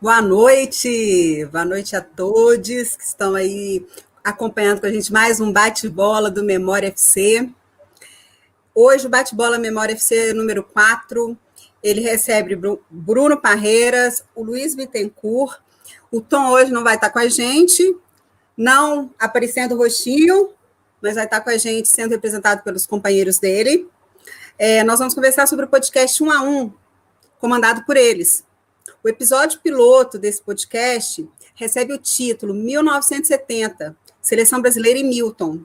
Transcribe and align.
Boa 0.00 0.22
noite, 0.22 1.44
boa 1.46 1.64
noite 1.64 1.96
a 1.96 2.00
todos 2.00 2.94
que 2.94 3.02
estão 3.02 3.34
aí 3.34 3.84
acompanhando 4.22 4.80
com 4.80 4.86
a 4.86 4.92
gente 4.92 5.12
mais 5.12 5.40
um 5.40 5.52
bate-bola 5.52 6.30
do 6.30 6.44
Memória 6.44 6.86
FC. 6.86 7.50
Hoje 8.72 9.08
o 9.08 9.10
bate-bola 9.10 9.58
Memória 9.58 9.94
FC 9.94 10.32
número 10.32 10.62
4, 10.62 11.36
ele 11.82 12.02
recebe 12.02 12.56
Bruno 12.88 13.36
Parreiras, 13.40 14.22
o 14.32 14.44
Luiz 14.44 14.76
Bittencourt, 14.76 15.60
o 16.10 16.20
Tom 16.20 16.50
hoje 16.50 16.72
não 16.72 16.82
vai 16.82 16.96
estar 16.96 17.10
com 17.10 17.18
a 17.18 17.28
gente, 17.28 17.96
não 18.56 19.14
aparecendo 19.18 19.74
o 19.74 19.78
rostinho, 19.78 20.50
mas 21.00 21.14
vai 21.14 21.24
estar 21.24 21.40
com 21.40 21.50
a 21.50 21.56
gente 21.56 21.88
sendo 21.88 22.10
representado 22.10 22.62
pelos 22.62 22.86
companheiros 22.86 23.38
dele. 23.38 23.88
É, 24.58 24.84
nós 24.84 24.98
vamos 24.98 25.14
conversar 25.14 25.46
sobre 25.46 25.64
o 25.64 25.68
podcast 25.68 26.22
1 26.22 26.30
a 26.30 26.42
1, 26.42 26.72
comandado 27.38 27.84
por 27.84 27.96
eles. 27.96 28.44
O 29.02 29.08
episódio 29.08 29.60
piloto 29.60 30.18
desse 30.18 30.42
podcast 30.42 31.26
recebe 31.54 31.94
o 31.94 31.98
título 31.98 32.52
1970, 32.52 33.96
Seleção 34.20 34.60
Brasileira 34.60 34.98
em 34.98 35.08
Milton. 35.08 35.60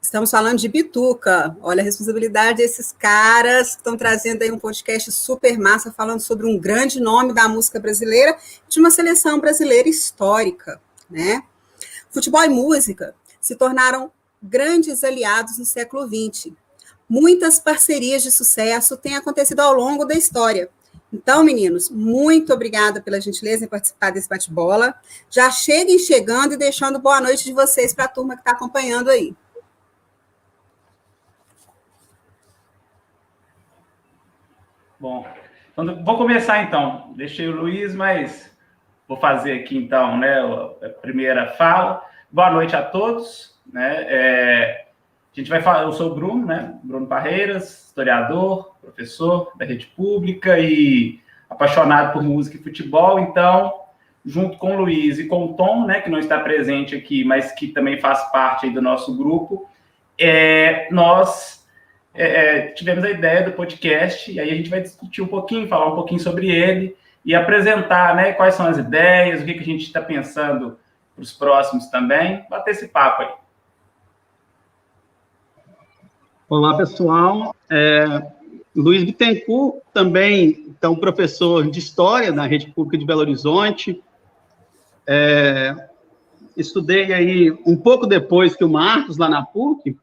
Estamos 0.00 0.30
falando 0.30 0.58
de 0.58 0.66
Bituca. 0.66 1.54
Olha 1.60 1.82
a 1.82 1.84
responsabilidade 1.84 2.56
desses 2.56 2.90
caras 2.90 3.72
que 3.72 3.80
estão 3.80 3.98
trazendo 3.98 4.42
aí 4.42 4.50
um 4.50 4.58
podcast 4.58 5.12
super 5.12 5.58
massa, 5.58 5.92
falando 5.92 6.20
sobre 6.20 6.46
um 6.46 6.58
grande 6.58 6.98
nome 6.98 7.34
da 7.34 7.46
música 7.46 7.78
brasileira, 7.78 8.36
de 8.66 8.80
uma 8.80 8.90
seleção 8.90 9.38
brasileira 9.38 9.88
histórica, 9.88 10.80
né? 11.08 11.42
Futebol 12.10 12.42
e 12.42 12.48
música 12.48 13.14
se 13.40 13.54
tornaram 13.54 14.10
grandes 14.42 15.04
aliados 15.04 15.58
no 15.58 15.66
século 15.66 16.08
XX. 16.08 16.54
Muitas 17.06 17.60
parcerias 17.60 18.22
de 18.22 18.32
sucesso 18.32 18.96
têm 18.96 19.16
acontecido 19.16 19.60
ao 19.60 19.74
longo 19.74 20.06
da 20.06 20.14
história. 20.14 20.70
Então, 21.12 21.44
meninos, 21.44 21.90
muito 21.90 22.54
obrigada 22.54 23.02
pela 23.02 23.20
gentileza 23.20 23.66
em 23.66 23.68
participar 23.68 24.10
desse 24.10 24.28
bate-bola. 24.28 24.94
Já 25.28 25.50
cheguem 25.50 25.98
chegando 25.98 26.54
e 26.54 26.56
deixando 26.56 26.98
boa 26.98 27.20
noite 27.20 27.44
de 27.44 27.52
vocês 27.52 27.92
para 27.92 28.06
a 28.06 28.08
turma 28.08 28.34
que 28.34 28.40
está 28.40 28.52
acompanhando 28.52 29.10
aí. 29.10 29.34
Bom, 35.00 35.26
então, 35.72 36.04
vou 36.04 36.18
começar 36.18 36.62
então. 36.62 37.14
Deixei 37.16 37.48
o 37.48 37.56
Luiz, 37.56 37.94
mas 37.94 38.54
vou 39.08 39.16
fazer 39.16 39.54
aqui 39.54 39.74
então, 39.74 40.18
né, 40.18 40.40
a 40.82 40.90
primeira 40.90 41.46
fala. 41.52 42.04
Boa 42.30 42.50
noite 42.50 42.76
a 42.76 42.82
todos, 42.82 43.58
né? 43.72 44.04
É, 44.06 44.84
a 45.34 45.40
gente 45.40 45.48
vai 45.48 45.62
falar, 45.62 45.84
eu 45.84 45.92
sou 45.92 46.12
o 46.12 46.14
Bruno, 46.14 46.44
né? 46.44 46.74
Bruno 46.82 47.06
Parreiras, 47.06 47.86
historiador, 47.86 48.76
professor 48.78 49.50
da 49.56 49.64
rede 49.64 49.86
pública 49.86 50.58
e 50.58 51.18
apaixonado 51.48 52.12
por 52.12 52.22
música 52.22 52.58
e 52.58 52.62
futebol. 52.62 53.18
Então, 53.18 53.72
junto 54.22 54.58
com 54.58 54.76
o 54.76 54.80
Luiz 54.82 55.18
e 55.18 55.26
com 55.26 55.46
o 55.46 55.54
Tom, 55.54 55.86
né, 55.86 56.02
que 56.02 56.10
não 56.10 56.18
está 56.18 56.38
presente 56.40 56.94
aqui, 56.94 57.24
mas 57.24 57.52
que 57.52 57.68
também 57.68 57.98
faz 57.98 58.30
parte 58.30 58.68
do 58.68 58.82
nosso 58.82 59.16
grupo, 59.16 59.66
é, 60.18 60.88
nós 60.90 61.59
é, 62.14 62.24
é, 62.24 62.66
tivemos 62.68 63.04
a 63.04 63.10
ideia 63.10 63.44
do 63.44 63.52
podcast 63.52 64.30
e 64.30 64.40
aí 64.40 64.50
a 64.50 64.54
gente 64.54 64.70
vai 64.70 64.80
discutir 64.80 65.22
um 65.22 65.26
pouquinho, 65.26 65.68
falar 65.68 65.92
um 65.92 65.94
pouquinho 65.94 66.20
sobre 66.20 66.50
ele 66.50 66.96
e 67.24 67.34
apresentar, 67.34 68.14
né, 68.16 68.32
quais 68.32 68.54
são 68.54 68.66
as 68.66 68.78
ideias, 68.78 69.42
o 69.42 69.44
que, 69.44 69.54
que 69.54 69.60
a 69.60 69.64
gente 69.64 69.84
está 69.84 70.00
pensando 70.00 70.78
para 71.14 71.22
os 71.22 71.32
próximos 71.32 71.86
também, 71.86 72.44
bater 72.48 72.72
esse 72.72 72.88
papo 72.88 73.22
aí. 73.22 73.28
Olá, 76.48 76.76
pessoal. 76.76 77.54
É, 77.70 78.22
Luiz 78.74 79.04
Bittencourt, 79.04 79.82
também 79.92 80.64
então, 80.68 80.96
professor 80.96 81.70
de 81.70 81.78
História 81.78 82.32
na 82.32 82.46
Rede 82.46 82.72
Pública 82.72 82.96
de 82.98 83.04
Belo 83.04 83.20
Horizonte. 83.20 84.02
É, 85.06 85.88
estudei 86.56 87.12
aí 87.12 87.50
um 87.66 87.76
pouco 87.76 88.06
depois 88.06 88.56
que 88.56 88.64
o 88.64 88.68
Marcos, 88.68 89.18
lá 89.18 89.28
na 89.28 89.44
PUC. 89.44 89.96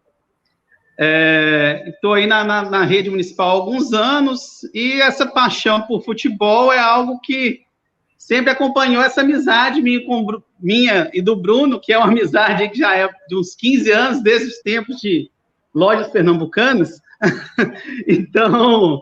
Estou 0.97 2.15
é, 2.15 2.21
aí 2.21 2.27
na, 2.27 2.43
na, 2.43 2.63
na, 2.63 2.83
rede 2.83 3.07
municipal 3.07 3.49
há 3.49 3.51
alguns 3.51 3.93
anos 3.93 4.63
e 4.73 4.99
essa 4.99 5.27
paixão 5.27 5.83
por 5.83 6.03
futebol 6.03 6.73
é 6.73 6.79
algo 6.79 7.19
que 7.19 7.61
sempre 8.17 8.49
acompanhou 8.49 9.03
essa 9.03 9.21
amizade 9.21 9.79
minha, 9.79 10.03
com, 10.03 10.41
minha 10.59 11.07
e 11.13 11.21
do 11.21 11.35
Bruno, 11.35 11.79
que 11.79 11.93
é 11.93 11.97
uma 11.99 12.07
amizade 12.07 12.67
que 12.69 12.79
já 12.79 12.97
é 12.97 13.07
de 13.29 13.35
uns 13.35 13.55
15 13.55 13.91
anos, 13.91 14.23
desde 14.23 14.47
os 14.47 14.57
tempos 14.59 14.97
de 14.97 15.29
lojas 15.73 16.07
pernambucanas. 16.07 16.99
então, 18.07 18.99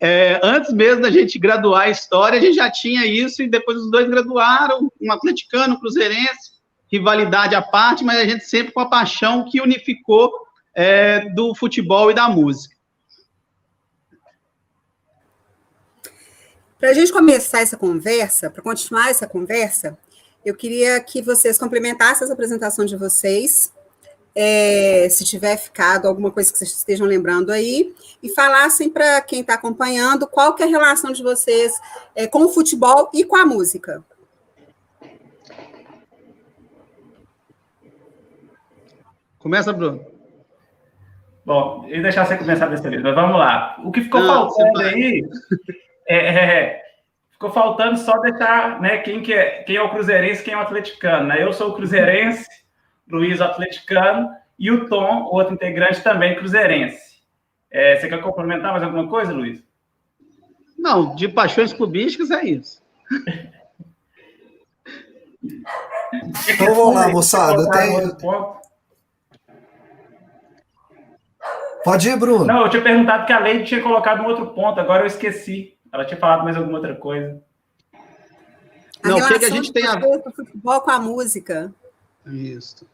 é, 0.00 0.40
antes 0.42 0.72
mesmo 0.72 1.02
da 1.02 1.10
gente 1.12 1.38
graduar 1.38 1.82
a 1.82 1.90
história, 1.90 2.38
a 2.38 2.42
gente 2.42 2.56
já 2.56 2.68
tinha 2.68 3.06
isso, 3.06 3.40
e 3.40 3.48
depois 3.48 3.78
os 3.78 3.90
dois 3.90 4.08
graduaram, 4.08 4.90
um 5.00 5.12
atleticano, 5.12 5.74
um 5.74 5.78
cruzeirense, 5.78 6.56
rivalidade 6.90 7.54
à 7.54 7.62
parte, 7.62 8.04
mas 8.04 8.18
a 8.18 8.24
gente 8.24 8.44
sempre 8.44 8.72
com 8.72 8.80
a 8.80 8.88
paixão 8.88 9.44
que 9.48 9.60
unificou 9.60 10.45
é, 10.76 11.30
do 11.30 11.54
futebol 11.54 12.10
e 12.10 12.14
da 12.14 12.28
música. 12.28 12.76
Para 16.78 16.90
a 16.90 16.92
gente 16.92 17.10
começar 17.10 17.62
essa 17.62 17.78
conversa, 17.78 18.50
para 18.50 18.62
continuar 18.62 19.08
essa 19.08 19.26
conversa, 19.26 19.96
eu 20.44 20.54
queria 20.54 21.00
que 21.00 21.22
vocês 21.22 21.56
complementassem 21.56 22.24
essa 22.24 22.34
apresentação 22.34 22.84
de 22.84 22.94
vocês 22.94 23.72
é, 24.34 25.08
se 25.08 25.24
tiver 25.24 25.56
ficado 25.56 26.06
alguma 26.06 26.30
coisa 26.30 26.52
que 26.52 26.58
vocês 26.58 26.72
estejam 26.72 27.06
lembrando 27.06 27.50
aí, 27.50 27.94
e 28.22 28.28
falassem 28.28 28.90
para 28.90 29.22
quem 29.22 29.40
está 29.40 29.54
acompanhando 29.54 30.26
qual 30.26 30.54
que 30.54 30.62
é 30.62 30.66
a 30.66 30.68
relação 30.68 31.10
de 31.10 31.22
vocês 31.22 31.72
é, 32.14 32.26
com 32.26 32.44
o 32.44 32.50
futebol 32.50 33.08
e 33.14 33.24
com 33.24 33.34
a 33.34 33.46
música. 33.46 34.04
Começa, 39.38 39.72
Bruno. 39.72 40.15
Bom, 41.46 41.86
e 41.88 42.02
deixar 42.02 42.26
você 42.26 42.36
começar 42.36 42.66
dessa 42.66 42.90
vez, 42.90 43.00
mas 43.00 43.14
vamos 43.14 43.38
lá. 43.38 43.76
O 43.84 43.92
que 43.92 44.00
ficou 44.00 44.20
Não, 44.20 44.50
faltando 44.50 44.80
aí 44.80 45.22
é, 46.08 46.16
é, 46.16 46.82
ficou 47.30 47.52
faltando 47.52 47.96
só 47.98 48.18
deixar 48.18 48.80
né, 48.80 48.98
quem, 48.98 49.22
que 49.22 49.32
é, 49.32 49.62
quem 49.62 49.76
é 49.76 49.82
o 49.82 49.90
cruzeirense 49.90 50.42
quem 50.42 50.54
é 50.54 50.56
o 50.56 50.60
atleticano. 50.62 51.28
Né? 51.28 51.40
Eu 51.40 51.52
sou 51.52 51.68
o 51.68 51.74
cruzeirense, 51.74 52.48
Luiz 53.08 53.40
atleticano, 53.40 54.28
e 54.58 54.72
o 54.72 54.88
Tom, 54.88 55.28
outro 55.30 55.54
integrante 55.54 56.02
também 56.02 56.34
cruzeirense. 56.34 57.22
É, 57.70 57.94
você 57.94 58.08
quer 58.08 58.20
complementar 58.20 58.72
mais 58.72 58.82
alguma 58.82 59.06
coisa, 59.06 59.32
Luiz? 59.32 59.62
Não, 60.76 61.14
de 61.14 61.28
paixões 61.28 61.72
clubísticas 61.72 62.32
é 62.32 62.44
isso. 62.44 62.82
então 66.48 66.74
vamos 66.74 66.96
lá, 66.96 67.08
moçada. 67.08 67.70
Tem... 67.70 68.16
Pode 71.86 72.08
ir, 72.08 72.18
Bruno. 72.18 72.44
Não, 72.44 72.62
eu 72.62 72.68
tinha 72.68 72.82
perguntado 72.82 73.24
que 73.24 73.32
a 73.32 73.38
Leide 73.38 73.64
tinha 73.64 73.80
colocado 73.80 74.20
um 74.20 74.26
outro 74.26 74.48
ponto, 74.48 74.80
agora 74.80 75.04
eu 75.04 75.06
esqueci. 75.06 75.78
Ela 75.92 76.04
tinha 76.04 76.18
falado 76.18 76.42
mais 76.42 76.56
alguma 76.56 76.78
outra 76.78 76.96
coisa. 76.96 77.40
A 79.04 79.08
Não, 79.08 79.18
o 79.18 79.28
que, 79.28 79.38
que 79.38 79.44
a 79.44 79.50
gente 79.50 79.72
tem 79.72 79.86
a 79.86 79.94
ver 79.94 80.20
com 80.20 80.30
o 80.30 80.32
futebol 80.32 80.80
com 80.80 80.90
a 80.90 80.98
música? 80.98 81.72
Isso. 82.26 82.84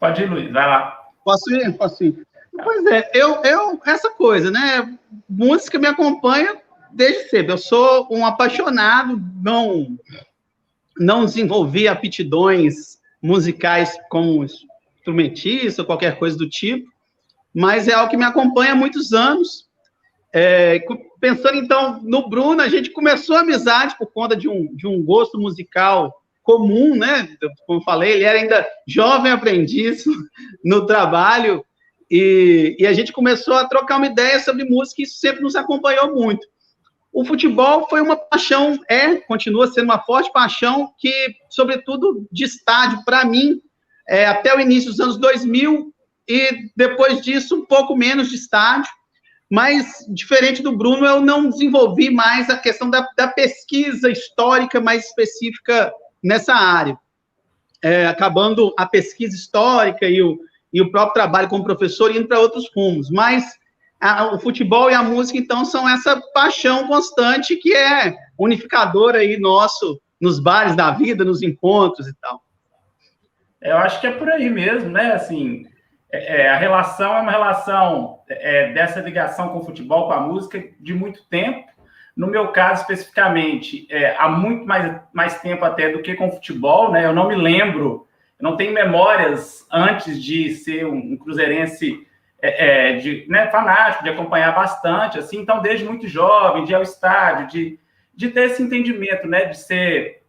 Pode 0.00 0.24
ir, 0.24 0.26
Luiz, 0.28 0.52
vai 0.52 0.66
lá. 0.66 0.98
Posso 1.24 1.54
ir? 1.54 1.72
Posso 1.76 2.02
ir. 2.02 2.26
Pois 2.64 2.84
é, 2.86 3.08
eu, 3.14 3.44
eu, 3.44 3.80
essa 3.86 4.10
coisa, 4.10 4.50
né? 4.50 4.98
Música 5.28 5.78
me 5.78 5.86
acompanha 5.86 6.60
desde 6.90 7.28
cedo. 7.28 7.52
Eu 7.52 7.58
sou 7.58 8.08
um 8.10 8.26
apaixonado, 8.26 9.22
não, 9.40 9.96
não 10.98 11.24
desenvolvi 11.24 11.86
aptidões 11.86 12.98
musicais 13.22 13.96
como 14.10 14.44
instrumentista 15.10 15.84
qualquer 15.84 16.18
coisa 16.18 16.36
do 16.36 16.48
tipo, 16.48 16.88
mas 17.54 17.88
é 17.88 17.94
algo 17.94 18.10
que 18.10 18.16
me 18.16 18.24
acompanha 18.24 18.72
há 18.72 18.76
muitos 18.76 19.12
anos. 19.12 19.68
É, 20.32 20.80
pensando 21.20 21.56
então 21.56 22.00
no 22.02 22.28
Bruno, 22.28 22.62
a 22.62 22.68
gente 22.68 22.90
começou 22.90 23.36
a 23.36 23.40
amizade 23.40 23.96
por 23.98 24.12
conta 24.12 24.36
de 24.36 24.48
um, 24.48 24.74
de 24.74 24.86
um 24.86 25.02
gosto 25.02 25.38
musical 25.38 26.14
comum, 26.42 26.94
né? 26.94 27.28
Como 27.66 27.82
falei, 27.82 28.12
ele 28.12 28.24
era 28.24 28.38
ainda 28.38 28.66
jovem 28.86 29.32
aprendiz 29.32 30.04
no 30.64 30.86
trabalho 30.86 31.64
e, 32.10 32.76
e, 32.78 32.86
a 32.86 32.92
gente 32.92 33.12
começou 33.12 33.54
a 33.54 33.68
trocar 33.68 33.98
uma 33.98 34.06
ideia 34.06 34.40
sobre 34.40 34.64
música 34.64 35.00
e 35.00 35.04
isso 35.04 35.18
sempre 35.18 35.42
nos 35.42 35.54
acompanhou 35.54 36.12
muito. 36.12 36.44
O 37.12 37.24
futebol 37.24 37.88
foi 37.88 38.00
uma 38.00 38.16
paixão, 38.16 38.78
é, 38.88 39.16
continua 39.16 39.68
sendo 39.68 39.84
uma 39.84 39.98
forte 40.00 40.32
paixão 40.32 40.92
que, 40.98 41.34
sobretudo, 41.48 42.26
de 42.30 42.44
estádio, 42.44 43.04
para 43.04 43.24
mim, 43.24 43.60
é, 44.10 44.26
até 44.26 44.52
o 44.54 44.60
início 44.60 44.90
dos 44.90 44.98
anos 44.98 45.16
2000 45.18 45.94
e 46.28 46.70
depois 46.76 47.20
disso 47.20 47.54
um 47.56 47.64
pouco 47.64 47.96
menos 47.96 48.28
de 48.28 48.34
estádio, 48.34 48.90
mas 49.48 50.04
diferente 50.12 50.62
do 50.62 50.76
Bruno, 50.76 51.06
eu 51.06 51.20
não 51.20 51.48
desenvolvi 51.48 52.10
mais 52.10 52.50
a 52.50 52.58
questão 52.58 52.90
da, 52.90 53.08
da 53.16 53.28
pesquisa 53.28 54.10
histórica 54.10 54.80
mais 54.80 55.06
específica 55.06 55.92
nessa 56.22 56.54
área, 56.54 56.98
é, 57.82 58.06
acabando 58.06 58.74
a 58.76 58.84
pesquisa 58.84 59.34
histórica 59.34 60.06
e 60.08 60.20
o, 60.20 60.38
e 60.72 60.82
o 60.82 60.90
próprio 60.90 61.14
trabalho 61.14 61.48
como 61.48 61.64
professor 61.64 62.14
indo 62.14 62.26
para 62.26 62.40
outros 62.40 62.68
rumos. 62.74 63.10
Mas 63.10 63.44
a, 64.00 64.34
o 64.34 64.40
futebol 64.40 64.90
e 64.90 64.94
a 64.94 65.02
música, 65.04 65.38
então, 65.38 65.64
são 65.64 65.88
essa 65.88 66.20
paixão 66.34 66.88
constante 66.88 67.56
que 67.56 67.74
é 67.74 68.14
unificadora 68.36 69.18
aí 69.18 69.38
nosso 69.38 70.00
nos 70.20 70.40
bares 70.40 70.76
da 70.76 70.90
vida, 70.90 71.24
nos 71.24 71.42
encontros 71.42 72.08
e 72.08 72.14
tal. 72.20 72.42
Eu 73.60 73.76
acho 73.76 74.00
que 74.00 74.06
é 74.06 74.12
por 74.12 74.28
aí 74.30 74.48
mesmo, 74.48 74.90
né? 74.90 75.12
Assim, 75.12 75.66
é, 76.10 76.42
é 76.42 76.48
a 76.48 76.56
relação 76.56 77.16
é 77.16 77.20
uma 77.20 77.30
relação 77.30 78.20
é, 78.28 78.72
dessa 78.72 79.00
ligação 79.00 79.50
com 79.50 79.58
o 79.58 79.64
futebol, 79.64 80.06
com 80.06 80.12
a 80.12 80.20
música, 80.20 80.62
de 80.78 80.94
muito 80.94 81.24
tempo. 81.28 81.68
No 82.16 82.26
meu 82.26 82.48
caso, 82.48 82.82
especificamente, 82.82 83.86
é, 83.90 84.16
há 84.18 84.28
muito 84.28 84.66
mais, 84.66 85.00
mais 85.12 85.40
tempo 85.40 85.64
até 85.64 85.90
do 85.90 86.02
que 86.02 86.14
com 86.14 86.28
o 86.28 86.32
futebol, 86.32 86.90
né? 86.90 87.04
Eu 87.04 87.14
não 87.14 87.28
me 87.28 87.36
lembro, 87.36 88.06
não 88.40 88.56
tenho 88.56 88.72
memórias 88.72 89.66
antes 89.70 90.22
de 90.22 90.54
ser 90.54 90.86
um, 90.86 91.12
um 91.12 91.16
cruzeirense 91.16 92.06
é, 92.42 92.90
é, 92.90 92.96
de, 92.96 93.26
né, 93.28 93.50
fanático, 93.50 94.02
de 94.02 94.10
acompanhar 94.10 94.54
bastante, 94.54 95.18
assim. 95.18 95.38
Então, 95.38 95.60
desde 95.60 95.84
muito 95.84 96.08
jovem, 96.08 96.64
de 96.64 96.72
ir 96.72 96.74
ao 96.74 96.82
estádio, 96.82 97.46
de, 97.48 97.78
de 98.14 98.30
ter 98.30 98.46
esse 98.46 98.62
entendimento, 98.62 99.28
né? 99.28 99.44
De 99.44 99.58
ser 99.58 100.22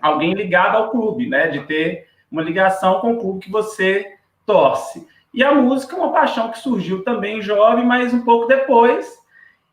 alguém 0.00 0.32
ligado 0.32 0.76
ao 0.76 0.90
clube, 0.90 1.28
né? 1.28 1.48
De 1.48 1.60
ter 1.60 2.08
uma 2.30 2.42
ligação 2.42 3.00
com 3.00 3.12
o 3.12 3.18
clube 3.18 3.40
que 3.40 3.50
você 3.50 4.16
torce. 4.46 5.06
E 5.32 5.44
a 5.44 5.54
música 5.54 5.94
é 5.94 5.98
uma 5.98 6.12
paixão 6.12 6.50
que 6.50 6.58
surgiu 6.58 7.04
também 7.04 7.40
jovem, 7.40 7.84
mas 7.84 8.12
um 8.12 8.22
pouco 8.22 8.46
depois. 8.46 9.18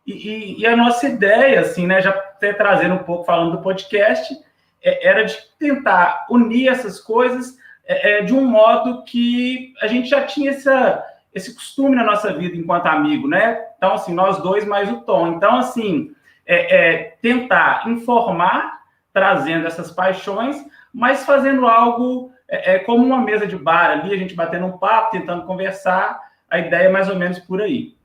E, 0.06 0.14
e, 0.14 0.62
e 0.62 0.66
a 0.66 0.76
nossa 0.76 1.08
ideia, 1.08 1.62
assim, 1.62 1.88
né, 1.88 2.02
já 2.02 2.12
trazendo 2.12 2.96
um 2.96 3.04
pouco, 3.04 3.24
falando 3.24 3.58
do 3.58 3.64
podcast, 3.64 4.38
é, 4.84 5.08
era 5.08 5.26
de 5.26 5.36
tentar 5.60 6.28
unir 6.30 6.70
essas 6.70 7.00
coisas 7.00 7.58
é, 7.86 8.20
é, 8.20 8.22
de 8.22 8.34
um 8.34 8.46
modo 8.46 9.04
que 9.04 9.74
a 9.82 9.88
gente 9.88 10.10
já 10.10 10.26
tinha 10.26 10.52
essa, 10.52 11.04
esse 11.34 11.56
costume 11.56 11.96
na 11.96 12.04
nossa 12.04 12.34
vida 12.34 12.56
enquanto 12.56 12.86
amigo, 12.86 13.28
né? 13.28 13.66
Então, 13.78 13.94
assim, 13.94 14.14
nós 14.14 14.42
dois 14.42 14.66
mais 14.66 14.92
o 14.92 15.02
Tom. 15.02 15.30
Então, 15.30 15.58
assim, 15.58 16.12
é, 16.46 16.76
é 16.76 17.04
tentar 17.22 17.88
informar, 17.88 18.82
trazendo 19.12 19.66
essas 19.66 19.92
paixões, 19.92 20.64
mas 20.94 21.26
fazendo 21.26 21.66
algo 21.66 22.32
é, 22.50 22.76
é, 22.76 22.80
como 22.80 23.06
uma 23.06 23.22
mesa 23.22 23.46
de 23.46 23.58
bar 23.58 23.92
ali, 23.92 24.14
a 24.14 24.18
gente 24.18 24.34
batendo 24.34 24.66
um 24.66 24.78
papo, 24.78 25.12
tentando 25.12 25.46
conversar, 25.46 26.18
a 26.50 26.60
ideia 26.60 26.88
é 26.88 26.92
mais 26.92 27.10
ou 27.10 27.16
menos 27.16 27.40
por 27.40 27.62
aí. 27.62 27.96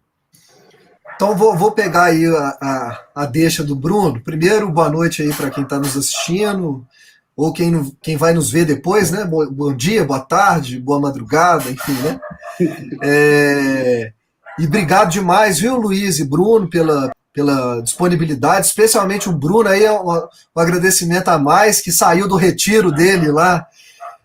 Então 1.14 1.36
vou, 1.36 1.56
vou 1.56 1.70
pegar 1.72 2.04
aí 2.04 2.26
a, 2.26 2.58
a, 2.60 3.22
a 3.22 3.26
deixa 3.26 3.62
do 3.62 3.76
Bruno. 3.76 4.20
Primeiro, 4.20 4.70
boa 4.70 4.90
noite 4.90 5.22
aí 5.22 5.32
para 5.32 5.50
quem 5.50 5.62
está 5.62 5.78
nos 5.78 5.96
assistindo, 5.96 6.84
ou 7.36 7.52
quem, 7.52 7.96
quem 8.02 8.16
vai 8.16 8.32
nos 8.32 8.50
ver 8.50 8.64
depois, 8.64 9.10
né? 9.12 9.24
Bom, 9.24 9.46
bom 9.46 9.72
dia, 9.72 10.04
boa 10.04 10.20
tarde, 10.20 10.80
boa 10.80 11.00
madrugada, 11.00 11.70
enfim, 11.70 11.94
né? 12.02 12.20
É, 13.02 14.12
e 14.58 14.66
obrigado 14.66 15.10
demais, 15.10 15.58
viu, 15.58 15.76
Luiz 15.76 16.18
e 16.18 16.24
Bruno, 16.24 16.68
pela, 16.68 17.10
pela 17.32 17.80
disponibilidade, 17.80 18.66
especialmente 18.66 19.28
o 19.28 19.32
Bruno 19.32 19.68
aí, 19.68 19.88
um, 19.88 20.10
um 20.10 20.60
agradecimento 20.60 21.28
a 21.28 21.38
mais, 21.38 21.80
que 21.80 21.90
saiu 21.90 22.28
do 22.28 22.36
retiro 22.36 22.92
dele 22.92 23.32
lá 23.32 23.66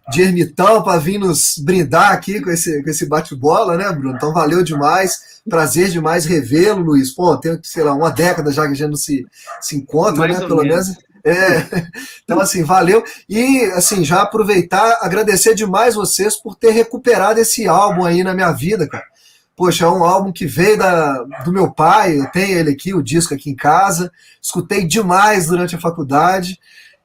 de 0.09 0.21
ermitão 0.21 0.81
para 0.81 0.99
vir 0.99 1.17
nos 1.17 1.57
brindar 1.57 2.11
aqui 2.11 2.39
com 2.39 2.49
esse, 2.49 2.81
com 2.81 2.89
esse 2.89 3.05
bate-bola, 3.05 3.75
né, 3.75 3.91
Bruno? 3.91 4.15
Então 4.15 4.33
valeu 4.33 4.63
demais, 4.63 5.41
prazer 5.49 5.89
demais 5.89 6.25
revê-lo, 6.25 6.81
Luiz. 6.81 7.11
Pô, 7.11 7.35
tem, 7.37 7.59
sei 7.63 7.83
lá, 7.83 7.93
uma 7.93 8.09
década 8.09 8.51
já 8.51 8.63
que 8.63 8.71
a 8.71 8.73
gente 8.73 8.89
não 8.89 8.95
se, 8.95 9.25
se 9.59 9.75
encontra, 9.75 10.27
Mais 10.27 10.39
né? 10.39 10.47
Pelo 10.47 10.63
menos. 10.63 10.87
menos. 10.87 11.07
É. 11.23 11.87
Então, 12.23 12.41
assim, 12.41 12.61
valeu. 12.61 13.05
E, 13.29 13.63
assim, 13.73 14.03
já 14.03 14.21
aproveitar, 14.21 14.99
agradecer 15.01 15.55
demais 15.55 15.95
vocês 15.95 16.35
por 16.35 16.55
ter 16.55 16.71
recuperado 16.71 17.39
esse 17.39 17.65
álbum 17.65 18.03
aí 18.03 18.21
na 18.21 18.33
minha 18.33 18.51
vida, 18.51 18.85
cara. 18.85 19.05
Poxa, 19.55 19.85
é 19.85 19.89
um 19.89 20.03
álbum 20.03 20.31
que 20.33 20.45
veio 20.45 20.77
da, 20.77 21.23
do 21.45 21.53
meu 21.53 21.71
pai, 21.71 22.19
eu 22.19 22.27
tenho 22.27 22.59
ele 22.59 22.71
aqui, 22.71 22.93
o 22.93 23.01
disco 23.01 23.33
aqui 23.33 23.49
em 23.49 23.55
casa. 23.55 24.11
Escutei 24.41 24.85
demais 24.85 25.47
durante 25.47 25.73
a 25.73 25.79
faculdade. 25.79 26.59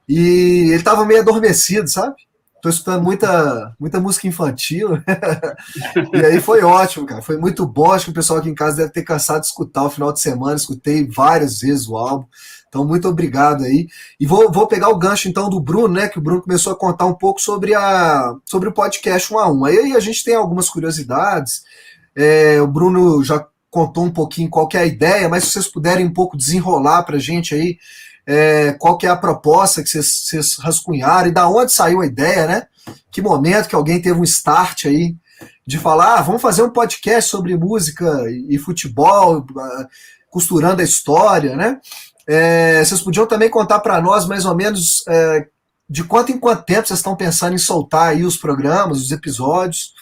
E 0.07 0.67
ele 0.67 0.75
estava 0.75 1.05
meio 1.05 1.21
adormecido, 1.21 1.89
sabe? 1.89 2.15
Tô 2.63 2.69
escutando 2.69 3.03
muita, 3.03 3.75
muita 3.77 3.99
música 3.99 4.25
infantil. 4.25 4.91
e 6.13 6.25
aí 6.25 6.39
foi 6.39 6.63
ótimo, 6.63 7.05
cara. 7.05 7.21
Foi 7.21 7.35
muito 7.35 7.67
bom. 7.67 7.91
Acho 7.91 8.05
que 8.05 8.11
o 8.11 8.13
pessoal 8.13 8.39
aqui 8.39 8.47
em 8.47 8.55
casa 8.55 8.77
deve 8.77 8.93
ter 8.93 9.03
cansado 9.03 9.41
de 9.41 9.47
escutar 9.47 9.83
o 9.83 9.89
final 9.89 10.13
de 10.13 10.21
semana. 10.21 10.55
Escutei 10.55 11.05
várias 11.05 11.59
vezes 11.59 11.89
o 11.89 11.97
álbum. 11.97 12.25
Então, 12.69 12.87
muito 12.87 13.05
obrigado 13.05 13.65
aí. 13.65 13.89
E 14.17 14.25
vou, 14.25 14.49
vou 14.49 14.65
pegar 14.65 14.87
o 14.87 14.97
gancho 14.97 15.27
então 15.27 15.49
do 15.49 15.59
Bruno, 15.59 15.93
né? 15.93 16.07
Que 16.07 16.19
o 16.19 16.21
Bruno 16.21 16.41
começou 16.41 16.71
a 16.71 16.79
contar 16.79 17.05
um 17.05 17.13
pouco 17.13 17.41
sobre, 17.41 17.75
a, 17.75 18.33
sobre 18.45 18.69
o 18.69 18.73
podcast 18.73 19.33
1 19.33 19.39
a 19.39 19.51
1. 19.51 19.65
Aí 19.65 19.95
a 19.97 19.99
gente 19.99 20.23
tem 20.23 20.33
algumas 20.33 20.69
curiosidades. 20.69 21.63
É, 22.15 22.61
o 22.61 22.67
Bruno 22.67 23.21
já 23.25 23.45
contou 23.69 24.05
um 24.05 24.11
pouquinho 24.11 24.49
qual 24.49 24.69
é 24.73 24.77
a 24.77 24.85
ideia, 24.85 25.27
mas 25.27 25.43
se 25.43 25.51
vocês 25.51 25.67
puderem 25.67 26.05
um 26.05 26.13
pouco 26.13 26.37
desenrolar 26.37 27.03
para 27.03 27.17
a 27.17 27.19
gente 27.19 27.53
aí 27.53 27.77
é, 28.25 28.73
qual 28.73 28.97
que 28.97 29.05
é 29.05 29.09
a 29.09 29.15
proposta 29.15 29.83
que 29.83 29.89
vocês, 29.89 30.25
vocês 30.25 30.57
rascunharam 30.57 31.29
e 31.29 31.33
da 31.33 31.47
onde 31.47 31.71
saiu 31.71 32.01
a 32.01 32.05
ideia, 32.05 32.47
né? 32.47 32.67
Que 33.11 33.21
momento 33.21 33.67
que 33.67 33.75
alguém 33.75 34.01
teve 34.01 34.19
um 34.19 34.23
start 34.23 34.85
aí 34.85 35.15
de 35.65 35.77
falar, 35.77 36.15
ah, 36.15 36.21
vamos 36.21 36.41
fazer 36.41 36.63
um 36.63 36.69
podcast 36.69 37.29
sobre 37.29 37.55
música 37.57 38.25
e, 38.49 38.57
futebol, 38.57 39.45
ah, 39.57 39.87
costurando 40.29 40.81
a 40.81 40.85
história, 40.85 41.55
né? 41.55 41.79
É, 42.25 42.83
vocês 42.83 43.01
podiam 43.01 43.27
também 43.27 43.49
contar 43.49 43.79
para 43.79 44.01
nós 44.01 44.25
mais 44.25 44.45
ou 44.45 44.55
menos 44.55 45.03
é, 45.07 45.47
de 45.89 46.03
quanto 46.03 46.31
em 46.31 46.39
quanto 46.39 46.63
tempo 46.63 46.87
vocês 46.87 46.99
estão 46.99 47.15
pensando 47.15 47.53
em 47.53 47.57
soltar 47.57 48.09
aí 48.09 48.23
os 48.23 48.37
programas, 48.37 48.99
os 49.01 49.11
episódios, 49.11 49.93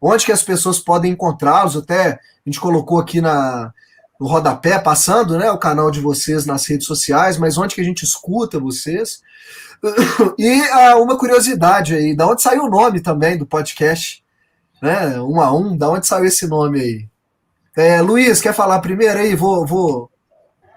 onde 0.00 0.24
que 0.24 0.32
as 0.32 0.42
pessoas 0.42 0.78
podem 0.78 1.12
encontrá-los, 1.12 1.76
até 1.76 2.12
a 2.12 2.18
gente 2.46 2.58
colocou 2.58 2.98
aqui 2.98 3.20
na, 3.20 3.72
no 4.20 4.26
rodapé, 4.26 4.78
passando 4.78 5.38
né, 5.38 5.50
o 5.50 5.58
canal 5.58 5.90
de 5.90 6.00
vocês 6.00 6.46
nas 6.46 6.66
redes 6.66 6.86
sociais, 6.86 7.36
mas 7.36 7.58
onde 7.58 7.74
que 7.74 7.80
a 7.80 7.84
gente 7.84 8.02
escuta 8.02 8.58
vocês. 8.58 9.20
E 10.38 10.60
ah, 10.72 10.96
uma 10.96 11.18
curiosidade 11.18 11.94
aí, 11.94 12.16
da 12.16 12.26
onde 12.26 12.42
saiu 12.42 12.64
o 12.64 12.70
nome 12.70 13.00
também 13.00 13.36
do 13.36 13.46
podcast? 13.46 14.24
Né, 14.82 15.20
um 15.20 15.40
a 15.40 15.54
um, 15.54 15.76
da 15.76 15.90
onde 15.90 16.06
saiu 16.06 16.24
esse 16.24 16.46
nome 16.46 16.80
aí? 16.80 17.08
É, 17.76 18.00
Luiz, 18.00 18.40
quer 18.40 18.54
falar 18.54 18.80
primeiro 18.80 19.18
aí? 19.18 19.34
Vou, 19.34 19.66
vou 19.66 20.10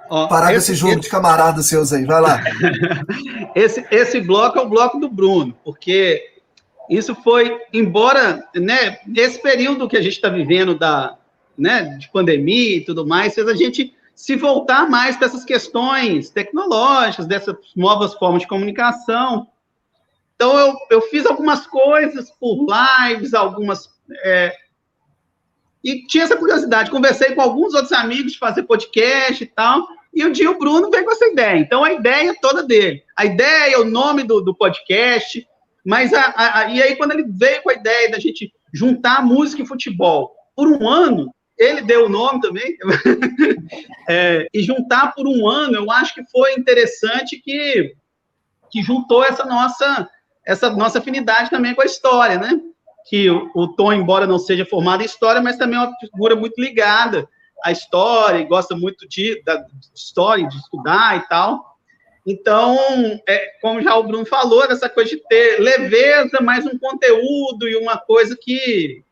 Ó, 0.10 0.28
parar 0.28 0.54
esse, 0.54 0.68
com 0.68 0.74
esse 0.74 0.76
jogo 0.76 0.94
esse... 0.94 1.02
de 1.02 1.10
camaradas 1.10 1.66
seus 1.68 1.94
aí, 1.94 2.06
vai 2.06 2.20
lá. 2.20 2.42
esse, 3.56 3.86
esse 3.90 4.20
bloco 4.20 4.60
é 4.60 4.62
o 4.62 4.70
bloco 4.70 5.00
do 5.00 5.10
Bruno, 5.10 5.56
porque 5.64 6.22
isso 6.90 7.16
foi, 7.24 7.58
embora, 7.72 8.44
né, 8.56 9.00
nesse 9.06 9.42
período 9.42 9.88
que 9.88 9.96
a 9.96 10.02
gente 10.02 10.16
está 10.16 10.28
vivendo 10.28 10.78
da, 10.78 11.16
né, 11.60 11.98
de 11.98 12.10
pandemia 12.10 12.78
e 12.78 12.86
tudo 12.86 13.06
mais, 13.06 13.36
fez 13.36 13.48
a 13.48 13.56
gente 13.56 13.94
se 14.16 14.36
voltar 14.36 14.90
mais 14.90 15.16
para 15.16 15.28
essas 15.28 15.46
questões 15.46 16.30
tecnológicas, 16.30 17.26
dessas 17.26 17.56
novas 17.76 18.14
formas 18.16 18.42
de 18.42 18.48
comunicação. 18.48 19.48
Então, 20.36 20.58
eu, 20.58 20.76
eu 20.92 21.02
fiz 21.04 21.26
algumas 21.26 21.66
coisas 21.66 22.30
por 22.32 22.66
lives, 22.66 23.34
algumas. 23.34 23.90
É, 24.24 24.54
e 25.84 26.06
tinha 26.06 26.26
essa 26.26 26.36
curiosidade. 26.36 26.92
Conversei 26.92 27.34
com 27.34 27.42
alguns 27.42 27.74
outros 27.74 27.94
amigos 27.94 28.34
de 28.34 28.40
fazer 28.40 28.64
podcast 28.64 29.42
e 29.44 29.48
tal. 29.48 29.88
E 30.14 30.26
um 30.26 30.32
dia 30.32 30.52
o 30.52 30.58
Bruno 30.58 30.90
veio 30.90 31.06
com 31.06 31.12
essa 31.12 31.28
ideia. 31.28 31.58
Então, 31.58 31.84
a 31.84 31.94
ideia 31.94 32.36
toda 32.42 32.64
dele. 32.64 33.02
A 33.18 33.26
ideia, 33.26 33.80
o 33.80 33.86
nome 33.86 34.24
do, 34.24 34.42
do 34.42 34.54
podcast. 34.54 35.48
Mas, 35.86 36.14
a, 36.14 36.34
a, 36.36 36.70
e 36.70 36.82
aí, 36.82 36.96
quando 36.96 37.12
ele 37.12 37.24
veio 37.26 37.62
com 37.62 37.70
a 37.70 37.74
ideia 37.74 38.12
da 38.12 38.20
gente 38.20 38.54
juntar 38.74 39.26
música 39.26 39.62
e 39.62 39.68
futebol 39.68 40.36
por 40.56 40.68
um 40.68 40.88
ano, 40.88 41.34
ele 41.60 41.82
deu 41.82 42.06
o 42.06 42.10
nome 42.10 42.40
também, 42.40 42.78
é, 44.08 44.48
e 44.54 44.64
juntar 44.64 45.14
por 45.14 45.28
um 45.28 45.48
ano, 45.48 45.76
eu 45.76 45.92
acho 45.92 46.16
que 46.16 46.24
foi 46.32 46.54
interessante 46.54 47.38
que, 47.38 47.94
que 48.72 48.82
juntou 48.82 49.24
essa 49.24 49.46
nossa, 49.46 50.10
essa 50.48 50.70
nossa 50.70 51.00
afinidade 51.00 51.50
também 51.50 51.76
com 51.76 51.82
a 51.82 51.86
história, 51.86 52.40
né? 52.40 52.60
Que 53.10 53.30
o, 53.30 53.52
o 53.54 53.68
Tom, 53.68 53.92
embora 53.92 54.26
não 54.26 54.40
seja 54.40 54.66
formado 54.66 55.02
em 55.02 55.06
história, 55.06 55.42
mas 55.42 55.58
também 55.58 55.78
é 55.78 55.82
uma 55.82 55.96
figura 56.00 56.34
muito 56.34 56.60
ligada 56.60 57.28
à 57.62 57.74
história, 57.74 58.48
gosta 58.48 58.74
muito 58.74 59.06
de, 59.08 59.44
da, 59.44 59.62
história, 59.94 60.48
de 60.48 60.56
estudar 60.56 61.18
e 61.18 61.28
tal. 61.28 61.78
Então, 62.26 62.78
é, 63.28 63.54
como 63.62 63.82
já 63.82 63.98
o 63.98 64.04
Bruno 64.04 64.26
falou, 64.26 64.64
essa 64.64 64.88
coisa 64.88 65.10
de 65.10 65.18
ter 65.28 65.60
leveza, 65.60 66.40
mais 66.42 66.66
um 66.66 66.78
conteúdo 66.78 67.68
e 67.68 67.76
uma 67.76 67.98
coisa 67.98 68.38
que, 68.40 69.04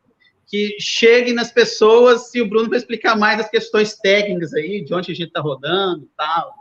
que 0.47 0.77
chegue 0.79 1.33
nas 1.33 1.51
pessoas 1.51 2.31
se 2.31 2.41
o 2.41 2.47
Bruno 2.47 2.69
vai 2.69 2.79
explicar 2.79 3.17
mais 3.17 3.39
as 3.39 3.49
questões 3.49 3.97
técnicas 3.97 4.53
aí, 4.53 4.81
de 4.81 4.93
onde 4.93 5.11
a 5.11 5.15
gente 5.15 5.27
está 5.27 5.41
rodando 5.41 6.05
e 6.05 6.09
tal. 6.15 6.53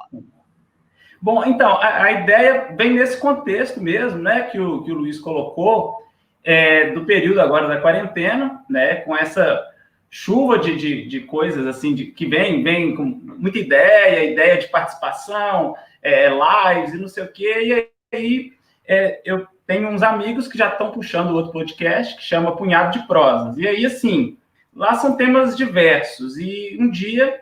Bom, 1.23 1.45
então, 1.45 1.73
a, 1.81 2.03
a, 2.03 2.13
ideia 2.13 2.75
vem 2.77 2.93
nesse 2.93 3.19
contexto 3.19 3.81
mesmo, 3.81 4.19
né, 4.19 4.43
que 4.43 4.59
o, 4.59 4.83
que 4.83 4.91
o 4.91 4.97
Luiz 4.97 5.19
colocou, 5.19 5.97
é, 6.45 6.91
do 6.91 7.05
período 7.05 7.41
agora 7.41 7.69
da 7.69 7.81
quarentena, 7.81 8.61
né, 8.69 8.97
com 8.97 9.17
essa 9.17 9.65
chuva 10.11 10.59
de, 10.59 10.77
de, 10.77 11.07
de 11.07 11.21
coisas, 11.21 11.67
assim, 11.67 11.95
de, 11.95 12.07
que 12.07 12.27
vem, 12.27 12.63
vem 12.63 12.95
com 12.95 13.05
muita 13.05 13.59
ideia, 13.59 14.31
ideia 14.31 14.59
de 14.59 14.69
participação, 14.69 15.75
é, 16.03 16.29
lives 16.29 16.95
e 16.95 16.99
não 16.99 17.09
sei 17.09 17.25
o 17.25 17.33
quê, 17.33 17.91
e 18.13 18.17
aí 18.17 18.53
é, 18.87 19.21
eu 19.25 19.47
tenho 19.67 19.89
uns 19.89 20.03
amigos 20.03 20.47
que 20.47 20.57
já 20.57 20.69
estão 20.69 20.93
puxando 20.93 21.35
outro 21.35 21.53
podcast 21.53 22.17
que 22.17 22.23
chama 22.23 22.57
Punhado 22.57 22.99
de 22.99 23.07
Prosas. 23.07 23.59
E 23.59 23.67
aí, 23.67 23.85
assim, 23.85 24.39
lá 24.75 24.95
são 24.95 25.17
temas 25.17 25.57
diversos. 25.57 26.39
E 26.39 26.77
um 26.81 26.89
dia, 26.89 27.41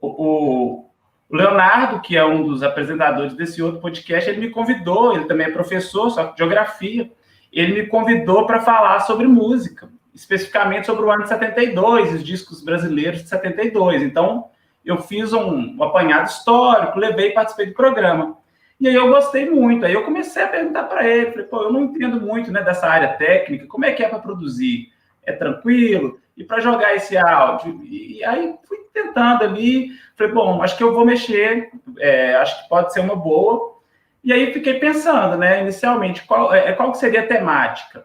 o, 0.00 0.86
o 1.28 1.36
Leonardo, 1.36 2.00
que 2.00 2.16
é 2.16 2.24
um 2.24 2.46
dos 2.46 2.62
apresentadores 2.62 3.34
desse 3.34 3.60
outro 3.60 3.80
podcast, 3.80 4.30
ele 4.30 4.40
me 4.40 4.50
convidou, 4.50 5.14
ele 5.14 5.24
também 5.24 5.48
é 5.48 5.50
professor, 5.50 6.08
só 6.10 6.24
de 6.24 6.38
geografia, 6.38 7.10
ele 7.52 7.82
me 7.82 7.86
convidou 7.88 8.46
para 8.46 8.60
falar 8.60 9.00
sobre 9.00 9.26
música, 9.26 9.88
especificamente 10.14 10.86
sobre 10.86 11.04
o 11.04 11.10
ano 11.10 11.24
de 11.24 11.28
72, 11.28 12.14
os 12.14 12.24
discos 12.24 12.62
brasileiros 12.62 13.22
de 13.22 13.28
72. 13.28 14.02
Então, 14.02 14.50
eu 14.84 14.98
fiz 14.98 15.32
um, 15.32 15.76
um 15.76 15.82
apanhado 15.82 16.28
histórico, 16.28 16.98
levei 16.98 17.30
e 17.30 17.34
participei 17.34 17.66
do 17.66 17.74
programa. 17.74 18.38
E 18.78 18.88
aí 18.88 18.94
eu 18.94 19.08
gostei 19.08 19.48
muito. 19.48 19.84
Aí 19.84 19.92
eu 19.92 20.04
comecei 20.04 20.42
a 20.42 20.48
perguntar 20.48 20.84
para 20.84 21.06
ele, 21.06 21.30
falei, 21.30 21.46
pô, 21.46 21.62
eu 21.62 21.72
não 21.72 21.84
entendo 21.84 22.20
muito 22.20 22.52
né, 22.52 22.62
dessa 22.62 22.86
área 22.86 23.14
técnica, 23.14 23.66
como 23.66 23.84
é 23.84 23.92
que 23.92 24.02
é 24.02 24.08
para 24.08 24.18
produzir? 24.18 24.92
É 25.22 25.32
tranquilo? 25.32 26.20
E 26.36 26.44
para 26.44 26.60
jogar 26.60 26.94
esse 26.94 27.16
áudio? 27.16 27.80
E, 27.84 28.22
aí 28.24 28.54
fui 28.68 28.78
tentando 28.92 29.44
ali, 29.44 29.92
falei, 30.16 30.32
bom, 30.32 30.62
acho 30.62 30.76
que 30.76 30.82
eu 30.82 30.92
vou 30.92 31.04
mexer, 31.04 31.70
é, 31.98 32.34
acho 32.36 32.62
que 32.62 32.68
pode 32.68 32.92
ser 32.92 33.00
uma 33.00 33.16
boa. 33.16 33.76
E 34.22 34.32
aí 34.32 34.52
fiquei 34.52 34.74
pensando, 34.74 35.36
né, 35.36 35.62
inicialmente, 35.62 36.24
qual, 36.24 36.52
é, 36.52 36.72
qual 36.72 36.94
seria 36.94 37.20
a 37.20 37.26
temática? 37.26 38.04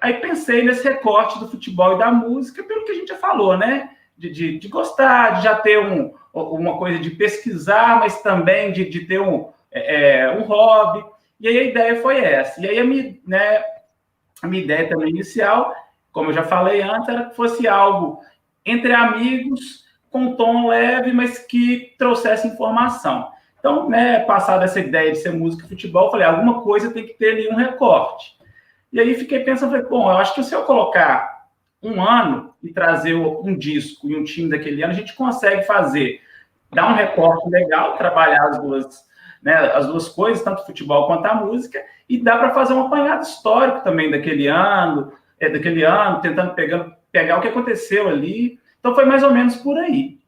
Aí 0.00 0.14
pensei 0.14 0.62
nesse 0.62 0.88
recorte 0.88 1.38
do 1.38 1.48
futebol 1.48 1.96
e 1.96 1.98
da 1.98 2.10
música, 2.10 2.62
pelo 2.62 2.84
que 2.84 2.92
a 2.92 2.94
gente 2.94 3.08
já 3.08 3.16
falou, 3.16 3.56
né? 3.56 3.90
De, 4.16 4.30
de, 4.30 4.58
de 4.58 4.68
gostar, 4.68 5.36
de 5.36 5.44
já 5.44 5.56
ter 5.56 5.78
um, 5.78 6.14
uma 6.32 6.78
coisa 6.78 6.98
de 6.98 7.10
pesquisar, 7.10 7.98
mas 7.98 8.22
também 8.22 8.72
de, 8.72 8.88
de 8.88 9.00
ter 9.06 9.20
um, 9.20 9.48
é, 9.86 10.20
é, 10.20 10.30
um 10.30 10.42
hobby. 10.42 11.04
E 11.40 11.48
aí 11.48 11.58
a 11.58 11.62
ideia 11.64 12.02
foi 12.02 12.18
essa. 12.18 12.60
E 12.60 12.68
aí 12.68 12.78
a 12.78 12.84
minha, 12.84 13.16
né, 13.26 13.62
a 14.42 14.46
minha 14.46 14.62
ideia 14.62 14.88
também 14.88 15.10
inicial, 15.10 15.74
como 16.12 16.30
eu 16.30 16.34
já 16.34 16.42
falei 16.42 16.82
antes, 16.82 17.08
era 17.08 17.26
que 17.26 17.36
fosse 17.36 17.66
algo 17.68 18.20
entre 18.64 18.92
amigos, 18.92 19.86
com 20.10 20.34
tom 20.34 20.68
leve, 20.68 21.12
mas 21.12 21.38
que 21.38 21.94
trouxesse 21.98 22.48
informação. 22.48 23.30
Então, 23.58 23.88
né, 23.88 24.20
passada 24.20 24.64
essa 24.64 24.80
ideia 24.80 25.12
de 25.12 25.18
ser 25.18 25.32
música 25.32 25.64
e 25.64 25.68
futebol, 25.68 26.10
falei, 26.10 26.26
alguma 26.26 26.62
coisa 26.62 26.92
tem 26.92 27.06
que 27.06 27.14
ter 27.14 27.32
ali 27.32 27.48
um 27.48 27.56
recorte. 27.56 28.36
E 28.92 29.00
aí 29.00 29.14
fiquei 29.14 29.40
pensando, 29.40 29.70
falei, 29.70 29.86
bom, 29.86 30.10
eu 30.10 30.16
acho 30.16 30.34
que 30.34 30.42
se 30.42 30.54
eu 30.54 30.64
colocar 30.64 31.46
um 31.82 32.02
ano 32.02 32.54
e 32.62 32.72
trazer 32.72 33.14
um 33.14 33.56
disco 33.56 34.08
e 34.08 34.16
um 34.16 34.24
time 34.24 34.48
daquele 34.48 34.82
ano, 34.82 34.92
a 34.92 34.96
gente 34.96 35.14
consegue 35.14 35.62
fazer, 35.62 36.20
dar 36.72 36.90
um 36.90 36.94
recorte 36.94 37.48
legal, 37.48 37.96
trabalhar 37.96 38.48
as 38.48 38.58
duas, 38.60 39.07
né, 39.48 39.54
as 39.54 39.86
duas 39.86 40.10
coisas, 40.10 40.44
tanto 40.44 40.60
o 40.60 40.66
futebol 40.66 41.06
quanto 41.06 41.24
a 41.24 41.34
música, 41.34 41.82
e 42.06 42.18
dá 42.18 42.36
para 42.36 42.50
fazer 42.50 42.74
um 42.74 42.84
apanhado 42.84 43.22
histórico 43.22 43.82
também 43.82 44.10
daquele 44.10 44.46
ano, 44.46 45.10
é, 45.40 45.48
daquele 45.48 45.84
ano, 45.84 46.20
tentando 46.20 46.52
pegar, 46.54 46.98
pegar 47.10 47.38
o 47.38 47.40
que 47.40 47.48
aconteceu 47.48 48.08
ali. 48.08 48.58
Então 48.78 48.94
foi 48.94 49.06
mais 49.06 49.22
ou 49.22 49.32
menos 49.32 49.56
por 49.56 49.78
aí. 49.78 50.18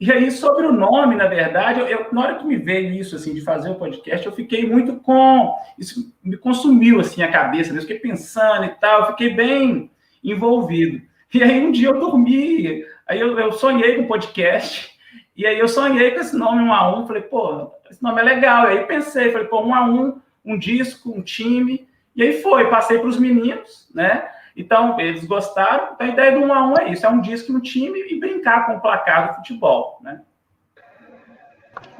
E 0.00 0.12
aí, 0.12 0.30
sobre 0.30 0.64
o 0.64 0.70
nome, 0.72 1.16
na 1.16 1.26
verdade, 1.26 1.80
eu, 1.80 1.88
eu, 1.88 2.06
na 2.12 2.22
hora 2.22 2.34
que 2.36 2.46
me 2.46 2.56
veio 2.56 2.94
isso, 2.94 3.16
assim, 3.16 3.34
de 3.34 3.40
fazer 3.40 3.68
o 3.68 3.74
podcast, 3.74 4.24
eu 4.24 4.32
fiquei 4.32 4.64
muito 4.64 4.94
com... 4.94 5.52
Isso 5.76 6.14
me 6.22 6.36
consumiu, 6.36 7.00
assim, 7.00 7.20
a 7.20 7.32
cabeça, 7.32 7.74
eu 7.74 7.80
fiquei 7.80 7.98
pensando 7.98 8.64
e 8.64 8.68
tal, 8.80 9.00
eu 9.00 9.06
fiquei 9.08 9.34
bem 9.34 9.90
envolvido. 10.22 11.02
E 11.34 11.42
aí, 11.42 11.66
um 11.66 11.72
dia 11.72 11.88
eu 11.88 11.98
dormi, 11.98 12.84
aí 13.08 13.18
eu, 13.18 13.36
eu 13.40 13.50
sonhei 13.50 13.96
com 13.96 14.02
o 14.02 14.06
podcast, 14.08 14.96
e 15.38 15.46
aí 15.46 15.56
eu 15.56 15.68
sonhei 15.68 16.10
com 16.10 16.20
esse 16.20 16.36
nome, 16.36 16.60
um 16.60 16.72
a 16.72 16.98
um, 16.98 17.06
falei, 17.06 17.22
pô, 17.22 17.70
esse 17.88 18.02
nome 18.02 18.20
é 18.20 18.24
legal. 18.24 18.66
E 18.66 18.78
aí 18.78 18.84
pensei, 18.86 19.30
falei, 19.30 19.46
pô, 19.46 19.62
um 19.62 19.72
a 19.72 19.84
um, 19.84 20.20
um 20.44 20.58
disco, 20.58 21.16
um 21.16 21.22
time, 21.22 21.88
e 22.16 22.24
aí 22.24 22.42
foi, 22.42 22.68
passei 22.68 22.98
para 22.98 23.06
os 23.06 23.20
meninos, 23.20 23.88
né? 23.94 24.28
Então, 24.56 24.98
eles 24.98 25.24
gostaram. 25.24 25.92
Então, 25.94 26.04
a 26.04 26.10
ideia 26.10 26.32
do 26.32 26.40
1 26.40 26.52
a 26.52 26.66
1 26.66 26.78
é 26.80 26.88
isso: 26.90 27.06
é 27.06 27.08
um 27.08 27.20
disco 27.20 27.52
no 27.52 27.60
time 27.60 28.00
e 28.10 28.18
brincar 28.18 28.66
com 28.66 28.72
o 28.72 28.80
placar 28.80 29.28
do 29.28 29.36
futebol. 29.36 30.00
Né? 30.02 30.20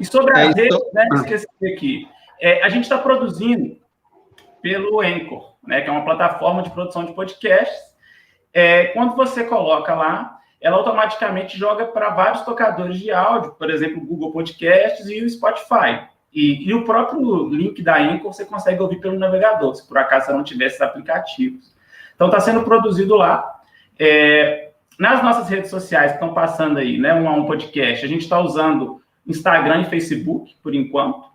E 0.00 0.04
sobre 0.04 0.37
a 0.37 0.40
é 0.40 0.47
rede, 0.49 0.76
né, 0.92 1.07
ah. 1.12 1.14
esqueci 1.14 1.47
aqui, 1.73 2.09
é, 2.40 2.61
a 2.64 2.68
gente 2.68 2.83
está 2.83 2.99
produzindo 2.99 3.78
pelo 4.61 5.00
Anchor, 5.00 5.54
né, 5.64 5.80
que 5.83 5.88
é 5.88 5.92
uma 5.92 6.04
plataforma 6.04 6.64
de 6.64 6.71
produção 6.71 7.04
de 7.04 7.12
podcasts. 7.12 7.97
É, 8.52 8.87
quando 8.87 9.14
você 9.14 9.45
coloca 9.45 9.95
lá, 9.95 10.38
ela 10.61 10.77
automaticamente 10.77 11.57
joga 11.57 11.87
para 11.87 12.11
vários 12.11 12.43
tocadores 12.43 12.99
de 12.99 13.11
áudio, 13.11 13.53
por 13.53 13.71
exemplo, 13.71 14.03
o 14.03 14.07
Google 14.07 14.33
Podcasts 14.33 15.09
e 15.09 15.23
o 15.23 15.31
Spotify. 15.31 16.07
E, 16.33 16.69
e, 16.69 16.75
o 16.75 16.85
próprio 16.85 17.49
link 17.49 17.83
da 17.83 17.97
Anchor 17.97 18.33
você 18.33 18.45
consegue 18.45 18.83
ouvir 18.83 19.00
pelo 19.00 19.19
navegador, 19.19 19.75
se 19.75 19.87
por 19.87 19.97
acaso 19.97 20.27
você 20.27 20.33
não 20.33 20.45
tiver 20.45 20.67
esses 20.67 20.81
aplicativos. 20.81 21.75
Então, 22.15 22.27
está 22.27 22.41
sendo 22.41 22.62
produzido 22.62 23.15
lá. 23.17 23.61
É, 23.99 24.71
nas 24.99 25.23
nossas 25.23 25.49
redes 25.49 25.71
sociais 25.71 26.12
que 26.12 26.17
estão 26.17 26.35
passando 26.35 26.79
aí, 26.79 26.99
né, 26.99 27.15
um 27.15 27.29
a 27.29 27.33
um 27.33 27.47
podcast, 27.47 28.05
a 28.05 28.09
gente 28.09 28.23
está 28.23 28.38
usando 28.41 29.00
Instagram 29.27 29.83
e 29.83 29.85
Facebook, 29.87 30.55
por 30.62 30.75
enquanto. 30.75 31.29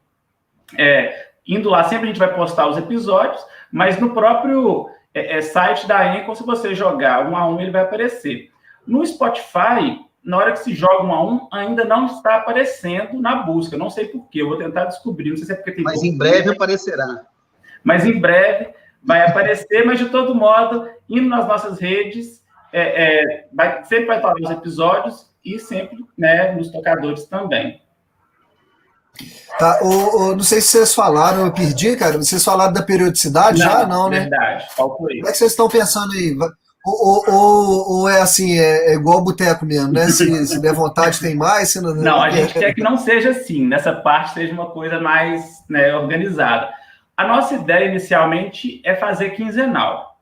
É, 0.78 1.30
indo 1.48 1.70
lá, 1.70 1.84
sempre 1.84 2.06
a 2.06 2.08
gente 2.08 2.20
vai 2.20 2.34
postar 2.34 2.68
os 2.68 2.78
episódios, 2.78 3.44
mas 3.72 4.00
no 4.00 4.14
próprio 4.14 4.90
é, 5.14 5.38
é, 5.38 5.42
site 5.42 5.88
da 5.88 6.14
Anchor, 6.14 6.36
se 6.36 6.46
você 6.46 6.76
jogar 6.76 7.30
um 7.30 7.38
a 7.38 7.48
um, 7.48 7.60
ele 7.60 7.72
vai 7.72 7.84
aparecer. 7.84 8.52
No 8.86 9.06
Spotify, 9.06 10.00
na 10.24 10.38
hora 10.38 10.52
que 10.54 10.60
se 10.60 10.74
joga 10.74 11.04
um 11.04 11.14
a 11.14 11.26
um, 11.26 11.48
ainda 11.52 11.84
não 11.84 12.06
está 12.06 12.38
aparecendo 12.38 13.20
na 13.20 13.36
busca. 13.44 13.78
Não 13.78 13.90
sei 13.90 14.08
porquê, 14.08 14.42
eu 14.42 14.50
vou 14.50 14.58
tentar 14.58 14.86
descobrir. 14.86 15.30
Não 15.30 15.38
sei 15.38 15.46
se 15.46 15.54
é 15.54 15.56
porque 15.56 15.74
tem. 15.74 15.84
Mas 15.84 16.04
em 16.04 16.18
breve 16.18 16.52
aparecerá. 16.52 17.26
Mas 17.84 18.06
em 18.06 18.20
breve 18.20 18.74
vai 19.04 19.28
aparecer, 19.28 19.86
mas 19.86 20.00
de 20.00 20.10
todo 20.10 20.34
modo, 20.34 20.90
indo 21.10 21.28
nas 21.28 21.46
nossas 21.46 21.80
redes, 21.80 22.42
é, 22.72 23.04
é, 23.04 23.48
vai, 23.54 23.84
sempre 23.84 24.06
vai 24.06 24.18
estar 24.18 24.34
nos 24.34 24.50
episódios 24.50 25.30
e 25.44 25.60
sempre 25.60 25.98
né, 26.18 26.54
nos 26.54 26.72
tocadores 26.72 27.26
também. 27.26 27.82
Tá, 29.60 29.80
o, 29.84 29.88
o, 29.88 30.36
não 30.36 30.44
sei 30.44 30.60
se 30.60 30.70
vocês 30.70 30.96
falaram, 30.96 31.46
eu 31.46 31.54
perdi, 31.54 31.96
cara. 31.96 32.18
Vocês 32.18 32.44
falaram 32.44 32.74
da 32.74 32.82
periodicidade 32.82 33.60
não, 33.60 33.66
já? 33.66 33.86
Não, 33.86 34.10
né? 34.10 34.22
Verdade, 34.22 34.68
Como 34.76 35.08
é 35.10 35.32
que 35.32 35.38
vocês 35.38 35.52
estão 35.52 35.70
pensando 35.70 36.14
aí? 36.14 36.36
Ou, 36.86 37.24
ou, 37.28 37.92
ou 37.92 38.10
é 38.10 38.22
assim, 38.22 38.60
é, 38.60 38.92
é 38.92 38.94
igual 38.96 39.24
boteco 39.24 39.66
mesmo, 39.66 39.94
né? 39.94 40.08
Se, 40.08 40.26
se 40.46 40.62
der 40.62 40.74
vontade, 40.74 41.20
tem 41.20 41.34
mais. 41.34 41.70
Se 41.70 41.82
não, 41.82 41.96
não, 41.96 42.22
a 42.22 42.30
gente 42.30 42.54
quer 42.54 42.74
que 42.74 42.84
não 42.84 42.98
seja 42.98 43.30
assim, 43.30 43.66
nessa 43.66 43.94
parte 43.94 44.34
seja 44.34 44.54
uma 44.54 44.70
coisa 44.70 45.00
mais 45.00 45.64
né, 45.70 45.96
organizada. 45.96 46.74
A 47.16 47.26
nossa 47.26 47.56
ideia 47.56 47.86
inicialmente 47.86 48.82
é 48.84 48.96
fazer 48.96 49.30
quinzenal. 49.30 50.20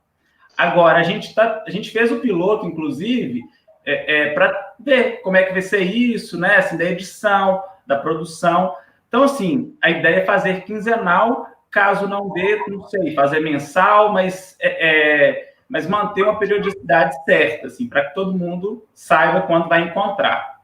Agora, 0.55 0.99
a 0.99 1.03
gente, 1.03 1.33
tá, 1.33 1.63
a 1.65 1.71
gente 1.71 1.89
fez 1.89 2.11
o 2.11 2.19
piloto, 2.19 2.67
inclusive, 2.67 3.41
é, 3.83 4.27
é, 4.27 4.33
para 4.33 4.73
ver 4.79 5.21
como 5.23 5.37
é 5.37 5.43
que 5.43 5.53
vai 5.53 5.61
ser 5.63 5.81
isso, 5.81 6.37
né? 6.39 6.57
Assim, 6.57 6.77
da 6.77 6.85
edição, 6.85 7.63
da 7.87 7.97
produção. 7.97 8.75
Então, 9.07 9.23
assim, 9.23 9.75
a 9.81 9.89
ideia 9.89 10.17
é 10.17 10.25
fazer 10.25 10.63
quinzenal, 10.63 11.47
caso 11.71 12.07
não 12.07 12.29
dê, 12.29 12.57
não 12.67 12.83
sei, 12.83 13.15
fazer 13.15 13.39
mensal, 13.39 14.13
mas, 14.13 14.55
é, 14.59 14.69
é 14.89 15.50
mas 15.71 15.87
manter 15.87 16.23
uma 16.23 16.37
periodicidade 16.37 17.15
certa, 17.23 17.67
assim, 17.67 17.87
para 17.87 18.05
que 18.05 18.13
todo 18.13 18.37
mundo 18.37 18.85
saiba 18.93 19.43
quando 19.43 19.69
vai 19.69 19.87
encontrar. 19.87 20.59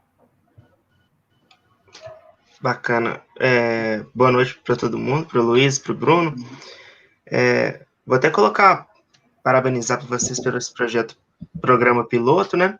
Bacana. 2.59 3.21
É, 3.39 4.03
boa 4.13 4.33
noite 4.33 4.59
para 4.65 4.75
todo 4.75 4.97
mundo, 4.97 5.25
para 5.25 5.39
o 5.39 5.43
Luiz, 5.43 5.79
para 5.79 5.93
o 5.93 5.95
Bruno. 5.95 6.35
É, 7.25 7.85
vou 8.05 8.17
até 8.17 8.29
colocar, 8.29 8.85
parabenizar 9.41 9.97
para 9.97 10.19
vocês 10.19 10.41
pelo 10.41 10.57
esse 10.57 10.73
projeto, 10.73 11.17
programa 11.61 12.05
piloto, 12.05 12.57
né? 12.57 12.77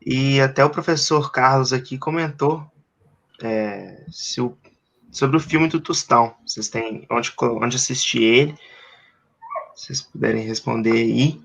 E 0.00 0.40
até 0.40 0.64
o 0.64 0.70
professor 0.70 1.32
Carlos 1.32 1.72
aqui 1.72 1.98
comentou 1.98 2.64
é, 3.42 4.04
o, 4.38 4.56
sobre 5.10 5.36
o 5.36 5.40
filme 5.40 5.66
do 5.66 5.80
Tostão. 5.80 6.36
Vocês 6.46 6.68
têm 6.68 7.04
onde, 7.10 7.32
onde 7.36 7.76
assistir 7.76 8.22
ele. 8.22 8.54
Vocês 9.74 10.00
puderem 10.00 10.42
responder 10.42 10.92
aí. 10.92 11.40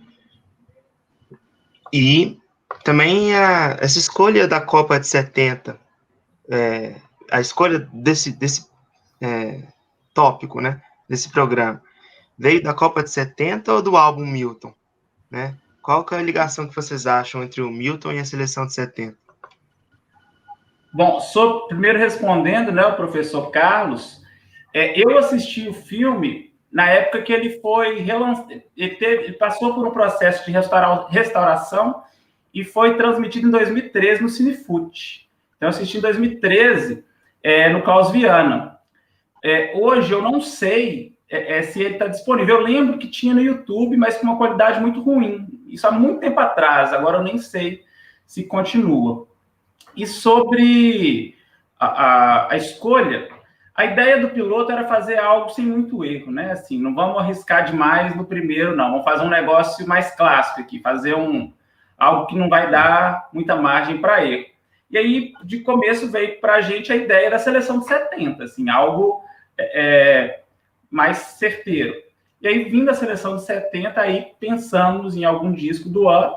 E 1.94 2.40
também 2.84 3.36
a, 3.36 3.78
essa 3.80 3.98
escolha 3.98 4.48
da 4.48 4.62
Copa 4.62 5.00
de 5.00 5.08
70. 5.08 5.80
É, 6.50 6.96
a 7.32 7.42
escolha 7.42 7.80
desse, 7.92 8.32
desse 8.32 8.68
é, 9.22 9.62
tópico, 10.14 10.62
né, 10.62 10.82
desse 11.10 11.30
programa, 11.30 11.82
veio 12.38 12.64
da 12.64 12.74
Copa 12.74 13.04
de 13.04 13.10
70 13.10 13.74
ou 13.74 13.82
do 13.82 13.98
álbum 13.98 14.26
Milton? 14.26 14.74
Né? 15.30 15.56
Qual 15.82 16.04
que 16.04 16.16
é 16.16 16.20
a 16.20 16.24
ligação 16.24 16.68
que 16.68 16.76
vocês 16.76 17.06
acham 17.06 17.44
entre 17.44 17.62
o 17.62 17.70
Milton 17.70 18.14
e 18.14 18.20
a 18.20 18.26
seleção 18.26 18.66
de 18.66 18.74
70? 18.74 19.18
Bom, 20.94 21.20
sou, 21.20 21.68
primeiro 21.68 22.00
respondendo, 22.00 22.72
né, 22.72 22.86
o 22.86 22.96
professor 22.96 23.52
Carlos, 23.52 24.22
é, 24.74 25.00
eu 25.00 25.18
assisti 25.18 25.68
o 25.68 25.74
filme 25.74 26.54
na 26.72 26.90
época 26.90 27.22
que 27.22 27.34
ele 27.34 27.60
foi 27.60 28.06
ele, 28.76 28.96
teve, 28.96 29.24
ele 29.24 29.34
passou 29.34 29.74
por 29.74 29.88
um 29.88 29.92
processo 29.92 30.46
de 30.46 30.52
restaura, 30.52 31.08
restauração 31.10 32.04
e 32.54 32.64
foi 32.64 32.98
transmitido 32.98 33.48
em 33.48 33.52
2013 33.52 34.22
no 34.22 34.30
Cinefute. 34.30 35.30
Então, 35.56 35.68
eu 35.68 35.70
assisti 35.70 35.98
em 35.98 36.02
2013 36.02 37.04
é, 37.42 37.70
no 37.70 37.82
Klaus 37.82 38.12
Viana. 38.12 38.80
É, 39.44 39.74
hoje 39.76 40.12
eu 40.12 40.22
não 40.22 40.42
sei 40.42 41.16
é, 41.30 41.60
é, 41.60 41.64
se 41.64 41.82
ele 41.82 41.94
está 41.94 42.08
disponível. 42.08 42.58
Eu 42.58 42.62
lembro 42.62 42.98
que 42.98 43.08
tinha 43.08 43.34
no 43.34 43.42
YouTube, 43.42 43.98
mas 43.98 44.18
com 44.18 44.28
uma 44.28 44.38
qualidade 44.38 44.80
muito 44.80 45.02
ruim. 45.02 45.48
Isso 45.68 45.88
há 45.88 45.92
muito 45.92 46.20
tempo 46.20 46.40
atrás, 46.40 46.94
agora 46.94 47.18
eu 47.18 47.24
nem 47.24 47.38
sei 47.38 47.84
se 48.26 48.44
continua. 48.44 49.28
E 49.96 50.06
sobre 50.06 51.36
a, 51.80 51.88
a, 51.88 52.54
a 52.54 52.58
escolha, 52.58 53.30
a 53.78 53.86
ideia 53.86 54.20
do 54.20 54.32
piloto 54.32 54.72
era 54.72 54.88
fazer 54.88 55.20
algo 55.20 55.50
sem 55.50 55.64
muito 55.64 56.04
erro, 56.04 56.32
né? 56.32 56.52
Assim, 56.52 56.82
não 56.82 56.96
vamos 56.96 57.20
arriscar 57.20 57.64
demais 57.64 58.16
no 58.16 58.26
primeiro, 58.26 58.76
não. 58.76 58.90
Vamos 58.90 59.06
fazer 59.06 59.24
um 59.24 59.30
negócio 59.30 59.88
mais 59.88 60.16
clássico 60.16 60.62
aqui, 60.62 60.80
fazer 60.80 61.16
um 61.16 61.54
algo 61.96 62.26
que 62.26 62.36
não 62.36 62.50
vai 62.50 62.72
dar 62.72 63.30
muita 63.32 63.56
margem 63.56 64.00
para 64.00 64.26
erro. 64.26 64.46
E 64.90 64.98
aí, 64.98 65.34
de 65.44 65.60
começo, 65.60 66.10
veio 66.10 66.40
para 66.40 66.56
a 66.56 66.62
gente 66.62 66.92
a 66.92 66.96
ideia 66.96 67.30
da 67.30 67.38
seleção 67.38 67.80
de 67.80 67.86
70, 67.86 68.44
assim, 68.44 68.68
algo 68.68 69.22
é, 69.56 69.82
é, 69.82 70.44
mais 70.90 71.18
certeiro. 71.18 71.94
E 72.42 72.48
aí, 72.48 72.64
vindo 72.64 72.90
a 72.90 72.96
seleção 72.96 73.36
de 73.36 73.44
70, 73.44 74.02
aí 74.02 74.32
pensamos 74.40 75.16
em 75.16 75.24
algum 75.24 75.52
disco 75.52 75.88
do 75.88 76.10
ano, 76.10 76.36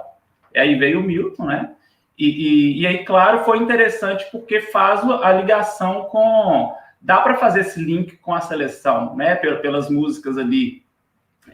e 0.54 0.58
aí 0.58 0.74
veio 0.74 1.00
o 1.00 1.02
Milton, 1.02 1.46
né? 1.46 1.70
E, 2.18 2.26
e, 2.26 2.80
e 2.82 2.86
aí, 2.86 3.04
claro, 3.04 3.44
foi 3.44 3.58
interessante 3.58 4.26
porque 4.30 4.60
faz 4.60 5.00
a 5.02 5.32
ligação 5.32 6.04
com. 6.04 6.78
Dá 7.00 7.20
para 7.20 7.36
fazer 7.36 7.60
esse 7.60 7.82
link 7.82 8.16
com 8.18 8.34
a 8.34 8.40
seleção, 8.40 9.16
né? 9.16 9.34
Pelas 9.34 9.88
músicas 9.88 10.36
ali 10.36 10.84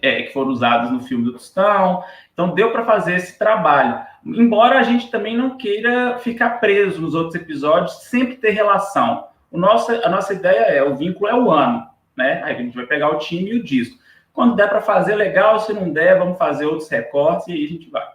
é, 0.03 0.23
que 0.23 0.33
foram 0.33 0.51
usadas 0.51 0.91
no 0.91 1.01
filme 1.01 1.25
do 1.25 1.33
Tostão. 1.33 2.03
Então, 2.33 2.55
deu 2.55 2.73
para 2.73 2.85
fazer 2.85 3.15
esse 3.15 3.39
trabalho. 3.39 4.05
Embora 4.25 4.79
a 4.79 4.83
gente 4.83 5.11
também 5.11 5.37
não 5.37 5.57
queira 5.57 6.19
ficar 6.19 6.59
preso 6.61 7.01
nos 7.01 7.15
outros 7.15 7.35
episódios, 7.35 8.03
sempre 8.03 8.37
ter 8.37 8.51
relação. 8.51 9.29
O 9.51 9.59
nosso, 9.59 9.93
a 9.93 10.09
nossa 10.09 10.35
ideia 10.35 10.63
é: 10.63 10.83
o 10.83 10.97
vínculo 10.97 11.29
é 11.29 11.35
o 11.35 11.51
ano, 11.51 11.87
né? 12.17 12.43
Aí 12.43 12.55
a 12.55 12.59
gente 12.59 12.75
vai 12.75 12.87
pegar 12.87 13.11
o 13.11 13.19
time 13.19 13.51
e 13.51 13.59
o 13.59 13.63
disco. 13.63 13.99
Quando 14.33 14.57
der 14.57 14.69
para 14.69 14.83
fazer, 14.83 15.15
legal. 15.15 15.61
Se 15.61 15.73
não 15.73 15.93
der, 15.93 16.19
vamos 16.19 16.37
fazer 16.37 16.67
outros 16.67 16.91
recortes 16.91 17.47
e 17.49 17.53
aí 17.53 17.65
a 17.65 17.69
gente 17.69 17.89
vai. 17.89 18.07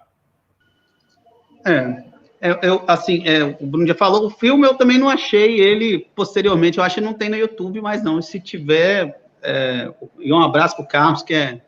É, 1.66 2.11
eu, 2.42 2.58
eu, 2.64 2.84
assim, 2.88 3.24
é, 3.28 3.44
o 3.44 3.68
Bruno 3.68 3.86
já 3.86 3.94
falou, 3.94 4.26
o 4.26 4.30
filme 4.32 4.66
eu 4.66 4.74
também 4.74 4.98
não 4.98 5.08
achei 5.08 5.60
ele 5.60 6.08
posteriormente, 6.16 6.80
eu 6.80 6.84
acho 6.84 6.96
que 6.96 7.02
não 7.02 7.14
tem 7.14 7.30
no 7.30 7.38
YouTube, 7.38 7.80
mas 7.82 8.04
não, 8.04 8.20
se 8.20 8.40
tiver, 8.40 9.24
é, 9.44 9.94
e 10.20 10.34
um 10.34 10.42
abraço 10.42 10.76
para 10.76 10.86
o 10.86 10.88
Carlos, 10.88 11.22
que 11.22 11.36
é 11.36 11.62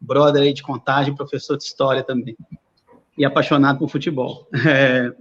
brother 0.00 0.42
aí 0.42 0.52
de 0.52 0.62
contagem, 0.62 1.14
professor 1.14 1.56
de 1.56 1.62
história 1.62 2.02
também, 2.02 2.36
e 3.16 3.24
apaixonado 3.24 3.78
por 3.78 3.88
futebol. 3.88 4.48
É, 4.66 5.12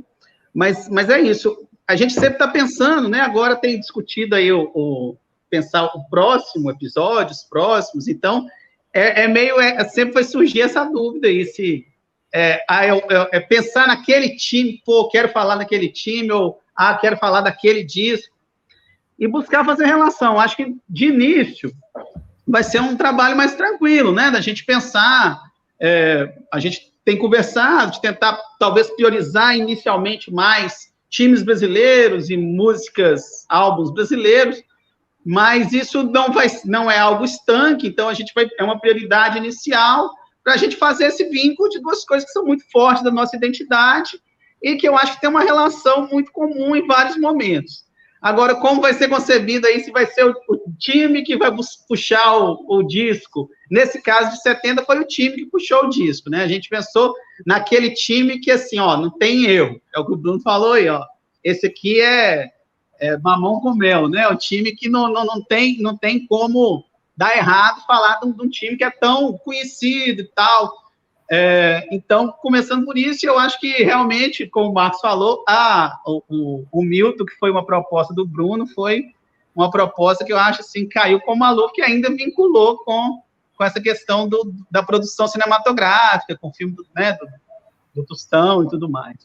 mas, 0.53 0.89
mas 0.89 1.07
é 1.07 1.19
isso, 1.19 1.67
a 1.87 1.95
gente 1.95 2.13
sempre 2.13 2.33
está 2.33 2.47
pensando, 2.47 3.07
né, 3.07 3.19
agora 3.21 3.55
tem 3.55 3.79
discutido 3.79 4.33
aí 4.33 4.51
o, 4.51 4.71
o, 4.73 5.17
pensar 5.47 5.85
o 5.85 6.09
próximo 6.09 6.71
episódio, 6.71 7.33
os 7.33 7.43
próximos, 7.43 8.07
então, 8.07 8.47
é, 8.91 9.25
é 9.25 9.27
meio, 9.27 9.59
é, 9.61 9.83
sempre 9.89 10.15
vai 10.15 10.23
surgir 10.23 10.61
essa 10.61 10.83
dúvida 10.85 11.27
aí, 11.27 11.45
se 11.45 11.85
é, 12.33 12.63
é, 13.31 13.39
pensar 13.39 13.87
naquele 13.87 14.35
time, 14.35 14.81
pô, 14.85 15.09
quero 15.09 15.29
falar 15.29 15.55
daquele 15.55 15.89
time, 15.89 16.31
ou 16.31 16.59
ah, 16.75 16.95
quero 16.95 17.17
falar 17.17 17.41
daquele 17.41 17.83
disco, 17.83 18.35
e 19.17 19.27
buscar 19.27 19.65
fazer 19.65 19.85
relação. 19.85 20.39
Acho 20.39 20.55
que 20.57 20.75
de 20.87 21.07
início 21.07 21.71
vai 22.47 22.63
ser 22.63 22.81
um 22.81 22.95
trabalho 22.95 23.35
mais 23.35 23.55
tranquilo, 23.55 24.13
né? 24.13 24.29
Da 24.29 24.39
gente 24.39 24.63
pensar, 24.63 25.41
é, 25.79 26.33
a 26.53 26.59
gente 26.59 26.93
tem 27.03 27.17
conversado, 27.17 27.93
de 27.93 28.01
tentar 28.01 28.39
talvez 28.59 28.89
priorizar 28.91 29.55
inicialmente 29.57 30.31
mais 30.31 30.91
times 31.09 31.41
brasileiros 31.41 32.29
e 32.29 32.37
músicas, 32.37 33.45
álbuns 33.49 33.91
brasileiros, 33.91 34.61
mas 35.25 35.73
isso 35.73 36.03
não 36.03 36.31
vai, 36.31 36.47
não 36.65 36.91
é 36.91 36.99
algo 36.99 37.25
estanque, 37.25 37.87
então 37.87 38.07
a 38.07 38.13
gente 38.13 38.33
vai 38.33 38.47
é 38.57 38.63
uma 38.63 38.79
prioridade 38.79 39.37
inicial 39.37 40.11
para 40.47 40.53
a 40.53 40.57
gente 40.57 40.77
fazer 40.77 41.07
esse 41.07 41.25
vínculo 41.25 41.67
de 41.67 41.81
duas 41.81 42.05
coisas 42.05 42.25
que 42.25 42.31
são 42.31 42.45
muito 42.45 42.63
fortes 42.71 43.03
da 43.03 43.11
nossa 43.11 43.35
identidade 43.35 44.17
e 44.63 44.77
que 44.77 44.87
eu 44.87 44.97
acho 44.97 45.15
que 45.15 45.19
tem 45.19 45.29
uma 45.29 45.43
relação 45.43 46.07
muito 46.07 46.31
comum 46.31 46.73
em 46.73 46.87
vários 46.87 47.17
momentos. 47.17 47.83
Agora, 48.21 48.55
como 48.55 48.79
vai 48.79 48.93
ser 48.93 49.09
concebido 49.09 49.67
aí, 49.67 49.81
se 49.81 49.91
vai 49.91 50.05
ser 50.05 50.23
o, 50.23 50.33
time 50.79 51.21
que 51.23 51.35
vai 51.35 51.53
puxar 51.85 52.37
o, 52.37 52.63
o, 52.65 52.81
disco? 52.81 53.49
Nesse 53.69 54.01
caso 54.01 54.37
de 54.37 54.41
70, 54.41 54.85
foi 54.85 55.01
o 55.01 55.05
time 55.05 55.35
que 55.35 55.45
puxou 55.47 55.83
o 55.83 55.89
disco, 55.89 56.29
né? 56.29 56.43
A 56.43 56.47
gente 56.47 56.69
pensou 56.69 57.13
naquele 57.45 57.89
time 57.89 58.39
que, 58.39 58.49
assim, 58.49 58.79
ó, 58.79 58.95
não 58.95 59.09
tem 59.09 59.47
erro. 59.47 59.81
É 59.93 59.99
o 59.99 60.05
que 60.05 60.13
o 60.13 60.17
Bruno 60.17 60.39
falou 60.39 60.73
aí, 60.73 60.87
ó. 60.87 61.03
Esse 61.43 61.67
aqui 61.67 61.99
é, 61.99 62.49
é 63.01 63.17
mamão 63.17 63.59
com 63.59 63.75
mel, 63.75 64.07
né? 64.07 64.25
O 64.29 64.37
time 64.37 64.73
que 64.73 64.87
não, 64.87 65.11
não, 65.11 65.25
não, 65.25 65.43
tem, 65.43 65.77
não 65.79 65.97
tem 65.97 66.25
como 66.25 66.85
dá 67.17 67.35
errado 67.35 67.83
falar 67.87 68.19
de 68.19 68.27
um, 68.27 68.31
de 68.31 68.41
um 68.43 68.49
time 68.49 68.77
que 68.77 68.83
é 68.83 68.91
tão 68.91 69.35
conhecido 69.39 70.21
e 70.21 70.27
tal. 70.27 70.71
É, 71.29 71.85
então, 71.91 72.31
começando 72.31 72.85
por 72.85 72.97
isso, 72.97 73.25
eu 73.25 73.37
acho 73.37 73.59
que 73.59 73.83
realmente, 73.83 74.47
como 74.47 74.69
o 74.69 74.73
Marcos 74.73 75.01
falou, 75.01 75.43
a, 75.47 75.99
o, 76.05 76.23
o, 76.29 76.65
o, 76.71 76.83
Milton, 76.83 77.25
que 77.25 77.35
foi 77.35 77.51
uma 77.51 77.65
proposta 77.65 78.13
do 78.13 78.25
Bruno, 78.25 78.65
foi 78.67 79.03
uma 79.53 79.69
proposta 79.69 80.23
que 80.23 80.31
eu 80.31 80.37
acho 80.37 80.61
assim, 80.61 80.87
caiu 80.87 81.19
com 81.19 81.33
uma 81.33 81.53
que 81.73 81.81
ainda 81.81 82.09
vinculou 82.09 82.77
com, 82.85 83.21
com 83.57 83.63
essa 83.63 83.81
questão 83.81 84.29
do, 84.29 84.53
da 84.71 84.83
produção 84.83 85.27
cinematográfica, 85.27 86.37
com 86.37 86.47
o 86.47 86.53
filme 86.53 86.75
do, 86.75 86.85
né, 86.95 87.13
do, 87.13 87.27
do 87.95 88.05
Tostão 88.05 88.63
e 88.63 88.69
tudo 88.69 88.87
mais. 88.87 89.17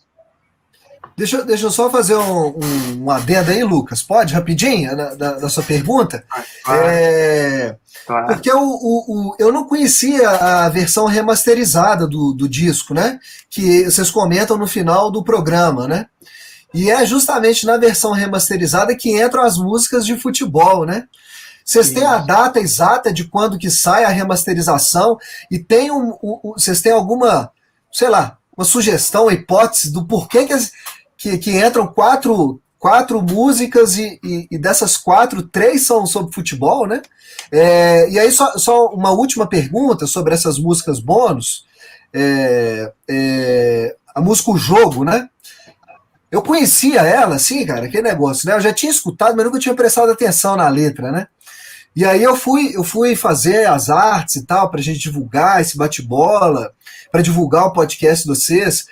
Deixa, 1.16 1.44
deixa 1.44 1.66
eu 1.66 1.70
só 1.70 1.90
fazer 1.90 2.16
um, 2.16 2.48
um, 2.48 3.04
um 3.04 3.10
adendo 3.10 3.50
aí, 3.50 3.62
Lucas. 3.62 4.02
Pode, 4.02 4.34
rapidinho, 4.34 4.96
da 5.16 5.48
sua 5.48 5.62
pergunta? 5.62 6.24
Claro. 6.64 6.82
É, 6.84 7.76
claro. 8.06 8.26
Porque 8.28 8.50
o, 8.50 8.60
o, 8.60 9.30
o, 9.30 9.36
eu 9.38 9.52
não 9.52 9.66
conhecia 9.66 10.28
a 10.28 10.68
versão 10.68 11.06
remasterizada 11.06 12.06
do, 12.06 12.32
do 12.32 12.48
disco, 12.48 12.94
né? 12.94 13.18
Que 13.50 13.84
vocês 13.84 14.10
comentam 14.10 14.56
no 14.56 14.66
final 14.66 15.10
do 15.10 15.22
programa, 15.22 15.86
né? 15.86 16.06
E 16.74 16.90
é 16.90 17.04
justamente 17.04 17.66
na 17.66 17.76
versão 17.76 18.12
remasterizada 18.12 18.96
que 18.96 19.20
entram 19.22 19.42
as 19.42 19.58
músicas 19.58 20.06
de 20.06 20.16
futebol, 20.16 20.86
né? 20.86 21.06
Vocês 21.64 21.90
têm 21.90 22.04
a 22.04 22.18
data 22.18 22.58
exata 22.58 23.12
de 23.12 23.24
quando 23.24 23.58
que 23.58 23.70
sai 23.70 24.04
a 24.04 24.08
remasterização 24.08 25.16
e 25.50 25.58
tem 25.58 25.90
um, 25.90 26.16
um, 26.22 26.54
vocês 26.56 26.80
têm 26.80 26.92
alguma, 26.92 27.52
sei 27.92 28.08
lá, 28.08 28.38
uma 28.62 28.64
sugestão, 28.64 29.24
uma 29.24 29.32
hipótese 29.32 29.92
do 29.92 30.04
porquê 30.04 30.46
que, 30.46 30.54
que, 31.16 31.38
que 31.38 31.50
entram 31.58 31.86
quatro, 31.86 32.60
quatro 32.78 33.20
músicas 33.20 33.98
e, 33.98 34.18
e, 34.24 34.48
e, 34.50 34.58
dessas 34.58 34.96
quatro, 34.96 35.42
três 35.42 35.84
são 35.84 36.06
sobre 36.06 36.32
futebol, 36.32 36.86
né? 36.86 37.02
É, 37.50 38.08
e 38.08 38.18
aí, 38.18 38.30
só, 38.30 38.56
só 38.56 38.86
uma 38.88 39.10
última 39.10 39.46
pergunta 39.46 40.06
sobre 40.06 40.32
essas 40.32 40.58
músicas 40.58 41.00
bônus. 41.00 41.66
É, 42.14 42.92
é, 43.08 43.96
a 44.14 44.20
música 44.20 44.50
O 44.50 44.58
Jogo, 44.58 45.04
né? 45.04 45.28
Eu 46.30 46.40
conhecia 46.40 47.02
ela, 47.02 47.34
assim, 47.34 47.66
cara, 47.66 47.86
aquele 47.86 48.02
negócio, 48.08 48.48
né? 48.48 48.54
Eu 48.54 48.60
já 48.60 48.72
tinha 48.72 48.90
escutado, 48.90 49.36
mas 49.36 49.44
nunca 49.44 49.58
tinha 49.58 49.74
prestado 49.74 50.10
atenção 50.10 50.56
na 50.56 50.68
letra, 50.68 51.12
né? 51.12 51.26
E 51.94 52.04
aí 52.04 52.22
eu 52.22 52.34
fui, 52.34 52.74
eu 52.74 52.82
fui 52.82 53.14
fazer 53.14 53.66
as 53.68 53.90
artes 53.90 54.36
e 54.36 54.46
tal, 54.46 54.70
para 54.70 54.80
a 54.80 54.82
gente 54.82 54.98
divulgar 54.98 55.60
esse 55.60 55.76
bate-bola, 55.76 56.72
para 57.10 57.22
divulgar 57.22 57.66
o 57.66 57.72
podcast 57.72 58.24
de 58.24 58.30
vocês. 58.30 58.86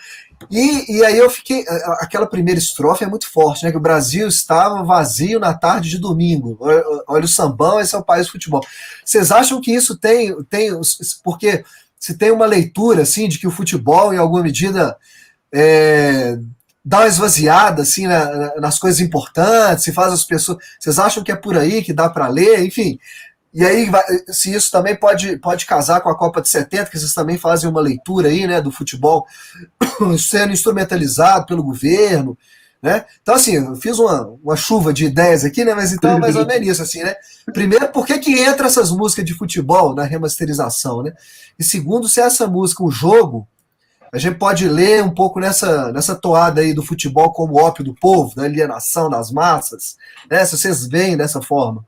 E, 0.51 0.97
e 0.97 1.05
aí 1.05 1.19
eu 1.19 1.29
fiquei. 1.29 1.65
Aquela 1.99 2.27
primeira 2.27 2.59
estrofe 2.59 3.05
é 3.05 3.09
muito 3.09 3.31
forte, 3.31 3.65
né? 3.65 3.71
Que 3.71 3.77
o 3.77 3.81
Brasil 3.81 4.29
estava 4.29 4.83
vazio 4.83 5.39
na 5.39 5.53
tarde 5.53 5.91
de 5.91 5.99
domingo. 5.99 6.59
Olha 7.07 7.25
o 7.25 7.29
sambão, 7.29 7.81
esse 7.81 7.95
é 7.95 7.99
o 7.99 8.05
país 8.05 8.27
do 8.27 8.33
futebol. 8.33 8.63
Vocês 9.05 9.31
acham 9.31 9.61
que 9.61 9.73
isso 9.73 9.99
tem. 9.99 10.35
tem 10.45 10.71
porque 11.23 11.65
se 11.99 12.17
tem 12.17 12.31
uma 12.31 12.47
leitura 12.47 13.03
assim 13.03 13.29
de 13.29 13.39
que 13.39 13.47
o 13.47 13.51
futebol, 13.51 14.15
em 14.15 14.17
alguma 14.17 14.43
medida, 14.43 14.97
é, 15.53 16.39
dá 16.91 16.99
uma 16.99 17.07
esvaziada 17.07 17.83
assim 17.83 18.09
na, 18.09 18.57
nas 18.57 18.77
coisas 18.77 18.99
importantes, 18.99 19.85
se 19.85 19.93
faz 19.93 20.13
as 20.13 20.25
pessoas. 20.25 20.59
Vocês 20.77 20.99
acham 20.99 21.23
que 21.23 21.31
é 21.31 21.37
por 21.37 21.57
aí 21.57 21.85
que 21.85 21.93
dá 21.93 22.11
para 22.11 22.27
ler? 22.27 22.67
Enfim. 22.67 22.99
E 23.55 23.65
aí, 23.65 23.89
se 24.27 24.53
isso 24.53 24.73
também 24.73 24.97
pode, 24.97 25.37
pode 25.39 25.67
casar 25.67 26.01
com 26.01 26.09
a 26.09 26.19
Copa 26.19 26.43
de 26.43 26.49
70, 26.49 26.91
que 26.91 26.99
vocês 26.99 27.15
também 27.15 27.39
fazem 27.39 27.71
uma 27.71 27.81
leitura 27.81 28.29
aí, 28.29 28.45
né, 28.45 28.61
do 28.61 28.73
futebol 28.73 29.25
sendo 30.19 30.53
instrumentalizado 30.53 31.47
pelo 31.47 31.63
governo, 31.63 32.37
né? 32.83 33.05
Então, 33.23 33.37
assim, 33.37 33.55
eu 33.55 33.77
fiz 33.77 33.97
uma, 34.01 34.23
uma 34.43 34.57
chuva 34.57 34.93
de 34.93 35.05
ideias 35.05 35.45
aqui, 35.45 35.65
né? 35.65 35.75
Mas 35.75 35.93
então, 35.93 36.19
mais 36.19 36.35
ou 36.35 36.45
menos 36.45 36.67
isso, 36.67 36.83
assim, 36.83 37.05
né? 37.05 37.15
Primeiro, 37.53 37.87
por 37.89 38.05
que, 38.05 38.19
que 38.19 38.37
entra 38.41 38.67
essas 38.67 38.91
músicas 38.91 39.25
de 39.25 39.35
futebol 39.35 39.95
na 39.95 40.03
remasterização, 40.03 41.05
né? 41.05 41.13
E 41.57 41.63
segundo, 41.63 42.09
se 42.09 42.21
essa 42.21 42.49
música, 42.49 42.83
um 42.83 42.91
jogo, 42.91 43.47
a 44.13 44.19
gente 44.19 44.39
pode 44.39 44.69
ler 44.69 45.03
um 45.05 45.15
pouco 45.15 45.39
nessa, 45.39 45.93
nessa 45.93 46.21
toada 46.21 46.61
aí 46.61 46.75
do 46.75 46.83
futebol 46.83 47.33
como 47.33 47.61
ópio 47.61 47.85
do 47.85 47.95
povo, 47.95 48.35
da 48.35 48.43
alienação 48.43 49.09
das 49.09 49.31
massas, 49.31 49.97
né? 50.29 50.45
Se 50.45 50.59
vocês 50.59 50.89
veem 50.89 51.17
dessa 51.17 51.41
forma. 51.41 51.85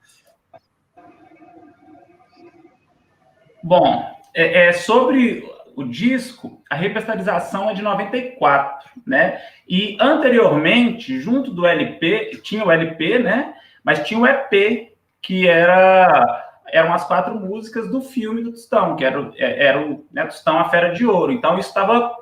Bom, 3.62 4.04
é, 4.34 4.68
é 4.68 4.72
sobre 4.72 5.48
o 5.74 5.84
disco, 5.84 6.60
a 6.70 6.74
remasterização 6.74 7.70
é 7.70 7.74
de 7.74 7.82
94, 7.82 8.90
né? 9.06 9.40
E 9.68 9.96
anteriormente, 10.00 11.20
junto 11.20 11.50
do 11.50 11.66
LP, 11.66 12.40
tinha 12.42 12.64
o 12.64 12.70
LP, 12.70 13.18
né? 13.18 13.54
Mas 13.82 14.06
tinha 14.06 14.20
o 14.20 14.26
EP, 14.26 14.92
que 15.20 15.48
era 15.48 16.51
eram 16.72 16.94
as 16.94 17.06
quatro 17.06 17.38
músicas 17.38 17.88
do 17.90 18.00
filme 18.00 18.42
do 18.42 18.50
Tostão, 18.50 18.96
que 18.96 19.04
era, 19.04 19.30
é, 19.36 19.66
era 19.66 19.86
o 19.86 20.06
né, 20.10 20.24
Tostão 20.24 20.58
A 20.58 20.70
Fera 20.70 20.88
de 20.88 21.06
Ouro. 21.06 21.30
Então 21.30 21.58
isso 21.58 21.68
estava 21.68 22.16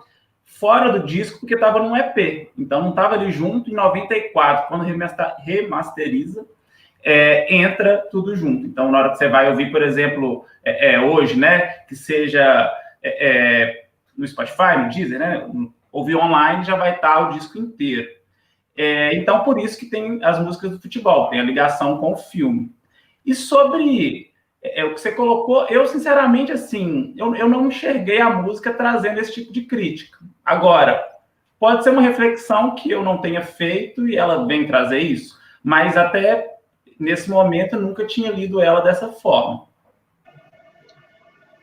fora 0.45 0.91
do 0.91 1.07
disco 1.07 1.39
porque 1.39 1.55
estava 1.55 1.79
num 1.79 1.97
EP. 1.97 2.51
Então 2.59 2.83
não 2.83 2.91
estava 2.91 3.15
ali 3.15 3.31
junto. 3.31 3.71
Em 3.71 3.75
94, 3.75 4.67
quando 4.67 4.85
remasteriza, 5.39 6.45
é, 7.05 7.55
entra 7.55 7.99
tudo 8.11 8.35
junto. 8.35 8.67
Então 8.67 8.91
na 8.91 8.99
hora 8.99 9.11
que 9.11 9.19
você 9.19 9.29
vai 9.29 9.49
ouvir, 9.49 9.71
por 9.71 9.83
exemplo, 9.83 10.45
é, 10.65 10.95
é 10.95 11.01
hoje, 11.01 11.39
né, 11.39 11.61
que 11.89 11.95
seja 11.95 12.43
é, 13.01 13.29
é, 13.29 13.85
no 14.19 14.27
Spotify, 14.27 14.79
no 14.79 14.89
Deezer, 14.91 15.21
né, 15.21 15.49
ouvir 15.93 16.17
online 16.17 16.65
já 16.65 16.75
vai 16.75 16.97
estar 16.97 17.21
o 17.21 17.33
disco 17.33 17.57
inteiro. 17.57 18.19
Então, 19.13 19.45
por 19.45 19.59
isso 19.59 19.79
que 19.79 19.91
tem 19.91 20.25
as 20.25 20.39
músicas 20.39 20.71
do 20.71 20.81
futebol, 20.81 21.29
tem 21.29 21.39
a 21.39 21.43
ligação 21.43 21.99
com 21.99 22.13
o 22.13 22.17
filme. 22.17 22.75
E 23.27 23.35
sobre 23.35 24.30
é, 24.63 24.85
o 24.85 24.95
que 24.95 25.01
você 25.01 25.13
colocou, 25.13 25.67
eu, 25.69 25.87
sinceramente, 25.87 26.53
assim, 26.53 27.15
eu, 27.17 27.35
eu 27.35 27.49
não 27.49 27.67
enxerguei 27.67 28.21
a 28.21 28.31
música 28.31 28.73
trazendo 28.73 29.19
esse 29.19 29.33
tipo 29.33 29.53
de 29.53 29.63
crítica. 29.63 30.19
Agora, 30.45 31.03
pode 31.59 31.83
ser 31.83 31.91
uma 31.91 32.03
reflexão 32.03 32.75
que 32.75 32.91
eu 32.91 33.03
não 33.03 33.19
tenha 33.19 33.43
feito 33.43 34.07
e 34.07 34.17
ela 34.17 34.47
vem 34.47 34.67
trazer 34.67 34.99
isso, 34.99 35.39
mas 35.63 35.97
até 35.97 36.57
nesse 36.99 37.31
momento 37.31 37.75
eu 37.75 37.81
nunca 37.81 38.07
tinha 38.07 38.31
lido 38.31 38.61
ela 38.61 38.81
dessa 38.81 39.09
forma. 39.09 39.67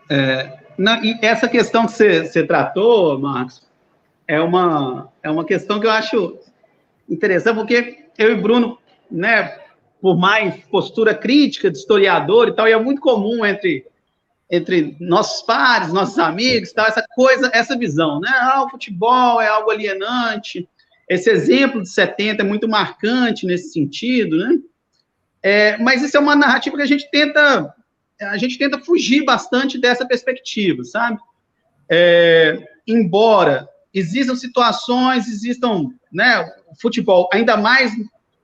É, 0.10 0.57
e 1.03 1.19
essa 1.21 1.47
questão 1.47 1.86
que 1.86 1.91
você, 1.91 2.25
você 2.25 2.45
tratou, 2.45 3.19
Marcos, 3.19 3.67
é 4.27 4.41
uma, 4.41 5.12
é 5.21 5.29
uma 5.29 5.45
questão 5.45 5.79
que 5.79 5.86
eu 5.86 5.91
acho 5.91 6.39
interessante, 7.10 7.55
porque 7.55 8.05
eu 8.17 8.31
e 8.31 8.36
Bruno, 8.36 8.79
né, 9.10 9.60
por 10.01 10.17
mais 10.17 10.55
postura 10.65 11.13
crítica 11.13 11.71
de 11.71 11.77
historiador 11.77 12.47
e 12.47 12.55
tal, 12.55 12.67
e 12.67 12.71
é 12.71 12.79
muito 12.79 13.01
comum 13.01 13.45
entre, 13.45 13.86
entre 14.49 14.95
nossos 14.99 15.41
pares, 15.41 15.91
nossos 15.91 16.19
amigos, 16.19 16.71
tal, 16.71 16.86
essa 16.86 17.05
coisa, 17.15 17.49
essa 17.53 17.77
visão, 17.77 18.19
né? 18.19 18.29
Ah, 18.33 18.63
o 18.63 18.69
futebol 18.69 19.41
é 19.41 19.47
algo 19.47 19.71
alienante. 19.71 20.67
Esse 21.10 21.29
exemplo 21.29 21.81
de 21.81 21.89
70 21.89 22.43
é 22.43 22.45
muito 22.45 22.67
marcante 22.67 23.45
nesse 23.45 23.71
sentido, 23.71 24.38
né? 24.38 24.57
É, 25.41 25.77
mas 25.77 26.01
isso 26.01 26.17
é 26.17 26.19
uma 26.19 26.36
narrativa 26.36 26.75
que 26.75 26.83
a 26.83 26.88
gente 26.88 27.10
tenta 27.10 27.73
a 28.19 28.38
gente 28.38 28.57
tenta 28.57 28.79
fugir 28.79 29.23
bastante 29.23 29.77
dessa 29.77 30.05
perspectiva, 30.05 30.83
sabe? 30.83 31.19
É, 31.89 32.60
embora 32.88 33.69
existam 33.93 34.36
situações, 34.36 35.27
existam, 35.27 35.91
né, 36.12 36.45
futebol, 36.81 37.29
ainda 37.31 37.55
mais 37.57 37.91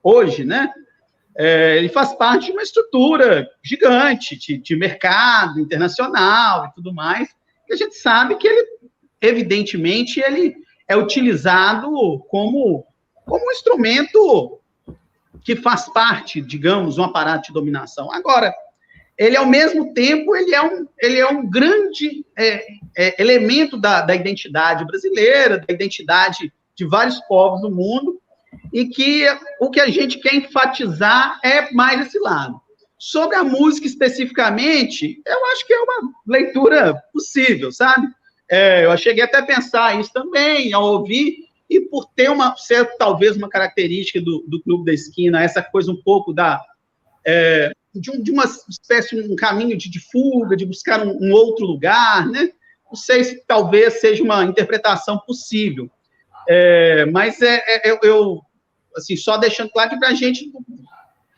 hoje, 0.03 0.43
né, 0.43 0.71
é, 1.37 1.77
ele 1.77 1.89
faz 1.89 2.13
parte 2.13 2.47
de 2.47 2.51
uma 2.51 2.61
estrutura 2.61 3.49
gigante 3.63 4.37
de, 4.37 4.57
de, 4.57 4.75
mercado 4.75 5.59
internacional 5.59 6.67
e 6.67 6.73
tudo 6.75 6.93
mais, 6.93 7.29
e 7.67 7.73
a 7.73 7.75
gente 7.75 7.95
sabe 7.95 8.35
que 8.35 8.47
ele, 8.47 8.67
evidentemente, 9.21 10.19
ele 10.19 10.55
é 10.87 10.95
utilizado 10.95 11.89
como, 12.29 12.85
como 13.25 13.47
um 13.47 13.51
instrumento 13.51 14.59
que 15.43 15.55
faz 15.55 15.91
parte, 15.91 16.41
digamos, 16.41 16.97
um 16.97 17.03
aparato 17.03 17.47
de 17.47 17.53
dominação. 17.53 18.11
Agora, 18.11 18.53
ele 19.17 19.37
ao 19.37 19.45
mesmo 19.45 19.93
tempo 19.93 20.35
ele 20.35 20.53
é 20.53 20.61
um, 20.61 20.87
ele 20.99 21.19
é 21.19 21.27
um 21.27 21.47
grande 21.47 22.25
é, 22.37 22.65
é, 22.97 23.21
elemento 23.21 23.77
da, 23.77 24.01
da 24.01 24.15
identidade 24.15 24.85
brasileira, 24.85 25.59
da 25.59 25.73
identidade 25.73 26.51
de 26.75 26.85
vários 26.85 27.19
povos 27.21 27.61
do 27.61 27.69
mundo, 27.69 28.19
e 28.71 28.85
que 28.85 29.25
o 29.59 29.69
que 29.69 29.79
a 29.79 29.89
gente 29.89 30.19
quer 30.19 30.35
enfatizar 30.35 31.39
é 31.43 31.71
mais 31.71 32.07
esse 32.07 32.19
lado. 32.19 32.61
Sobre 32.97 33.35
a 33.35 33.43
música 33.43 33.85
especificamente, 33.85 35.21
eu 35.25 35.45
acho 35.47 35.67
que 35.67 35.73
é 35.73 35.79
uma 35.79 36.11
leitura 36.25 36.95
possível, 37.11 37.71
sabe? 37.71 38.07
É, 38.49 38.85
eu 38.85 38.97
cheguei 38.97 39.23
até 39.23 39.37
a 39.39 39.45
pensar 39.45 39.99
isso 39.99 40.11
também, 40.13 40.73
ao 40.73 40.83
ouvir, 40.83 41.47
e 41.69 41.81
por 41.81 42.05
ter 42.15 42.29
uma, 42.29 42.55
ser 42.55 42.85
talvez 42.97 43.35
uma 43.35 43.49
característica 43.49 44.21
do, 44.21 44.43
do 44.47 44.61
Clube 44.61 44.85
da 44.85 44.93
Esquina, 44.93 45.43
essa 45.43 45.61
coisa 45.61 45.91
um 45.91 46.01
pouco 46.01 46.31
da, 46.31 46.63
é, 47.25 47.71
de, 47.93 48.11
um, 48.11 48.21
de, 48.21 48.31
uma 48.31 48.45
espécie 48.69 49.19
um 49.19 49.35
caminho 49.35 49.77
de, 49.77 49.89
de 49.89 49.99
fuga, 49.99 50.55
de 50.55 50.65
buscar 50.65 51.05
um, 51.05 51.17
um, 51.21 51.31
outro 51.31 51.65
lugar, 51.65 52.27
né? 52.27 52.51
Não 52.87 52.95
sei 52.95 53.23
se 53.23 53.43
talvez 53.47 53.99
seja 53.99 54.23
uma 54.23 54.43
interpretação 54.43 55.17
possível, 55.19 55.89
é, 56.47 57.05
mas 57.05 57.41
é, 57.41 57.63
é, 57.67 57.91
eu, 57.91 57.99
eu, 58.03 58.41
assim, 58.95 59.15
só 59.15 59.37
deixando 59.37 59.69
claro 59.71 59.91
que 59.91 59.99
para 59.99 60.09
a 60.09 60.13
gente, 60.13 60.51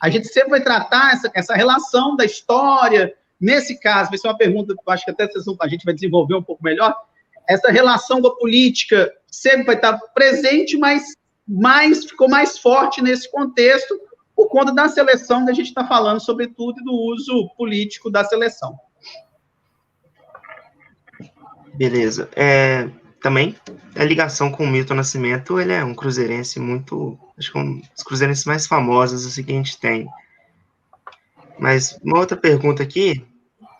a 0.01 0.09
gente 0.09 0.27
sempre 0.27 0.51
vai 0.51 0.61
tratar 0.61 1.13
essa, 1.13 1.31
essa 1.33 1.55
relação 1.55 2.15
da 2.15 2.25
história, 2.25 3.13
nesse 3.39 3.79
caso, 3.79 4.09
vai 4.09 4.17
ser 4.17 4.27
uma 4.27 4.37
pergunta 4.37 4.73
eu 4.73 4.93
acho 4.93 5.05
que 5.05 5.11
até 5.11 5.27
a 5.61 5.67
gente 5.67 5.85
vai 5.85 5.93
desenvolver 5.93 6.35
um 6.35 6.43
pouco 6.43 6.63
melhor, 6.63 6.95
essa 7.47 7.71
relação 7.71 8.21
com 8.21 8.27
a 8.27 8.35
política 8.35 9.11
sempre 9.27 9.65
vai 9.65 9.75
estar 9.75 9.97
presente, 10.13 10.77
mas 10.77 11.13
mais, 11.47 12.05
ficou 12.05 12.27
mais 12.27 12.57
forte 12.57 13.01
nesse 13.01 13.29
contexto, 13.29 13.99
por 14.35 14.49
conta 14.49 14.73
da 14.73 14.89
seleção 14.89 15.45
que 15.45 15.51
a 15.51 15.53
gente 15.53 15.67
está 15.67 15.87
falando, 15.87 16.19
sobretudo, 16.19 16.83
do 16.83 16.91
uso 16.91 17.49
político 17.55 18.09
da 18.09 18.23
seleção. 18.23 18.77
Beleza. 21.75 22.29
É, 22.35 22.89
também, 23.25 23.55
a 23.95 24.03
ligação 24.03 24.51
com 24.51 24.63
o 24.63 24.67
Milton 24.67 24.93
Nascimento, 24.93 25.59
ele 25.59 25.73
é 25.73 25.83
um 25.83 25.95
cruzeirense 25.95 26.59
muito, 26.59 27.17
acho 27.35 27.51
que 27.51 27.57
é 27.57 27.61
um 27.61 27.79
dos 27.79 28.03
cruzeirenses 28.03 28.45
mais 28.45 28.67
famosos 28.67 29.25
assim, 29.25 29.41
que 29.43 29.51
a 29.51 29.55
gente 29.55 29.79
tem. 29.79 30.07
Mas 31.57 31.99
uma 32.03 32.19
outra 32.19 32.37
pergunta 32.37 32.83
aqui, 32.83 33.25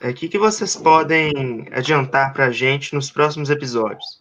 é 0.02 0.10
o 0.10 0.14
que, 0.16 0.28
que 0.30 0.40
vocês 0.40 0.76
podem 0.76 1.68
adiantar 1.72 2.34
para 2.34 2.46
a 2.46 2.52
gente 2.52 2.96
nos 2.96 3.12
próximos 3.12 3.52
episódios? 3.52 4.20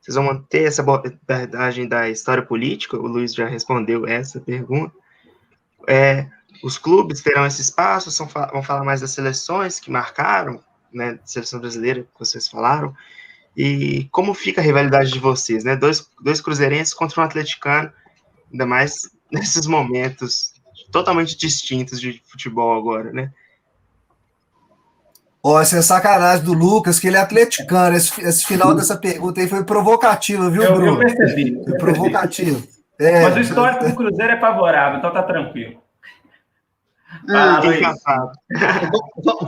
Vocês 0.00 0.16
vão 0.16 0.24
manter 0.24 0.64
essa 0.64 0.82
abordagem 0.82 1.86
da 1.86 2.10
história 2.10 2.42
política? 2.42 2.96
O 2.96 3.06
Luiz 3.06 3.34
já 3.34 3.46
respondeu 3.46 4.04
essa 4.04 4.40
pergunta. 4.40 4.92
É, 5.86 6.26
os 6.64 6.76
clubes 6.76 7.22
terão 7.22 7.46
esse 7.46 7.62
espaço, 7.62 8.10
são, 8.10 8.26
vão 8.26 8.64
falar 8.64 8.82
mais 8.82 9.00
das 9.00 9.12
seleções 9.12 9.78
que 9.78 9.92
marcaram, 9.92 10.60
né, 10.92 11.20
seleção 11.24 11.60
brasileira, 11.60 12.02
que 12.02 12.18
vocês 12.18 12.48
falaram, 12.48 12.92
e 13.56 14.08
como 14.12 14.34
fica 14.34 14.60
a 14.60 14.64
rivalidade 14.64 15.10
de 15.10 15.18
vocês, 15.18 15.64
né, 15.64 15.74
dois, 15.74 16.06
dois 16.22 16.40
cruzeirenses 16.40 16.92
contra 16.92 17.20
um 17.20 17.24
atleticano, 17.24 17.90
ainda 18.52 18.66
mais 18.66 19.10
nesses 19.32 19.66
momentos 19.66 20.52
totalmente 20.92 21.36
distintos 21.36 22.00
de 22.00 22.22
futebol 22.26 22.78
agora, 22.78 23.12
né? 23.12 23.32
Ó, 25.42 25.60
essa 25.60 25.76
é 25.76 25.82
sacanagem 25.82 26.44
do 26.44 26.52
Lucas, 26.52 26.98
que 26.98 27.06
ele 27.06 27.16
é 27.16 27.20
atleticano. 27.20 27.96
Esse, 27.96 28.20
esse 28.20 28.44
final 28.44 28.74
dessa 28.74 28.96
pergunta 28.96 29.40
aí 29.40 29.48
foi 29.48 29.62
provocativo, 29.62 30.50
viu, 30.50 30.62
eu, 30.62 30.74
Bruno? 30.74 30.94
Eu 30.94 30.98
percebi. 30.98 31.54
Foi 31.62 31.78
provocativo. 31.78 32.66
É. 32.98 33.22
Mas 33.22 33.36
o 33.36 33.40
histórico 33.40 33.84
do 33.84 33.94
Cruzeiro 33.94 34.32
é 34.32 34.40
favorável, 34.40 34.98
então 34.98 35.12
tá 35.12 35.22
tranquilo. 35.22 35.80
Ah, 37.28 37.60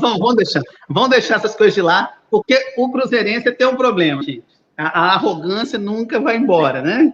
vamos, 0.00 0.36
deixar, 0.36 0.62
vamos 0.88 1.10
deixar 1.10 1.36
essas 1.36 1.54
coisas 1.54 1.74
de 1.74 1.82
lá, 1.82 2.17
porque 2.30 2.56
o 2.76 2.90
Cruzeirense 2.90 3.50
tem 3.52 3.66
um 3.66 3.76
problema, 3.76 4.22
gente. 4.22 4.44
A, 4.76 5.00
a, 5.00 5.14
arrogância 5.14 5.78
nunca 5.78 6.20
vai 6.20 6.36
embora, 6.36 6.82
né? 6.82 7.12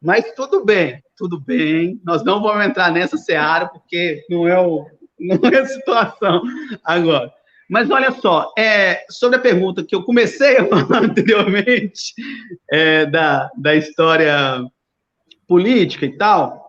Mas 0.00 0.32
tudo 0.34 0.64
bem, 0.64 1.02
tudo 1.16 1.40
bem. 1.40 2.00
Nós 2.04 2.24
não 2.24 2.42
vamos 2.42 2.64
entrar 2.64 2.90
nessa 2.90 3.16
seara, 3.16 3.68
porque 3.68 4.24
não 4.28 4.48
é, 4.48 4.58
o, 4.58 4.86
não 5.18 5.38
é 5.50 5.58
a 5.58 5.66
situação 5.66 6.42
agora. 6.84 7.32
Mas 7.68 7.90
olha 7.90 8.10
só, 8.12 8.52
é, 8.58 9.04
sobre 9.08 9.36
a 9.36 9.40
pergunta 9.40 9.84
que 9.84 9.94
eu 9.94 10.02
comecei 10.02 10.58
a 10.58 10.66
falar 10.66 11.04
anteriormente, 11.04 12.14
é, 12.70 13.06
da, 13.06 13.50
da 13.56 13.74
história 13.74 14.62
política 15.46 16.06
e 16.06 16.16
tal, 16.16 16.62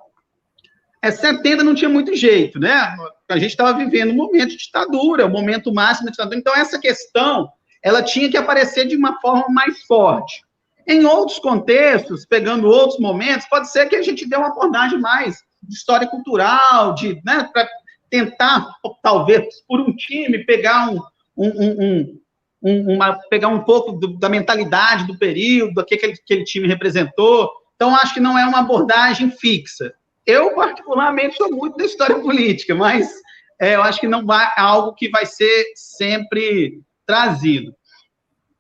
é 1.01 1.12
70 1.12 1.63
não 1.63 1.75
tinha 1.75 1.89
muito 1.89 2.15
jeito, 2.15 2.58
né? 2.60 2.95
A 3.29 3.38
gente 3.38 3.51
estava 3.51 3.77
vivendo 3.77 4.12
um 4.12 4.15
momento 4.15 4.51
de 4.51 4.58
ditadura, 4.58 5.25
o 5.25 5.27
um 5.27 5.32
momento 5.32 5.73
máximo 5.73 6.06
de 6.06 6.12
ditadura. 6.12 6.39
Então, 6.39 6.56
essa 6.56 6.79
questão, 6.79 7.49
ela 7.84 8.02
tinha 8.02 8.30
que 8.30 8.38
aparecer 8.38 8.88
de 8.88 8.96
uma 8.96 9.19
forma 9.19 9.46
mais 9.50 9.84
forte. 9.84 10.41
Em 10.88 11.06
outros 11.06 11.39
contextos, 11.39 12.26
pegando 12.26 12.67
outros 12.67 13.00
momentos, 13.00 13.48
pode 13.48 13.72
ser 13.72 13.88
que 13.88 13.96
a 13.96 14.02
gente 14.02 14.28
dê 14.28 14.36
uma 14.36 14.48
abordagem 14.48 15.00
mais 15.00 15.38
de 15.62 15.74
história 15.76 16.08
cultural, 16.08 16.93
de, 16.93 17.22
né, 17.24 17.50
para 17.54 17.67
tentar, 18.10 18.67
talvez, 19.02 19.62
por 19.67 19.80
um 19.80 19.96
time, 19.96 20.46
pegar 20.46 20.89
um, 20.89 21.00
um, 21.38 22.19
um, 22.62 22.93
uma, 22.96 23.19
pegar 23.30 23.48
um 23.48 23.63
pouco 23.63 23.93
do, 23.93 24.17
da 24.17 24.30
mentalidade 24.30 25.08
do 25.08 25.17
período, 25.17 25.74
do 25.74 25.86
que 25.86 25.96
aquele, 25.96 26.13
aquele 26.13 26.43
time 26.43 26.67
representou, 26.67 27.50
então, 27.84 27.96
acho 27.96 28.13
que 28.13 28.19
não 28.22 28.39
é 28.39 28.46
uma 28.46 28.60
abordagem 28.60 29.30
fixa. 29.30 29.93
Eu, 30.26 30.56
particularmente, 30.56 31.36
sou 31.36 31.52
muito 31.52 31.76
da 31.76 31.84
história 31.84 32.17
política, 32.17 32.74
mas 32.74 33.12
é, 33.60 33.76
eu 33.76 33.84
acho 33.84 34.00
que 34.00 34.08
não 34.08 34.26
vai 34.26 34.50
algo 34.56 34.93
que 34.93 35.10
vai 35.10 35.26
ser 35.26 35.65
sempre 35.76 36.80
trazido. 37.05 37.75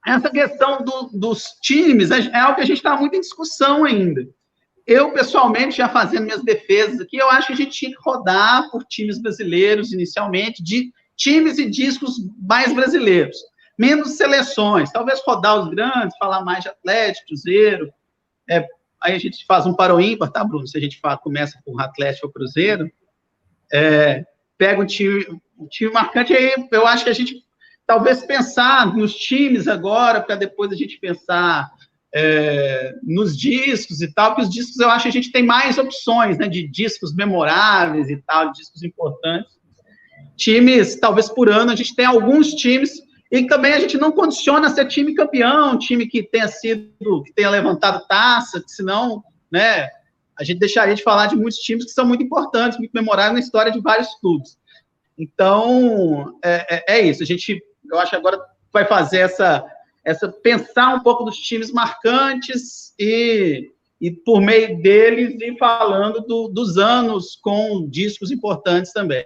Essa 0.05 0.29
questão 0.29 0.83
do, 0.83 1.09
dos 1.13 1.45
times 1.61 2.11
é, 2.11 2.19
é 2.19 2.39
algo 2.39 2.55
que 2.55 2.61
a 2.61 2.65
gente 2.65 2.77
está 2.77 2.95
muito 2.97 3.15
em 3.15 3.21
discussão 3.21 3.85
ainda. 3.85 4.27
Eu, 4.85 5.13
pessoalmente, 5.13 5.77
já 5.77 5.87
fazendo 5.87 6.25
minhas 6.25 6.43
defesas 6.43 6.99
aqui, 6.99 7.15
eu 7.15 7.29
acho 7.29 7.47
que 7.47 7.53
a 7.53 7.55
gente 7.55 7.71
tinha 7.71 7.91
que 7.91 8.01
rodar 8.01 8.69
por 8.69 8.83
times 8.83 9.21
brasileiros 9.21 9.93
inicialmente, 9.93 10.61
de 10.61 10.91
times 11.15 11.57
e 11.57 11.69
discos 11.69 12.15
mais 12.37 12.73
brasileiros, 12.73 13.37
menos 13.79 14.17
seleções, 14.17 14.91
talvez 14.91 15.21
rodar 15.25 15.57
os 15.57 15.69
grandes, 15.69 16.17
falar 16.17 16.43
mais 16.43 16.63
de 16.63 16.69
Atlético, 16.69 17.27
Cruzeiro, 17.27 17.93
é, 18.49 18.67
aí 19.01 19.15
a 19.15 19.19
gente 19.19 19.45
faz 19.45 19.65
um 19.65 19.73
para 19.73 19.95
o 19.95 20.01
ímpar, 20.01 20.31
tá, 20.31 20.43
Bruno? 20.43 20.67
Se 20.67 20.77
a 20.77 20.81
gente 20.81 20.99
fala, 20.99 21.17
começa 21.17 21.57
por 21.63 21.79
Atlético 21.79 22.27
ou 22.27 22.33
Cruzeiro, 22.33 22.91
é, 23.71 24.25
pega 24.57 24.81
um 24.81 24.85
time, 24.85 25.25
um 25.57 25.67
time 25.67 25.91
marcante, 25.91 26.33
aí 26.33 26.53
eu 26.71 26.87
acho 26.87 27.05
que 27.05 27.09
a 27.09 27.13
gente 27.13 27.43
talvez 27.85 28.25
pensar 28.25 28.95
nos 28.95 29.13
times 29.13 29.67
agora, 29.67 30.21
para 30.21 30.35
depois 30.35 30.71
a 30.71 30.75
gente 30.75 30.99
pensar 30.99 31.69
é, 32.13 32.93
nos 33.03 33.35
discos 33.35 34.01
e 34.01 34.13
tal, 34.13 34.31
porque 34.31 34.43
os 34.43 34.53
discos 34.53 34.79
eu 34.79 34.89
acho 34.89 35.03
que 35.03 35.09
a 35.09 35.13
gente 35.13 35.31
tem 35.31 35.43
mais 35.43 35.77
opções, 35.77 36.37
né, 36.37 36.47
de 36.47 36.67
discos 36.67 37.13
memoráveis 37.13 38.09
e 38.09 38.17
tal, 38.17 38.51
discos 38.51 38.83
importantes. 38.83 39.53
Times, 40.35 40.99
talvez 40.99 41.29
por 41.29 41.49
ano, 41.49 41.71
a 41.71 41.75
gente 41.75 41.95
tem 41.95 42.05
alguns 42.05 42.53
times, 42.53 43.01
e 43.31 43.47
também 43.47 43.73
a 43.73 43.79
gente 43.79 43.97
não 43.97 44.11
condiciona 44.11 44.69
ser 44.69 44.87
time 44.87 45.15
campeão, 45.15 45.77
time 45.77 46.07
que 46.07 46.21
tenha 46.21 46.47
sido, 46.47 47.23
que 47.23 47.33
tenha 47.33 47.49
levantado 47.49 48.05
taça, 48.07 48.61
que 48.61 48.71
senão, 48.71 49.23
né, 49.51 49.89
a 50.37 50.43
gente 50.43 50.59
deixaria 50.59 50.95
de 50.95 51.03
falar 51.03 51.27
de 51.27 51.35
muitos 51.35 51.59
times 51.59 51.85
que 51.85 51.91
são 51.91 52.05
muito 52.05 52.23
importantes, 52.23 52.77
muito 52.77 52.91
memoráveis 52.93 53.33
na 53.33 53.39
história 53.39 53.71
de 53.71 53.79
vários 53.79 54.13
clubes. 54.19 54.57
Então, 55.17 56.37
é, 56.43 56.75
é, 56.75 56.97
é 56.97 57.01
isso, 57.01 57.23
a 57.23 57.25
gente, 57.25 57.59
eu 57.93 57.99
acho 57.99 58.11
que 58.11 58.17
agora 58.17 58.39
vai 58.71 58.85
fazer 58.85 59.19
essa 59.19 59.65
essa 60.03 60.27
pensar 60.27 60.95
um 60.95 60.99
pouco 60.99 61.23
dos 61.23 61.37
times 61.37 61.71
marcantes 61.71 62.93
e, 62.99 63.71
e 64.01 64.11
por 64.11 64.41
meio 64.41 64.81
deles 64.81 65.39
ir 65.41 65.57
falando 65.57 66.19
do, 66.21 66.49
dos 66.49 66.77
anos 66.77 67.39
com 67.41 67.87
discos 67.89 68.29
importantes 68.29 68.91
também. 68.91 69.25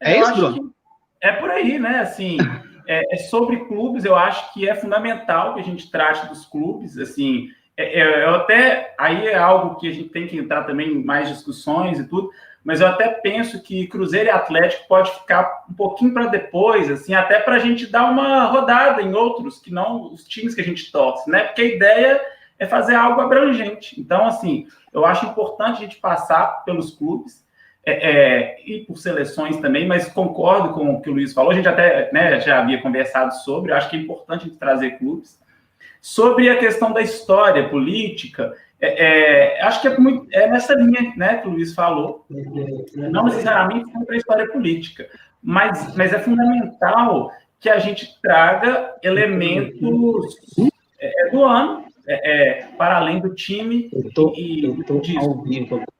É, 0.00 0.18
isso, 0.18 0.34
Bruno? 0.34 0.74
É 1.20 1.32
por 1.32 1.50
aí, 1.50 1.78
né? 1.78 2.00
Assim, 2.00 2.38
é, 2.88 3.14
é, 3.14 3.16
sobre 3.18 3.64
clubes, 3.66 4.04
eu 4.04 4.16
acho 4.16 4.52
que 4.52 4.68
é 4.68 4.74
fundamental 4.74 5.54
que 5.54 5.60
a 5.60 5.64
gente 5.64 5.90
trate 5.90 6.26
dos 6.26 6.44
clubes, 6.44 6.98
assim, 6.98 7.48
é, 7.76 8.00
é, 8.00 8.24
eu 8.24 8.34
até, 8.34 8.94
aí 8.98 9.26
é 9.26 9.36
algo 9.36 9.76
que 9.76 9.88
a 9.88 9.92
gente 9.92 10.08
tem 10.08 10.26
que 10.26 10.36
entrar 10.36 10.64
também 10.64 10.92
em 10.92 11.04
mais 11.04 11.28
discussões 11.28 11.98
e 11.98 12.08
tudo, 12.08 12.30
mas 12.64 12.80
eu 12.80 12.86
até 12.86 13.08
penso 13.08 13.62
que 13.62 13.86
Cruzeiro 13.86 14.28
e 14.28 14.30
Atlético 14.30 14.88
pode 14.88 15.12
ficar 15.12 15.64
um 15.70 15.74
pouquinho 15.74 16.14
para 16.14 16.26
depois, 16.26 16.90
assim, 16.90 17.14
até 17.14 17.38
para 17.38 17.56
a 17.56 17.58
gente 17.58 17.86
dar 17.86 18.10
uma 18.10 18.46
rodada 18.46 19.02
em 19.02 19.12
outros 19.12 19.60
que 19.60 19.70
não 19.70 20.12
os 20.12 20.26
times 20.26 20.54
que 20.54 20.62
a 20.62 20.64
gente 20.64 20.90
torce, 20.90 21.30
né? 21.30 21.44
Porque 21.44 21.60
a 21.60 21.66
ideia 21.66 22.20
é 22.58 22.66
fazer 22.66 22.94
algo 22.94 23.20
abrangente. 23.20 24.00
Então, 24.00 24.24
assim, 24.24 24.66
eu 24.92 25.04
acho 25.04 25.26
importante 25.26 25.76
a 25.76 25.80
gente 25.80 25.96
passar 25.96 26.64
pelos 26.64 26.94
clubes 26.94 27.44
é, 27.84 27.92
é, 27.92 28.56
e 28.64 28.80
por 28.86 28.96
seleções 28.96 29.58
também, 29.58 29.86
mas 29.86 30.08
concordo 30.08 30.72
com 30.72 30.94
o 30.94 31.02
que 31.02 31.10
o 31.10 31.12
Luiz 31.12 31.34
falou, 31.34 31.50
a 31.50 31.54
gente 31.54 31.68
até 31.68 32.10
né, 32.12 32.40
já 32.40 32.60
havia 32.60 32.80
conversado 32.80 33.34
sobre, 33.34 33.72
acho 33.72 33.90
que 33.90 33.96
é 33.96 34.00
importante 34.00 34.42
a 34.42 34.44
gente 34.46 34.58
trazer 34.58 34.92
clubes. 34.92 35.38
Sobre 36.00 36.48
a 36.48 36.58
questão 36.58 36.92
da 36.92 37.02
história 37.02 37.68
política, 37.68 38.54
é, 38.84 39.56
é, 39.56 39.62
acho 39.62 39.80
que 39.80 39.88
é, 39.88 39.98
muito, 39.98 40.26
é 40.32 40.48
nessa 40.48 40.74
linha 40.74 41.12
né, 41.16 41.38
que 41.38 41.48
o 41.48 41.52
Luiz 41.52 41.74
falou, 41.74 42.26
não 42.94 43.24
necessariamente 43.24 43.90
para 43.90 44.14
a 44.14 44.18
história 44.18 44.48
política, 44.48 45.08
mas, 45.42 45.94
mas 45.96 46.12
é 46.12 46.18
fundamental 46.18 47.30
que 47.60 47.70
a 47.70 47.78
gente 47.78 48.20
traga 48.20 48.94
elementos 49.02 50.36
é, 51.00 51.30
do 51.30 51.44
ano 51.44 51.84
é, 52.06 52.32
é, 52.32 52.66
para 52.76 52.98
além 52.98 53.20
do 53.20 53.34
time 53.34 53.90
tô, 54.14 54.34
e 54.36 54.70
disso. 55.00 55.42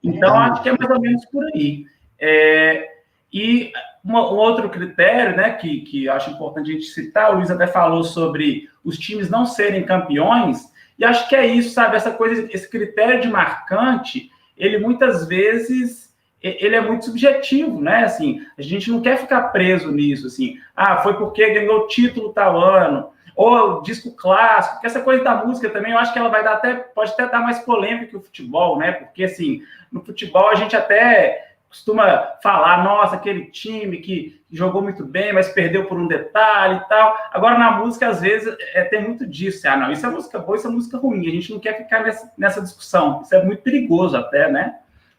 Então, 0.03 0.35
acho 0.35 0.63
que 0.63 0.69
é 0.69 0.77
mais 0.77 0.91
ou 0.91 1.01
menos 1.01 1.25
por 1.27 1.43
aí. 1.55 1.87
É, 2.21 2.91
e 3.33 3.73
uma, 4.05 4.31
um 4.31 4.37
outro 4.37 4.69
critério 4.69 5.37
né, 5.37 5.53
que, 5.53 5.81
que 5.81 6.09
acho 6.09 6.31
importante 6.31 6.71
a 6.71 6.75
gente 6.75 6.87
citar, 6.87 7.33
o 7.33 7.37
Luiz 7.37 7.51
até 7.51 7.67
falou 7.67 8.05
sobre 8.05 8.69
os 8.85 8.99
times 8.99 9.31
não 9.31 9.47
serem 9.47 9.85
campeões, 9.85 10.71
e 10.99 11.05
acho 11.05 11.29
que 11.29 11.37
é 11.37 11.47
isso, 11.47 11.71
sabe? 11.71 11.97
Essa 11.97 12.11
coisa, 12.11 12.49
esse 12.53 12.69
critério 12.69 13.21
de 13.21 13.29
marcante, 13.29 14.31
ele 14.57 14.79
muitas 14.79 15.27
vezes 15.27 16.05
ele 16.41 16.77
é 16.77 16.81
muito 16.81 17.07
subjetivo, 17.07 17.81
né? 17.81 18.05
Assim, 18.05 18.45
a 18.59 18.61
gente 18.61 18.91
não 18.91 19.01
quer 19.01 19.17
ficar 19.17 19.45
preso 19.45 19.91
nisso, 19.91 20.27
assim. 20.27 20.59
Ah, 20.77 20.99
foi 20.99 21.15
porque 21.15 21.55
ganhou 21.55 21.87
título 21.87 22.35
tal 22.35 22.61
ano, 22.61 23.09
ou 23.35 23.81
disco 23.81 24.15
clássico, 24.15 24.75
porque 24.75 24.87
essa 24.87 25.01
coisa 25.01 25.25
da 25.25 25.43
música 25.43 25.71
também, 25.71 25.93
eu 25.93 25.99
acho 25.99 26.13
que 26.13 26.19
ela 26.19 26.29
vai 26.29 26.45
dar 26.45 26.55
até, 26.55 26.75
pode 26.75 27.13
até 27.13 27.27
dar 27.27 27.41
mais 27.41 27.61
polêmica 27.61 28.07
que 28.07 28.17
o 28.17 28.23
futebol, 28.23 28.79
né? 28.79 28.93
Porque, 28.93 29.25
assim, 29.25 29.63
no 29.91 30.05
futebol 30.05 30.49
a 30.51 30.55
gente 30.55 30.77
até 30.77 31.54
costuma 31.75 32.37
falar, 32.41 32.85
nossa, 32.85 33.17
aquele 33.17 33.47
time 33.47 33.99
que 33.99 34.41
jogou 34.49 34.81
muito 34.81 35.05
bem, 35.05 35.33
mas 35.33 35.49
perdeu 35.49 35.87
por 35.87 35.99
um 35.99 36.07
detalhe 36.07 36.77
e 36.77 36.89
tal. 36.89 37.17
Agora, 37.33 37.59
na 37.59 37.73
música, 37.73 38.09
às 38.09 38.21
vezes, 38.21 38.57
é, 38.73 38.85
tem 38.85 39.03
muito 39.03 39.27
disso. 39.27 39.67
Ah, 39.67 39.77
não, 39.77 39.91
isso 39.91 40.07
é 40.07 40.09
música 40.09 40.39
boa, 40.39 40.57
isso 40.57 40.69
é 40.69 40.71
música 40.71 40.97
ruim. 40.97 41.27
A 41.27 41.33
gente 41.33 41.53
não 41.53 41.59
quer 41.59 41.77
ficar 41.77 42.05
nessa, 42.05 42.33
nessa 42.39 42.63
discussão. 42.63 43.23
Isso 43.23 43.35
é 43.35 43.45
muito 43.45 43.63
perigoso 43.63 44.17
até, 44.17 44.49
né? 44.49 44.77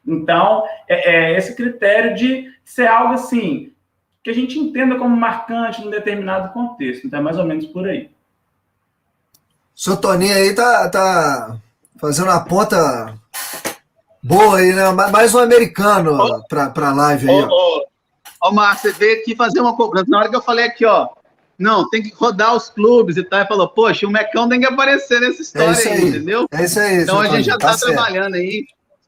Então, 0.07 0.63
é, 0.87 1.33
é, 1.33 1.37
esse 1.37 1.53
critério 1.57 2.15
de 2.15 2.49
ser 2.63 2.87
algo 2.87 3.15
assim, 3.15 3.73
que 4.23 4.29
a 4.29 4.33
gente 4.33 4.57
entenda 4.57 4.95
como 4.95 5.13
marcante 5.13 5.83
num 5.83 5.91
determinado 5.91 6.53
contexto. 6.53 7.05
Então, 7.05 7.19
é 7.19 7.21
mais 7.21 7.37
ou 7.37 7.43
menos 7.43 7.65
por 7.65 7.85
aí. 7.85 8.09
O 9.75 9.79
seu 9.79 9.97
Toninho 9.97 10.33
aí 10.33 10.55
tá, 10.55 10.89
tá 10.89 11.57
fazendo 11.99 12.31
a 12.31 12.39
ponta 12.39 13.13
Boa 14.25 14.57
aí, 14.57 14.73
né? 14.73 14.91
Mais 15.11 15.35
um 15.35 15.37
americano 15.37 16.17
oh, 16.17 16.43
para 16.47 16.89
a 16.89 16.93
live 16.93 17.29
aí. 17.29 17.43
Ô, 17.43 17.47
oh, 17.47 17.85
oh. 18.43 18.51
Marcos, 18.51 18.81
você 18.81 18.91
veio 18.91 19.21
aqui 19.21 19.35
fazer 19.35 19.59
uma 19.59 19.77
cobrança. 19.77 20.07
Na 20.09 20.17
hora 20.17 20.29
que 20.29 20.35
eu 20.35 20.41
falei 20.41 20.65
aqui, 20.65 20.83
ó, 20.83 21.09
não, 21.59 21.87
tem 21.91 22.01
que 22.01 22.11
rodar 22.15 22.55
os 22.55 22.67
clubes 22.67 23.17
e 23.17 23.23
tal, 23.23 23.41
e 23.41 23.47
falou, 23.47 23.69
poxa, 23.69 24.07
o 24.07 24.09
Mecão 24.09 24.49
tem 24.49 24.59
que 24.59 24.65
aparecer 24.65 25.21
nessa 25.21 25.43
história 25.43 25.79
é 25.79 25.87
aí, 25.87 25.87
aí, 25.89 26.09
entendeu? 26.09 26.47
É 26.51 26.63
isso 26.63 26.79
aí. 26.79 27.03
Então 27.03 27.21
a 27.21 27.27
gente 27.27 27.45
já 27.45 27.53
está 27.53 27.73
tá 27.73 27.77
trabalhando 27.77 28.33
aí. 28.33 28.65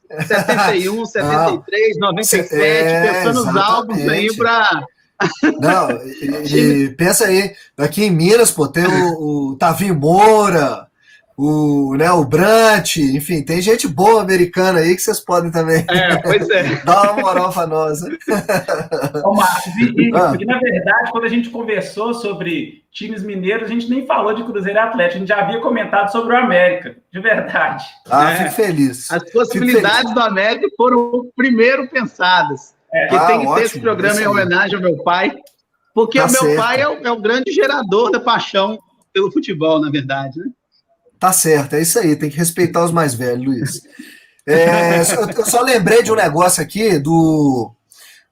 71, 0.07 1.05
73, 1.07 1.97
97, 1.97 2.55
é, 2.55 3.11
pensando 3.11 3.43
nos 3.43 3.57
álbuns 3.57 4.07
aí 4.07 4.35
para. 4.35 4.85
Não, 5.59 5.89
e, 6.05 6.85
e, 6.85 6.89
pensa 6.95 7.25
aí, 7.25 7.55
aqui 7.75 8.03
em 8.03 8.11
Minas, 8.11 8.51
pô, 8.51 8.67
tem 8.67 8.85
o, 8.85 9.49
o 9.49 9.55
Tavinho 9.57 9.95
Moura, 9.95 10.86
o, 11.39 11.95
né, 11.95 12.11
o 12.11 12.25
Brant, 12.25 12.97
enfim, 12.97 13.43
tem 13.43 13.61
gente 13.61 13.87
boa 13.87 14.23
americana 14.23 14.79
aí 14.79 14.95
que 14.95 15.01
vocês 15.03 15.19
podem 15.19 15.51
também 15.51 15.85
é, 15.87 16.17
pois 16.17 16.49
é. 16.49 16.63
dar 16.83 17.11
uma 17.11 17.21
moral 17.21 17.53
para 17.53 17.67
nós. 17.67 18.01
Né? 18.01 18.17
Ô, 19.23 19.35
Marcos, 19.35 19.67
e, 19.77 20.11
ah. 20.15 20.35
e, 20.39 20.45
na 20.45 20.57
verdade, 20.57 21.11
quando 21.11 21.25
a 21.25 21.29
gente 21.29 21.51
conversou 21.51 22.15
sobre 22.15 22.83
times 22.91 23.21
mineiros, 23.21 23.69
a 23.69 23.71
gente 23.71 23.87
nem 23.87 24.03
falou 24.07 24.33
de 24.33 24.43
Cruzeiro 24.45 24.79
e 24.79 24.81
Atlético, 24.81 25.17
a 25.17 25.19
gente 25.19 25.27
já 25.27 25.41
havia 25.41 25.61
comentado 25.61 26.11
sobre 26.11 26.33
o 26.33 26.37
América, 26.37 26.97
de 27.13 27.19
verdade. 27.19 27.85
Ah, 28.09 28.31
é. 28.31 28.35
fico 28.37 28.51
feliz. 28.53 29.11
As 29.11 29.31
possibilidades 29.31 29.99
feliz. 29.99 30.15
do 30.15 30.19
América 30.19 30.67
foram 30.75 31.29
primeiro 31.35 31.87
pensadas. 31.87 32.73
É. 32.91 33.15
ah, 33.15 33.27
tem 33.27 33.41
que 33.41 33.45
ótimo, 33.45 33.55
ter 33.57 33.61
esse 33.63 33.79
programa 33.79 34.19
em 34.19 34.25
homenagem 34.25 34.75
ao 34.75 34.81
meu 34.81 35.03
pai, 35.03 35.35
porque 35.93 36.17
tá 36.17 36.25
o 36.25 36.31
meu 36.31 36.41
certo. 36.41 36.57
pai 36.57 36.81
é 36.81 36.87
o, 36.87 36.93
é 37.05 37.11
o 37.11 37.21
grande 37.21 37.51
gerador 37.51 38.09
da 38.09 38.19
paixão 38.19 38.79
pelo 39.13 39.31
futebol, 39.31 39.79
na 39.79 39.91
verdade, 39.91 40.39
né? 40.39 40.47
Tá 41.19 41.33
certo, 41.33 41.75
é 41.75 41.81
isso 41.81 41.97
aí, 41.97 42.15
tem 42.15 42.29
que 42.29 42.37
respeitar 42.37 42.83
os 42.83 42.91
mais 42.91 43.13
velhos, 43.13 43.45
Luiz. 43.45 43.81
É, 44.47 44.99
eu 45.35 45.45
só 45.45 45.61
lembrei 45.61 46.01
de 46.01 46.11
um 46.11 46.15
negócio 46.15 46.63
aqui 46.63 46.97
do, 46.99 47.73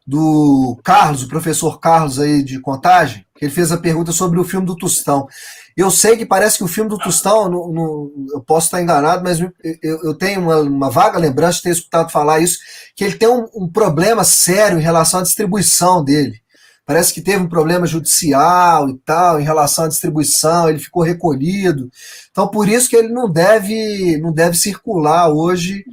do 0.08 0.80
Carlos, 0.84 1.24
o 1.24 1.28
professor 1.28 1.80
Carlos 1.80 2.20
aí 2.20 2.44
de 2.44 2.60
contagem, 2.60 3.26
que 3.36 3.46
ele 3.46 3.54
fez 3.54 3.72
a 3.72 3.78
pergunta 3.78 4.12
sobre 4.12 4.40
o 4.40 4.44
filme 4.44 4.66
do 4.66 4.78
Tostão. 4.78 5.28
Eu 5.76 5.92
sei 5.92 6.16
que 6.16 6.26
parece 6.26 6.58
que 6.58 6.64
o 6.64 6.70
filme 6.70 6.90
do 6.90 6.98
Tostão, 6.98 7.50
no, 7.50 7.74
no, 7.74 8.30
eu 8.34 8.42
posso 8.42 8.68
estar 8.68 8.82
enganado, 8.82 9.24
mas 9.24 9.42
eu, 9.42 9.52
eu 9.82 10.14
tenho 10.14 10.40
uma, 10.40 10.62
uma, 10.62 10.90
vaga 10.90 11.20
lembrança 11.20 11.58
de 11.58 11.64
ter 11.64 11.72
escutado 11.72 12.12
falar 12.12 12.40
isso, 12.40 12.60
que 12.96 13.04
ele 13.04 13.18
tem 13.18 13.28
um, 13.28 13.46
um 13.54 13.68
problema 13.68 14.24
sério 14.24 14.80
em 14.80 14.84
relação 14.84 15.20
à 15.20 15.24
distribuição 15.24 16.02
dele 16.04 16.45
parece 16.86 17.14
que 17.14 17.22
teve 17.22 17.44
um 17.44 17.50
problema 17.50 17.88
judicial 17.88 18.90
e 18.90 18.98
tal 19.06 19.40
em 19.40 19.44
relação 19.44 19.86
à 19.86 19.88
distribuição, 19.88 20.70
ele 20.70 20.80
ficou 20.80 21.04
recolhido. 21.04 21.90
Então, 22.32 22.48
por 22.48 22.70
isso 22.70 22.90
que 22.90 22.96
ele 22.96 23.10
não 23.10 23.30
deve, 23.30 24.18
não 24.18 24.32
deve 24.32 24.56
circular 24.56 25.30
hoje 25.30 25.84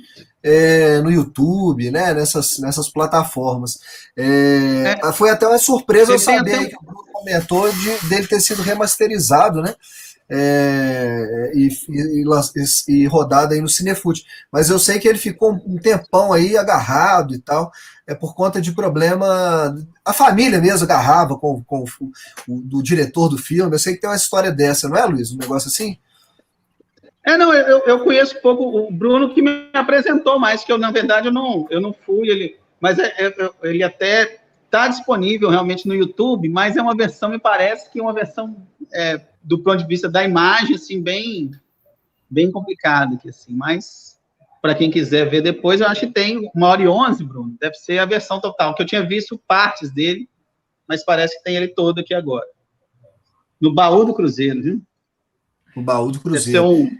é, 0.42 1.00
no 1.00 1.10
YouTube, 1.10 1.90
né, 1.90 2.12
nessas, 2.12 2.58
nessas 2.58 2.88
plataformas. 2.88 3.78
É, 4.16 5.00
é, 5.02 5.12
foi 5.12 5.30
até 5.30 5.46
uma 5.46 5.58
surpresa 5.58 6.12
eu 6.12 6.18
saber 6.18 6.54
até... 6.54 6.66
que 6.66 6.76
o 6.76 6.82
Bruno 6.82 7.04
comentou 7.12 7.72
de, 7.72 8.08
dele 8.08 8.26
ter 8.26 8.40
sido 8.40 8.62
remasterizado, 8.62 9.62
né? 9.62 9.74
É, 10.34 11.52
e, 11.54 11.68
e, 11.90 12.24
e, 12.88 13.06
rodado 13.06 13.52
aí 13.52 13.60
no 13.60 13.68
Cinefute. 13.68 14.24
Mas 14.50 14.70
eu 14.70 14.78
sei 14.78 14.98
que 14.98 15.06
ele 15.06 15.18
ficou 15.18 15.52
um 15.52 15.76
tempão 15.76 16.32
aí 16.32 16.56
agarrado 16.56 17.34
e 17.34 17.38
tal 17.38 17.70
é 18.06 18.14
por 18.14 18.34
conta 18.34 18.60
de 18.60 18.72
problema. 18.72 19.74
A 20.04 20.12
família 20.12 20.60
mesmo 20.60 20.84
agarrava 20.84 21.36
com, 21.36 21.62
com 21.64 21.84
o, 22.48 22.60
do 22.62 22.82
diretor 22.82 23.28
do 23.28 23.38
filme. 23.38 23.74
Eu 23.74 23.78
sei 23.78 23.94
que 23.94 24.00
tem 24.00 24.10
uma 24.10 24.16
história 24.16 24.50
dessa, 24.50 24.88
não 24.88 24.96
é, 24.96 25.04
Luiz? 25.04 25.32
Um 25.32 25.38
negócio 25.38 25.68
assim? 25.68 25.98
É, 27.24 27.36
não, 27.36 27.54
eu, 27.54 27.78
eu 27.80 28.00
conheço 28.00 28.40
pouco 28.42 28.64
o 28.64 28.90
Bruno 28.90 29.32
que 29.32 29.40
me 29.40 29.68
apresentou 29.72 30.40
mais, 30.40 30.64
que 30.64 30.72
eu, 30.72 30.78
na 30.78 30.90
verdade, 30.90 31.28
eu 31.28 31.32
não, 31.32 31.66
eu 31.70 31.80
não 31.80 31.92
fui, 31.92 32.28
ele, 32.28 32.58
mas 32.80 32.98
é, 32.98 33.14
é, 33.16 33.50
ele 33.62 33.84
até 33.84 34.40
está 34.64 34.88
disponível 34.88 35.48
realmente 35.48 35.86
no 35.86 35.94
YouTube, 35.94 36.48
mas 36.48 36.76
é 36.76 36.82
uma 36.82 36.96
versão, 36.96 37.28
me 37.28 37.38
parece 37.38 37.88
que 37.90 38.00
é 38.00 38.02
uma 38.02 38.12
versão 38.12 38.56
é, 38.92 39.20
do 39.42 39.58
ponto 39.58 39.78
de 39.78 39.86
vista 39.86 40.08
da 40.08 40.24
imagem, 40.24 40.76
assim, 40.76 41.02
bem, 41.02 41.50
bem 42.28 42.50
complicada 42.50 43.14
aqui, 43.14 43.28
assim, 43.28 43.54
mas 43.54 44.18
para 44.60 44.74
quem 44.74 44.90
quiser 44.90 45.28
ver 45.28 45.42
depois, 45.42 45.80
eu 45.80 45.88
acho 45.88 46.00
que 46.00 46.12
tem 46.12 46.48
uma 46.54 46.68
hora 46.68 46.82
e 46.82 46.88
onze, 46.88 47.24
Bruno, 47.24 47.56
deve 47.60 47.74
ser 47.74 47.98
a 47.98 48.06
versão 48.06 48.40
total, 48.40 48.74
que 48.74 48.82
eu 48.82 48.86
tinha 48.86 49.04
visto 49.04 49.40
partes 49.46 49.90
dele, 49.90 50.28
mas 50.86 51.04
parece 51.04 51.36
que 51.36 51.44
tem 51.44 51.56
ele 51.56 51.68
todo 51.68 51.98
aqui 51.98 52.14
agora. 52.14 52.46
No 53.60 53.74
baú 53.74 54.04
do 54.04 54.14
Cruzeiro, 54.14 54.62
viu? 54.62 54.82
No 55.74 55.82
baú 55.82 56.12
do 56.12 56.20
Cruzeiro. 56.20 56.44
Deve 56.44 56.52
ser 56.52 56.60
um, 56.60 56.98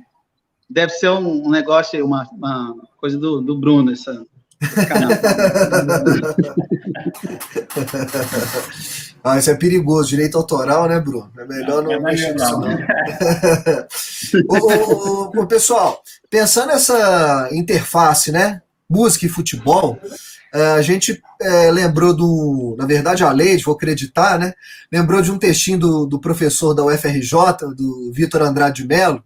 deve 0.68 0.92
ser 0.92 1.10
um 1.10 1.50
negócio, 1.50 2.04
uma, 2.04 2.28
uma 2.32 2.74
coisa 2.96 3.16
do, 3.16 3.40
do 3.40 3.56
Bruno, 3.56 3.92
essa, 3.92 4.24
ah, 9.24 9.38
isso 9.38 9.50
é 9.50 9.54
perigoso, 9.54 10.08
direito 10.08 10.36
autoral, 10.36 10.88
né, 10.88 10.98
Bruno? 10.98 11.30
É 11.38 11.44
melhor 11.44 11.82
não, 11.82 12.00
mexer 12.00 12.34
nisso, 12.34 12.58
não. 12.58 12.68
ô, 14.48 15.30
ô, 15.34 15.42
ô, 15.42 15.46
pessoal, 15.46 16.02
pensando 16.28 16.68
nessa 16.68 17.48
interface, 17.52 18.32
né? 18.32 18.62
Música 18.90 19.26
e 19.26 19.28
futebol, 19.28 19.98
é, 20.52 20.72
a 20.72 20.82
gente 20.82 21.22
é, 21.40 21.70
lembrou 21.70 22.14
do. 22.14 22.74
Na 22.76 22.84
verdade, 22.84 23.24
a 23.24 23.30
Leide, 23.30 23.64
vou 23.64 23.74
acreditar, 23.74 24.38
né? 24.38 24.52
Lembrou 24.90 25.22
de 25.22 25.30
um 25.30 25.38
textinho 25.38 25.78
do, 25.78 26.06
do 26.06 26.20
professor 26.20 26.74
da 26.74 26.84
UFRJ, 26.84 27.32
do 27.76 28.12
Vitor 28.12 28.42
Andrade 28.42 28.86
Mello, 28.86 29.22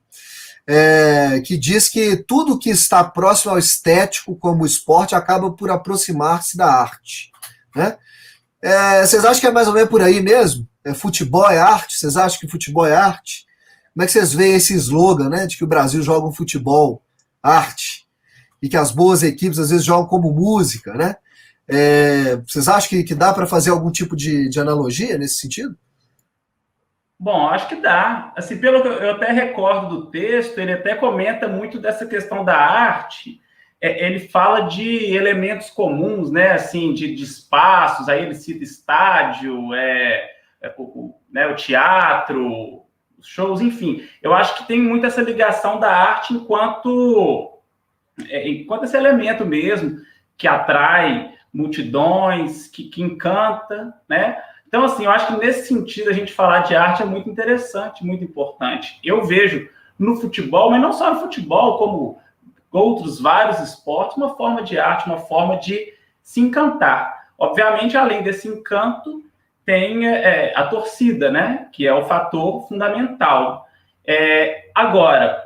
é, 0.67 1.41
que 1.45 1.57
diz 1.57 1.89
que 1.89 2.17
tudo 2.17 2.59
que 2.59 2.71
está 2.71 3.03
próximo 3.03 3.53
ao 3.53 3.59
estético, 3.59 4.37
como 4.37 4.63
o 4.63 4.67
esporte, 4.67 5.15
acaba 5.15 5.51
por 5.51 5.71
aproximar-se 5.71 6.57
da 6.57 6.67
arte. 6.67 7.31
Né? 7.75 7.97
É, 8.63 9.05
vocês 9.05 9.25
acham 9.25 9.41
que 9.41 9.47
é 9.47 9.53
mais 9.53 9.69
ou 9.69 9.75
menos 9.75 9.91
por 9.91 10.03
aí 10.03 10.21
mesmo? 10.21 10.69
É, 10.85 10.95
futebol 10.95 11.49
é 11.51 11.59
arte? 11.59 11.99
Vocês 11.99 12.17
acham 12.17 12.39
que 12.41 12.49
futebol 12.49 12.87
é 12.87 12.95
arte? 12.95 13.47
Como 13.93 14.05
é 14.05 14.07
que 14.07 14.13
vocês 14.13 14.33
veem 14.33 14.55
esse 14.55 14.75
slogan 14.75 15.29
né, 15.29 15.47
de 15.47 15.57
que 15.57 15.65
o 15.65 15.69
Brasil 15.69 16.03
joga 16.03 16.27
um 16.27 16.33
futebol 16.33 17.03
arte? 17.43 18.07
E 18.63 18.69
que 18.69 18.77
as 18.77 18.91
boas 18.91 19.23
equipes 19.23 19.59
às 19.59 19.71
vezes 19.71 19.85
jogam 19.85 20.07
como 20.07 20.33
música, 20.33 20.95
né? 20.95 21.17
É, 21.69 22.37
vocês 22.47 22.69
acham 22.69 22.89
que, 22.89 23.03
que 23.03 23.15
dá 23.15 23.33
para 23.33 23.47
fazer 23.47 23.71
algum 23.71 23.91
tipo 23.91 24.15
de, 24.15 24.49
de 24.49 24.61
analogia 24.61 25.19
nesse 25.19 25.41
sentido? 25.41 25.77
Bom, 27.19 27.49
acho 27.49 27.69
que 27.69 27.77
dá. 27.77 28.33
Assim, 28.37 28.59
pelo 28.59 28.83
que 28.83 28.89
eu 28.89 29.13
até 29.13 29.33
recordo 29.33 29.89
do 29.89 30.11
texto, 30.11 30.59
ele 30.59 30.73
até 30.73 30.95
comenta 30.95 31.49
muito 31.49 31.79
dessa 31.81 32.07
questão 32.07 32.45
da 32.45 32.57
arte. 32.57 33.41
É, 33.87 34.07
ele 34.07 34.19
fala 34.19 34.63
de 34.63 35.15
elementos 35.15 35.71
comuns, 35.71 36.31
né? 36.31 36.53
Assim, 36.53 36.93
de, 36.93 37.15
de 37.15 37.23
espaços. 37.23 38.09
Aí 38.09 38.25
ele 38.25 38.35
cita 38.35 38.65
estádio, 38.65 39.73
é, 39.75 40.31
é 40.61 40.75
o, 40.77 41.15
né, 41.31 41.47
o 41.47 41.55
teatro, 41.55 42.83
shows, 43.23 43.61
enfim. 43.61 44.03
Eu 44.21 44.35
acho 44.35 44.57
que 44.57 44.67
tem 44.67 44.81
muito 44.81 45.07
essa 45.07 45.23
ligação 45.23 45.79
da 45.79 45.91
arte 45.91 46.35
enquanto, 46.35 47.61
é, 48.29 48.49
enquanto 48.49 48.85
esse 48.85 48.97
elemento 48.97 49.47
mesmo 49.47 50.01
que 50.37 50.49
atrai 50.49 51.33
multidões, 51.53 52.67
que, 52.67 52.85
que 52.85 53.03
encanta, 53.03 53.95
né? 54.09 54.43
Então, 54.67 54.85
assim, 54.85 55.05
eu 55.05 55.11
acho 55.11 55.29
que 55.29 55.37
nesse 55.39 55.69
sentido 55.69 56.11
a 56.11 56.13
gente 56.13 56.33
falar 56.33 56.61
de 56.61 56.75
arte 56.75 57.03
é 57.03 57.07
muito 57.07 57.31
interessante, 57.31 58.05
muito 58.05 58.25
importante. 58.25 58.99
Eu 59.03 59.25
vejo 59.25 59.69
no 59.99 60.17
futebol, 60.17 60.71
mas 60.71 60.83
não 60.83 60.93
só 60.93 61.15
no 61.15 61.21
futebol, 61.21 61.79
como 61.79 62.19
outros 62.73 63.21
vários 63.21 63.61
esportes, 63.61 64.17
uma 64.17 64.37
forma 64.37 64.63
de 64.63 64.79
arte, 64.79 65.07
uma 65.07 65.19
forma 65.19 65.57
de 65.57 65.93
se 66.23 66.41
encantar. 66.41 67.29
Obviamente, 67.39 67.97
além 67.97 68.23
desse 68.23 68.49
encanto, 68.49 69.23
tem 69.65 70.07
é, 70.07 70.53
a 70.57 70.67
torcida, 70.67 71.31
né? 71.31 71.69
Que 71.73 71.87
é 71.87 71.93
o 71.93 72.07
fator 72.07 72.67
fundamental. 72.69 73.67
É, 74.07 74.71
agora, 74.75 75.45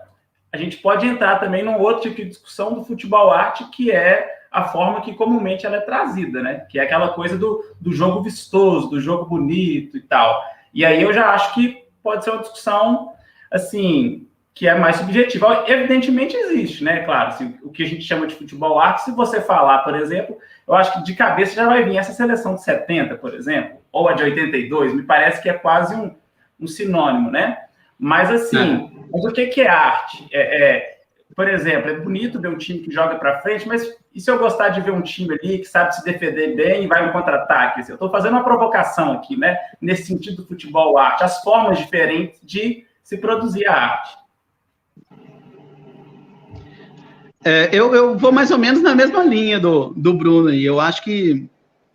a 0.52 0.56
gente 0.56 0.76
pode 0.76 1.06
entrar 1.06 1.38
também 1.38 1.62
num 1.62 1.78
outro 1.78 2.02
tipo 2.02 2.16
de 2.16 2.28
discussão 2.28 2.74
do 2.74 2.84
futebol 2.84 3.30
arte, 3.30 3.64
que 3.70 3.90
é 3.90 4.40
a 4.50 4.64
forma 4.64 5.00
que 5.00 5.14
comumente 5.14 5.64
ela 5.64 5.76
é 5.76 5.80
trazida, 5.80 6.42
né? 6.42 6.66
Que 6.68 6.78
é 6.78 6.82
aquela 6.82 7.10
coisa 7.10 7.38
do, 7.38 7.64
do 7.80 7.92
jogo 7.92 8.22
vistoso, 8.22 8.90
do 8.90 9.00
jogo 9.00 9.24
bonito 9.26 9.96
e 9.96 10.00
tal. 10.00 10.42
E 10.74 10.84
aí 10.84 11.02
eu 11.02 11.12
já 11.12 11.30
acho 11.30 11.54
que 11.54 11.84
pode 12.02 12.24
ser 12.24 12.30
uma 12.30 12.40
discussão, 12.40 13.12
assim, 13.50 14.28
que 14.54 14.68
é 14.68 14.74
mais 14.74 14.96
subjetiva. 14.96 15.64
Evidentemente 15.66 16.36
existe, 16.36 16.84
né? 16.84 17.04
Claro, 17.04 17.28
assim, 17.28 17.58
o 17.62 17.70
que 17.70 17.82
a 17.82 17.86
gente 17.86 18.02
chama 18.02 18.26
de 18.26 18.34
futebol 18.34 18.78
arte, 18.78 19.04
se 19.04 19.12
você 19.12 19.40
falar, 19.40 19.78
por 19.78 19.94
exemplo, 19.94 20.38
eu 20.66 20.74
acho 20.74 20.92
que 20.92 21.04
de 21.04 21.14
cabeça 21.14 21.54
já 21.54 21.66
vai 21.66 21.84
vir 21.84 21.96
essa 21.96 22.12
seleção 22.12 22.54
de 22.54 22.62
70, 22.62 23.16
por 23.16 23.34
exemplo, 23.34 23.78
ou 23.92 24.08
a 24.08 24.12
de 24.12 24.22
82, 24.22 24.94
me 24.94 25.02
parece 25.02 25.42
que 25.42 25.48
é 25.48 25.54
quase 25.54 25.94
um, 25.94 26.14
um 26.60 26.66
sinônimo, 26.66 27.30
né? 27.30 27.58
Mas 27.98 28.30
assim, 28.30 28.90
é. 28.92 29.08
mas 29.12 29.24
o 29.24 29.32
que, 29.32 29.60
é 29.60 29.68
arte? 29.68 30.26
É, 30.32 30.62
é, 30.62 31.00
por 31.34 31.48
exemplo, 31.48 31.90
é 31.90 31.94
bonito 31.94 32.40
ver 32.40 32.48
um 32.48 32.58
time 32.58 32.80
que 32.80 32.90
joga 32.90 33.16
para 33.16 33.40
frente, 33.40 33.66
mas 33.66 33.96
e 34.14 34.20
se 34.20 34.30
eu 34.30 34.38
gostar 34.38 34.70
de 34.70 34.80
ver 34.80 34.90
um 34.90 35.02
time 35.02 35.32
ali 35.32 35.58
que 35.58 35.64
sabe 35.64 35.94
se 35.94 36.04
defender 36.04 36.56
bem 36.56 36.84
e 36.84 36.86
vai 36.86 37.06
no 37.06 37.12
contra-ataque? 37.12 37.88
Eu 37.88 37.94
estou 37.94 38.10
fazendo 38.10 38.32
uma 38.32 38.44
provocação 38.44 39.12
aqui, 39.12 39.36
né? 39.36 39.56
Nesse 39.80 40.04
sentido 40.04 40.42
do 40.42 40.48
futebol 40.48 40.98
arte, 40.98 41.22
as 41.22 41.40
formas 41.42 41.78
diferentes 41.78 42.40
de 42.42 42.84
se 43.02 43.16
produzir 43.16 43.66
a 43.66 43.74
arte. 43.74 44.19
É, 47.44 47.70
eu, 47.72 47.94
eu 47.94 48.18
vou 48.18 48.30
mais 48.30 48.50
ou 48.50 48.58
menos 48.58 48.82
na 48.82 48.94
mesma 48.94 49.24
linha 49.24 49.58
do, 49.58 49.94
do 49.94 50.12
Bruno 50.12 50.48
aí. 50.48 50.62
Eu 50.62 50.78
acho 50.78 51.02
que 51.02 51.48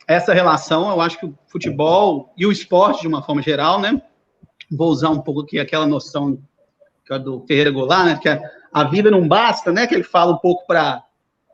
essa 0.08 0.34
relação, 0.34 0.90
eu 0.90 1.00
acho 1.02 1.20
que 1.20 1.26
o 1.26 1.38
futebol 1.48 2.34
e 2.36 2.46
o 2.46 2.52
esporte, 2.52 3.02
de 3.02 3.08
uma 3.08 3.22
forma 3.22 3.42
geral, 3.42 3.80
né? 3.80 4.02
Vou 4.72 4.90
usar 4.90 5.10
um 5.10 5.22
pouco 5.22 5.42
aqui 5.42 5.60
aquela 5.60 5.86
noção 5.86 6.40
que 7.06 7.14
é 7.14 7.20
do 7.20 7.46
Ferreira 7.46 7.70
Goulart, 7.70 8.06
né? 8.06 8.20
Que 8.20 8.30
a, 8.30 8.42
a 8.74 8.84
vida 8.86 9.12
não 9.12 9.28
basta, 9.28 9.72
né? 9.72 9.86
Que 9.86 9.94
ele 9.94 10.04
fala 10.04 10.34
um 10.34 10.38
pouco 10.38 10.66
para 10.66 11.04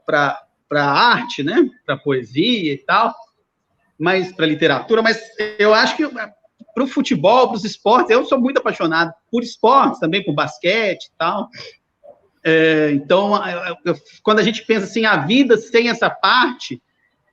para 0.05 0.85
arte, 0.85 1.43
né? 1.43 1.69
Para 1.85 1.97
poesia 1.97 2.73
e 2.73 2.77
tal, 2.77 3.13
mas 3.99 4.31
para 4.31 4.45
literatura. 4.45 5.01
Mas 5.01 5.21
eu 5.59 5.73
acho 5.73 5.97
que 5.97 6.07
para 6.07 6.83
o 6.83 6.87
futebol, 6.87 7.49
para 7.49 7.57
os 7.57 7.65
esportes, 7.65 8.09
eu 8.09 8.25
sou 8.25 8.39
muito 8.39 8.57
apaixonado 8.57 9.13
por 9.29 9.43
esportes 9.43 9.99
também, 9.99 10.23
por 10.23 10.33
basquete 10.33 11.05
e 11.05 11.11
tal. 11.17 11.49
É, 12.43 12.91
então, 12.93 13.31
quando 14.23 14.39
a 14.39 14.43
gente 14.43 14.65
pensa 14.65 14.85
assim, 14.85 15.05
a 15.05 15.17
vida 15.17 15.57
sem 15.57 15.89
essa 15.89 16.09
parte, 16.09 16.81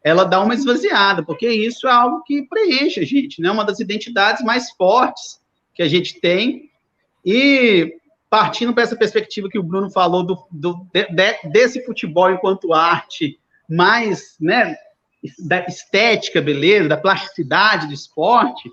ela 0.05 0.25
dá 0.25 0.41
uma 0.41 0.55
esvaziada, 0.55 1.23
porque 1.23 1.49
isso 1.49 1.89
é 1.89 1.93
algo 1.93 2.23
que 2.23 2.43
preenche 2.43 3.01
a 3.01 3.05
gente, 3.05 3.41
né? 3.41 3.51
Uma 3.51 3.65
das 3.65 3.81
identidades 3.81 4.45
mais 4.45 4.71
fortes 4.73 5.41
que 5.75 5.83
a 5.83 5.89
gente 5.89 6.21
tem. 6.21 6.71
E 7.25 7.95
partindo 8.31 8.75
para 8.75 8.83
essa 8.83 8.97
perspectiva 8.97 9.49
que 9.49 9.59
o 9.59 9.63
Bruno 9.63 9.91
falou 9.91 10.23
do, 10.23 10.47
do 10.51 10.87
de, 10.93 11.49
desse 11.51 11.85
futebol 11.85 12.31
enquanto 12.31 12.75
arte, 12.75 13.39
mais, 13.69 14.37
né, 14.41 14.77
da 15.39 15.65
estética, 15.67 16.41
beleza, 16.41 16.89
da 16.89 16.97
plasticidade 16.97 17.87
do 17.87 17.95
esporte, 17.95 18.71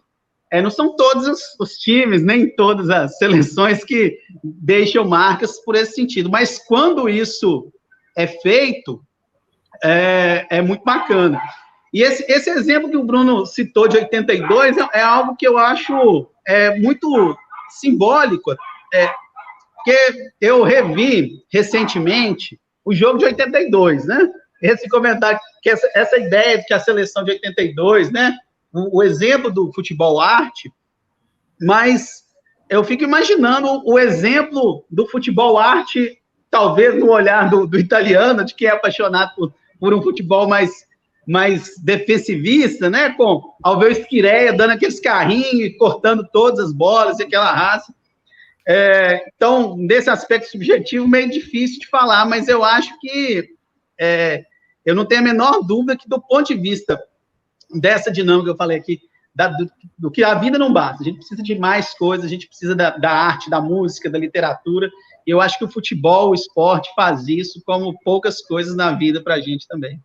é, 0.51 0.62
não 0.62 0.69
são 0.69 0.95
todos 0.95 1.27
os, 1.27 1.39
os, 1.60 1.77
times, 1.77 2.23
nem 2.23 2.53
todas 2.55 2.89
as 2.89 3.17
seleções 3.17 3.84
que 3.84 4.17
deixam 4.43 5.08
marcas 5.08 5.60
por 5.63 5.75
esse 5.75 5.93
sentido, 5.93 6.29
mas 6.29 6.60
quando 6.60 7.10
isso 7.10 7.71
é 8.15 8.27
feito, 8.27 9.01
é, 9.84 10.45
é 10.49 10.62
muito 10.62 10.84
bacana. 10.84 11.41
E 11.93 12.01
esse, 12.01 12.25
esse 12.31 12.49
exemplo 12.49 12.89
que 12.89 12.97
o 12.97 13.03
Bruno 13.03 13.45
citou 13.45 13.88
de 13.88 13.97
82 13.97 14.77
é, 14.77 14.88
é 14.93 15.01
algo 15.01 15.36
que 15.36 15.47
eu 15.47 15.58
acho 15.58 16.29
é, 16.45 16.77
muito 16.79 17.38
simbólico, 17.70 18.51
é, 18.93 19.09
porque 19.76 20.32
eu 20.41 20.63
revi 20.63 21.43
recentemente 21.51 22.59
o 22.84 22.93
jogo 22.93 23.17
de 23.17 23.26
82, 23.26 24.05
né? 24.05 24.30
Esse 24.61 24.88
comentário, 24.88 25.39
que 25.61 25.70
essa, 25.70 25.89
essa 25.95 26.17
ideia 26.17 26.57
de 26.57 26.65
que 26.65 26.74
a 26.74 26.80
seleção 26.80 27.24
de 27.24 27.32
82, 27.32 28.11
né? 28.11 28.36
O, 28.91 29.01
exemplo 29.01 29.49
do 29.49 29.71
futebol 29.71 30.19
arte, 30.19 30.69
mas 31.61 32.26
eu 32.69 32.84
fico 32.84 33.03
imaginando 33.03 33.82
o 33.86 33.97
exemplo 33.97 34.84
do 34.89 35.07
futebol 35.07 35.57
arte, 35.57 36.19
talvez 36.51 36.99
no 36.99 37.09
olhar 37.09 37.49
do, 37.49 37.65
do 37.65 37.80
italiano, 37.80 38.43
de 38.43 38.53
quem 38.53 38.67
é 38.67 38.71
apaixonado 38.71 39.34
por, 39.36 39.53
por 39.80 39.93
um 39.93 40.01
futebol 40.01 40.47
mais, 40.47 40.71
mais 41.26 41.78
defensivista, 41.82 42.89
né? 42.89 43.11
Com 43.11 43.41
Alveu 43.63 43.91
Esquireia 43.91 44.51
dando 44.51 44.71
aqueles 44.71 44.99
carrinhos, 44.99 45.78
cortando 45.78 46.28
todas 46.34 46.59
as 46.59 46.73
bolas 46.73 47.19
e 47.19 47.23
aquela 47.23 47.51
raça. 47.51 47.93
É, 48.67 49.23
então, 49.36 49.78
nesse 49.78 50.09
aspecto 50.09 50.49
subjetivo, 50.49 51.07
meio 51.07 51.30
difícil 51.30 51.80
de 51.80 51.88
falar, 51.88 52.26
mas 52.26 52.47
eu 52.47 52.63
acho 52.63 52.99
que 52.99 53.47
é, 53.97 54.43
eu 54.84 54.93
não 54.93 55.05
tenho 55.05 55.21
a 55.21 55.23
menor 55.23 55.61
dúvida 55.61 55.95
que, 55.95 56.09
do 56.09 56.19
ponto 56.19 56.47
de 56.47 56.59
vista 56.59 56.99
dessa 57.74 58.11
dinâmica 58.11 58.45
que 58.45 58.51
eu 58.51 58.57
falei 58.57 58.78
aqui, 58.78 58.99
da, 59.34 59.49
do, 59.49 59.70
do, 59.97 60.11
que 60.11 60.24
a 60.24 60.34
vida 60.36 60.57
não 60.57 60.72
basta, 60.72 61.01
a 61.01 61.05
gente 61.05 61.18
precisa 61.18 61.43
de 61.43 61.59
mais 61.59 61.93
coisas, 61.93 62.26
a 62.26 62.30
gente 62.30 62.47
precisa 62.47 62.74
da, 62.74 62.91
da 62.91 63.11
arte, 63.11 63.49
da 63.49 63.59
música, 63.59 64.09
da 64.09 64.18
literatura, 64.18 64.89
e 65.28 65.32
eu 65.32 65.41
acho 65.41 65.57
que 65.57 65.66
o 65.66 65.72
futebol, 65.72 66.30
o 66.30 66.34
esporte 66.34 66.89
faz 66.95 67.28
isso 67.28 67.61
como 67.66 67.97
poucas 68.03 68.41
coisas 68.41 68.76
na 68.76 68.91
vida 68.91 69.22
para 69.22 69.36
a 69.36 69.41
gente 69.41 69.68
também. 69.68 69.99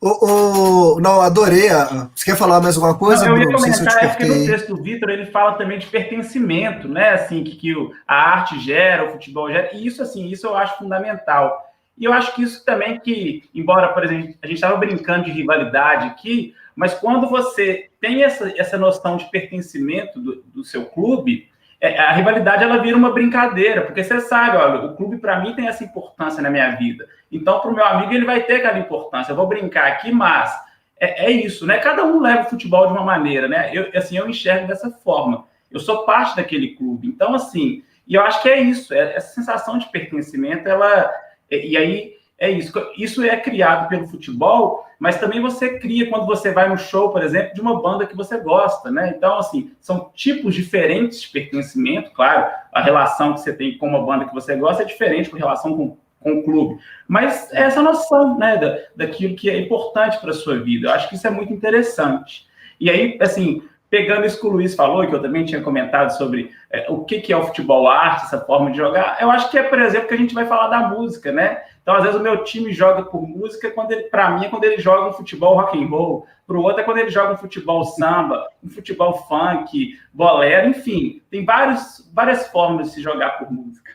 O, 0.00 0.94
o, 0.96 1.00
não, 1.00 1.20
adorei. 1.20 1.68
Você 2.14 2.26
quer 2.26 2.36
falar 2.36 2.60
mais 2.60 2.76
alguma 2.76 2.96
coisa? 2.96 3.24
Não, 3.24 3.32
eu 3.32 3.38
ia 3.38 3.44
Bruno? 3.44 3.58
comentar, 3.58 3.92
se 3.92 3.98
eu 3.98 4.02
é 4.02 4.08
porque 4.08 4.24
no 4.26 4.46
texto 4.46 4.74
do 4.74 4.82
Vitor 4.82 5.10
ele 5.10 5.26
fala 5.26 5.54
também 5.54 5.78
de 5.78 5.86
pertencimento, 5.86 6.86
né? 6.86 7.10
Assim, 7.10 7.42
que, 7.42 7.56
que 7.56 7.74
a 8.06 8.14
arte 8.14 8.60
gera, 8.60 9.06
o 9.06 9.12
futebol 9.12 9.50
gera, 9.50 9.74
e 9.74 9.86
isso, 9.86 10.02
assim, 10.02 10.26
isso 10.28 10.46
eu 10.46 10.54
acho 10.54 10.78
fundamental. 10.78 11.65
E 11.98 12.04
eu 12.04 12.12
acho 12.12 12.34
que 12.34 12.42
isso 12.42 12.64
também 12.64 12.98
que, 13.00 13.44
embora, 13.54 13.88
por 13.88 14.04
exemplo, 14.04 14.34
a 14.42 14.46
gente 14.46 14.56
estava 14.56 14.76
brincando 14.76 15.24
de 15.24 15.30
rivalidade 15.30 16.06
aqui, 16.06 16.54
mas 16.74 16.94
quando 16.94 17.28
você 17.28 17.88
tem 18.00 18.22
essa, 18.22 18.52
essa 18.60 18.76
noção 18.76 19.16
de 19.16 19.30
pertencimento 19.30 20.20
do, 20.20 20.42
do 20.54 20.62
seu 20.62 20.86
clube, 20.86 21.48
é, 21.80 21.98
a 21.98 22.12
rivalidade 22.12 22.62
ela 22.64 22.78
vira 22.78 22.96
uma 22.96 23.12
brincadeira, 23.12 23.82
porque 23.82 24.02
você 24.02 24.20
sabe, 24.20 24.56
olha, 24.56 24.86
o 24.86 24.96
clube 24.96 25.18
para 25.18 25.40
mim 25.40 25.54
tem 25.54 25.68
essa 25.68 25.84
importância 25.84 26.42
na 26.42 26.50
minha 26.50 26.70
vida. 26.76 27.06
Então, 27.30 27.60
para 27.60 27.70
o 27.70 27.74
meu 27.74 27.84
amigo, 27.84 28.12
ele 28.12 28.24
vai 28.24 28.42
ter 28.42 28.56
aquela 28.56 28.78
importância. 28.78 29.32
Eu 29.32 29.36
vou 29.36 29.46
brincar 29.46 29.86
aqui, 29.86 30.12
mas 30.12 30.54
é, 30.98 31.26
é, 31.26 31.30
isso, 31.30 31.66
né? 31.66 31.78
Cada 31.78 32.04
um 32.04 32.20
leva 32.20 32.42
o 32.42 32.50
futebol 32.50 32.86
de 32.86 32.92
uma 32.92 33.04
maneira, 33.04 33.46
né? 33.48 33.70
Eu, 33.72 33.90
assim, 33.94 34.16
eu 34.16 34.28
enxergo 34.28 34.66
dessa 34.66 34.90
forma. 34.90 35.44
Eu 35.70 35.78
sou 35.78 36.04
parte 36.04 36.36
daquele 36.36 36.74
clube. 36.74 37.08
Então, 37.08 37.34
assim, 37.34 37.82
e 38.06 38.14
eu 38.14 38.22
acho 38.22 38.40
que 38.40 38.48
é 38.48 38.60
isso, 38.60 38.94
é, 38.94 39.14
essa 39.14 39.34
sensação 39.34 39.78
de 39.78 39.90
pertencimento, 39.90 40.68
ela. 40.68 41.10
E, 41.50 41.76
aí 41.76 42.14
é 42.38 42.50
isso. 42.50 42.72
Isso 42.96 43.22
é 43.22 43.36
criado 43.36 43.88
pelo 43.88 44.06
futebol, 44.06 44.84
mas 44.98 45.18
também 45.18 45.40
você 45.40 45.78
cria 45.78 46.08
quando 46.08 46.26
você 46.26 46.52
vai 46.52 46.68
no 46.68 46.76
show, 46.76 47.10
por 47.10 47.22
exemplo, 47.22 47.54
de 47.54 47.60
uma 47.60 47.80
banda 47.80 48.06
que 48.06 48.16
você 48.16 48.38
gosta, 48.38 48.90
né? 48.90 49.14
Então, 49.16 49.38
assim, 49.38 49.72
são 49.80 50.10
tipos 50.14 50.54
diferentes 50.54 51.22
de 51.22 51.28
pertencimento, 51.28 52.10
claro. 52.12 52.50
A 52.72 52.82
relação 52.82 53.34
que 53.34 53.40
você 53.40 53.52
tem 53.52 53.78
com 53.78 53.88
uma 53.88 54.04
banda 54.04 54.26
que 54.26 54.34
você 54.34 54.56
gosta 54.56 54.82
é 54.82 54.86
diferente 54.86 55.30
com 55.30 55.36
relação 55.36 55.76
com, 55.76 55.96
com 56.20 56.32
o 56.38 56.42
clube. 56.44 56.78
Mas 57.08 57.52
é 57.52 57.62
essa 57.62 57.82
noção, 57.82 58.38
né, 58.38 58.56
da, 58.56 58.78
daquilo 58.94 59.36
que 59.36 59.48
é 59.48 59.58
importante 59.58 60.18
para 60.18 60.30
a 60.30 60.34
sua 60.34 60.58
vida. 60.58 60.88
Eu 60.88 60.92
acho 60.92 61.08
que 61.08 61.14
isso 61.14 61.26
é 61.26 61.30
muito 61.30 61.52
interessante. 61.52 62.46
E 62.78 62.90
aí, 62.90 63.16
assim, 63.20 63.62
pegando 63.88 64.26
isso 64.26 64.40
que 64.40 64.46
o 64.46 64.50
Luiz 64.50 64.74
falou, 64.74 65.06
que 65.06 65.14
eu 65.14 65.22
também 65.22 65.44
tinha 65.44 65.62
comentado 65.62 66.10
sobre 66.10 66.50
é, 66.70 66.86
o 66.90 67.04
que, 67.04 67.20
que 67.20 67.32
é 67.32 67.36
o 67.36 67.46
futebol 67.46 67.88
arte, 67.88 68.26
essa 68.26 68.40
forma 68.40 68.70
de 68.70 68.76
jogar, 68.76 69.18
eu 69.20 69.30
acho 69.30 69.50
que 69.50 69.58
é, 69.58 69.62
por 69.62 69.80
exemplo, 69.80 70.08
que 70.08 70.14
a 70.14 70.18
gente 70.18 70.34
vai 70.34 70.46
falar 70.46 70.68
da 70.68 70.88
música, 70.88 71.30
né? 71.32 71.62
Então, 71.82 71.94
às 71.94 72.02
vezes, 72.02 72.18
o 72.18 72.22
meu 72.22 72.42
time 72.42 72.72
joga 72.72 73.04
por 73.04 73.22
música, 73.22 73.70
quando 73.70 73.92
ele, 73.92 74.04
para 74.04 74.30
mim, 74.30 74.44
é 74.44 74.48
quando 74.48 74.64
ele 74.64 74.78
joga 74.78 75.08
um 75.08 75.12
futebol 75.12 75.54
rock 75.54 75.78
and 75.78 75.86
roll, 75.86 76.26
para 76.46 76.56
o 76.56 76.62
outro 76.62 76.80
é 76.80 76.84
quando 76.84 76.98
ele 76.98 77.10
joga 77.10 77.34
um 77.34 77.36
futebol 77.36 77.84
samba, 77.84 78.46
um 78.62 78.68
futebol 78.68 79.14
funk, 79.28 79.98
bolero, 80.12 80.68
enfim, 80.68 81.22
tem 81.30 81.44
vários, 81.44 82.08
várias 82.12 82.48
formas 82.48 82.88
de 82.88 82.94
se 82.94 83.02
jogar 83.02 83.38
por 83.38 83.52
música. 83.52 83.92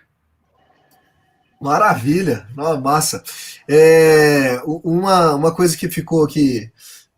Maravilha, 1.61 2.47
massa. 2.81 3.21
É, 3.69 4.59
uma, 4.65 5.35
uma 5.35 5.55
coisa 5.55 5.77
que 5.77 5.87
ficou 5.87 6.23
aqui 6.23 6.71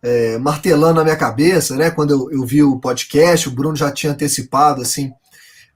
é, 0.04 0.38
martelando 0.38 0.95
na 0.95 1.04
minha 1.04 1.16
cabeça, 1.16 1.78
né? 1.78 1.89
Quando 1.89 2.12
eu, 2.12 2.39
eu, 2.39 2.45
vi 2.45 2.62
o 2.62 2.78
podcast, 2.78 3.47
o 3.47 3.51
Bruno 3.51 3.76
já 3.76 3.89
tinha 3.89 4.12
antecipado 4.12 4.82
assim 4.82 5.14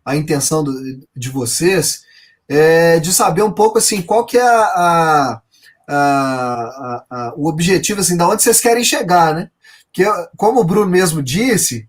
a 0.04 0.16
intenção 0.16 0.64
do, 0.64 0.74
de 1.16 1.30
vocês 1.30 2.02
é, 2.48 3.00
de 3.00 3.14
saber 3.14 3.42
um 3.42 3.52
pouco 3.52 3.78
assim 3.78 4.02
qual 4.02 4.26
que 4.26 4.38
é 4.38 4.42
a, 4.46 5.42
a, 5.88 7.06
a, 7.10 7.34
o 7.38 7.48
objetivo 7.48 8.02
assim, 8.02 8.18
da 8.18 8.28
onde 8.28 8.44
vocês 8.44 8.60
querem 8.60 8.84
chegar, 8.84 9.34
né? 9.34 9.50
Porque 9.86 10.06
como 10.36 10.60
o 10.60 10.64
Bruno 10.64 10.90
mesmo 10.90 11.24
disse, 11.24 11.88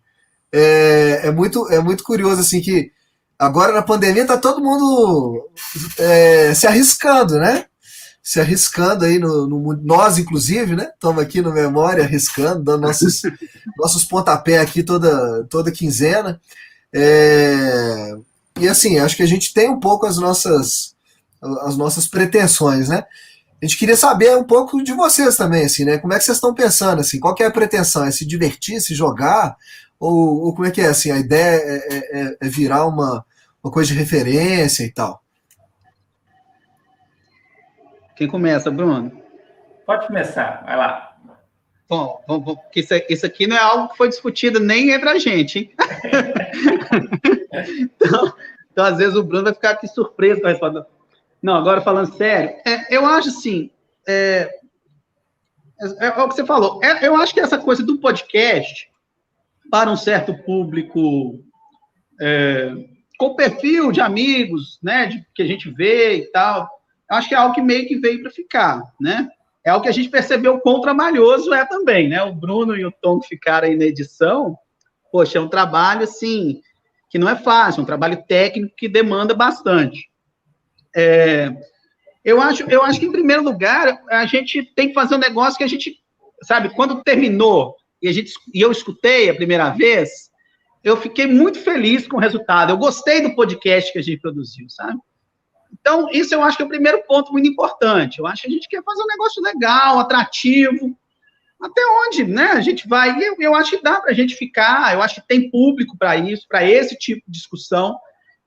é, 0.52 1.22
é 1.24 1.30
muito 1.32 1.68
é 1.70 1.80
muito 1.80 2.04
curioso 2.04 2.40
assim 2.40 2.60
que 2.60 2.92
agora 3.36 3.72
na 3.72 3.82
pandemia 3.82 4.26
tá 4.26 4.38
todo 4.38 4.62
mundo 4.62 5.50
é, 5.98 6.54
se 6.54 6.66
arriscando, 6.68 7.34
né? 7.38 7.66
Se 8.28 8.38
arriscando 8.38 9.06
aí 9.06 9.18
no, 9.18 9.46
no 9.46 9.72
nós 9.82 10.18
inclusive, 10.18 10.76
né? 10.76 10.90
Estamos 10.92 11.22
aqui 11.22 11.40
no 11.40 11.50
memória 11.50 12.04
arriscando, 12.04 12.62
dando 12.62 12.82
nossos 12.82 13.22
nossos 13.78 14.04
pontapé 14.04 14.58
aqui 14.58 14.82
toda 14.82 15.44
toda 15.44 15.72
quinzena. 15.72 16.38
É, 16.92 18.14
e 18.60 18.68
assim, 18.68 18.98
acho 18.98 19.16
que 19.16 19.22
a 19.22 19.26
gente 19.26 19.54
tem 19.54 19.70
um 19.70 19.80
pouco 19.80 20.04
as 20.04 20.18
nossas 20.18 20.94
as 21.62 21.78
nossas 21.78 22.06
pretensões, 22.06 22.90
né? 22.90 23.02
A 23.62 23.64
gente 23.64 23.78
queria 23.78 23.96
saber 23.96 24.36
um 24.36 24.44
pouco 24.44 24.84
de 24.84 24.92
vocês 24.92 25.34
também, 25.34 25.64
assim, 25.64 25.86
né? 25.86 25.96
Como 25.96 26.12
é 26.12 26.18
que 26.18 26.24
vocês 26.24 26.36
estão 26.36 26.52
pensando, 26.52 27.00
assim? 27.00 27.18
Qual 27.18 27.34
é 27.40 27.46
a 27.46 27.50
pretensão? 27.50 28.04
É 28.04 28.10
se 28.10 28.26
divertir, 28.26 28.78
se 28.82 28.94
jogar? 28.94 29.56
Ou, 29.98 30.44
ou 30.44 30.54
como 30.54 30.66
é 30.66 30.70
que 30.70 30.82
é, 30.82 30.88
assim? 30.88 31.10
A 31.10 31.18
ideia 31.18 31.62
é, 31.62 31.76
é, 31.78 32.20
é, 32.20 32.36
é 32.42 32.48
virar 32.50 32.84
uma, 32.84 33.24
uma 33.64 33.72
coisa 33.72 33.90
de 33.90 33.98
referência 33.98 34.84
e 34.84 34.92
tal? 34.92 35.22
Quem 38.18 38.26
começa, 38.26 38.68
Bruno? 38.68 39.22
Pode 39.86 40.08
começar, 40.08 40.64
vai 40.64 40.76
lá. 40.76 41.16
Bom, 41.88 42.20
bom, 42.26 42.40
bom 42.40 42.56
isso, 42.74 42.92
isso 43.08 43.24
aqui 43.24 43.46
não 43.46 43.56
é 43.56 43.60
algo 43.60 43.90
que 43.90 43.96
foi 43.96 44.08
discutido 44.08 44.58
nem 44.58 44.90
entre 44.90 45.08
a 45.08 45.18
gente, 45.20 45.60
hein? 45.60 45.72
então, 47.80 48.34
então, 48.72 48.84
às 48.84 48.98
vezes, 48.98 49.14
o 49.14 49.22
Bruno 49.22 49.44
vai 49.44 49.54
ficar 49.54 49.70
aqui 49.70 49.86
surpreso 49.86 50.40
com 50.40 50.48
a 50.48 50.50
resposta. 50.50 50.84
Não, 51.40 51.54
agora 51.54 51.80
falando 51.80 52.12
sério, 52.16 52.56
é, 52.66 52.92
eu 52.92 53.06
acho 53.06 53.28
assim, 53.28 53.70
é, 54.06 54.52
é, 55.80 56.06
é, 56.06 56.08
o 56.20 56.28
que 56.28 56.34
você 56.34 56.44
falou, 56.44 56.82
é, 56.82 57.06
eu 57.06 57.14
acho 57.14 57.32
que 57.32 57.38
essa 57.38 57.56
coisa 57.56 57.84
do 57.84 57.98
podcast, 57.98 58.90
para 59.70 59.88
um 59.88 59.96
certo 59.96 60.36
público 60.42 61.38
é, 62.20 62.72
com 63.16 63.36
perfil 63.36 63.92
de 63.92 64.00
amigos, 64.00 64.80
né, 64.82 65.06
de, 65.06 65.24
que 65.32 65.42
a 65.42 65.46
gente 65.46 65.70
vê 65.70 66.16
e 66.16 66.26
tal, 66.32 66.68
eu 67.10 67.16
acho 67.16 67.28
que 67.28 67.34
é 67.34 67.38
algo 67.38 67.54
que 67.54 67.62
meio 67.62 67.86
que 67.86 67.96
veio 67.96 68.22
para 68.22 68.30
ficar, 68.30 68.82
né? 69.00 69.28
É 69.64 69.70
algo 69.70 69.82
que 69.82 69.88
a 69.88 69.92
gente 69.92 70.08
percebeu 70.08 70.60
quão 70.60 70.80
trabalhoso 70.80 71.52
é 71.52 71.64
também, 71.64 72.08
né? 72.08 72.22
O 72.22 72.34
Bruno 72.34 72.76
e 72.76 72.84
o 72.84 72.92
Tom 72.92 73.18
que 73.20 73.28
ficaram 73.28 73.68
aí 73.68 73.76
na 73.76 73.84
edição, 73.84 74.56
poxa, 75.10 75.38
é 75.38 75.40
um 75.40 75.48
trabalho, 75.48 76.04
assim, 76.04 76.60
que 77.10 77.18
não 77.18 77.28
é 77.28 77.36
fácil, 77.36 77.80
é 77.80 77.82
um 77.82 77.86
trabalho 77.86 78.22
técnico 78.26 78.74
que 78.76 78.88
demanda 78.88 79.34
bastante. 79.34 80.08
É, 80.94 81.54
eu, 82.24 82.40
acho, 82.40 82.64
eu 82.70 82.82
acho 82.82 83.00
que, 83.00 83.06
em 83.06 83.12
primeiro 83.12 83.42
lugar, 83.42 84.02
a 84.10 84.26
gente 84.26 84.62
tem 84.74 84.88
que 84.88 84.94
fazer 84.94 85.14
um 85.14 85.18
negócio 85.18 85.58
que 85.58 85.64
a 85.64 85.68
gente, 85.68 85.98
sabe, 86.42 86.70
quando 86.70 87.02
terminou 87.02 87.76
e, 88.00 88.08
a 88.08 88.12
gente, 88.12 88.32
e 88.54 88.60
eu 88.60 88.70
escutei 88.70 89.28
a 89.28 89.34
primeira 89.34 89.70
vez, 89.70 90.30
eu 90.84 90.96
fiquei 90.96 91.26
muito 91.26 91.58
feliz 91.58 92.06
com 92.06 92.16
o 92.16 92.20
resultado. 92.20 92.70
Eu 92.70 92.78
gostei 92.78 93.20
do 93.20 93.34
podcast 93.34 93.92
que 93.92 93.98
a 93.98 94.02
gente 94.02 94.20
produziu, 94.20 94.68
sabe? 94.68 94.98
Então, 95.72 96.08
isso 96.10 96.34
eu 96.34 96.42
acho 96.42 96.56
que 96.56 96.62
é 96.62 96.66
o 96.66 96.70
primeiro 96.70 97.02
ponto 97.04 97.32
muito 97.32 97.48
importante. 97.48 98.18
Eu 98.18 98.26
acho 98.26 98.42
que 98.42 98.48
a 98.48 98.50
gente 98.50 98.68
quer 98.68 98.82
fazer 98.82 99.02
um 99.02 99.06
negócio 99.06 99.42
legal, 99.42 99.98
atrativo, 99.98 100.96
até 101.60 101.80
onde, 102.06 102.24
né? 102.24 102.52
A 102.52 102.60
gente 102.60 102.88
vai. 102.88 103.10
Eu, 103.22 103.36
eu 103.38 103.54
acho 103.54 103.70
que 103.72 103.82
dá 103.82 104.00
para 104.00 104.10
a 104.10 104.14
gente 104.14 104.34
ficar. 104.34 104.94
Eu 104.94 105.02
acho 105.02 105.16
que 105.16 105.26
tem 105.26 105.50
público 105.50 105.96
para 105.96 106.16
isso, 106.16 106.46
para 106.48 106.64
esse 106.64 106.96
tipo 106.96 107.22
de 107.26 107.32
discussão 107.32 107.98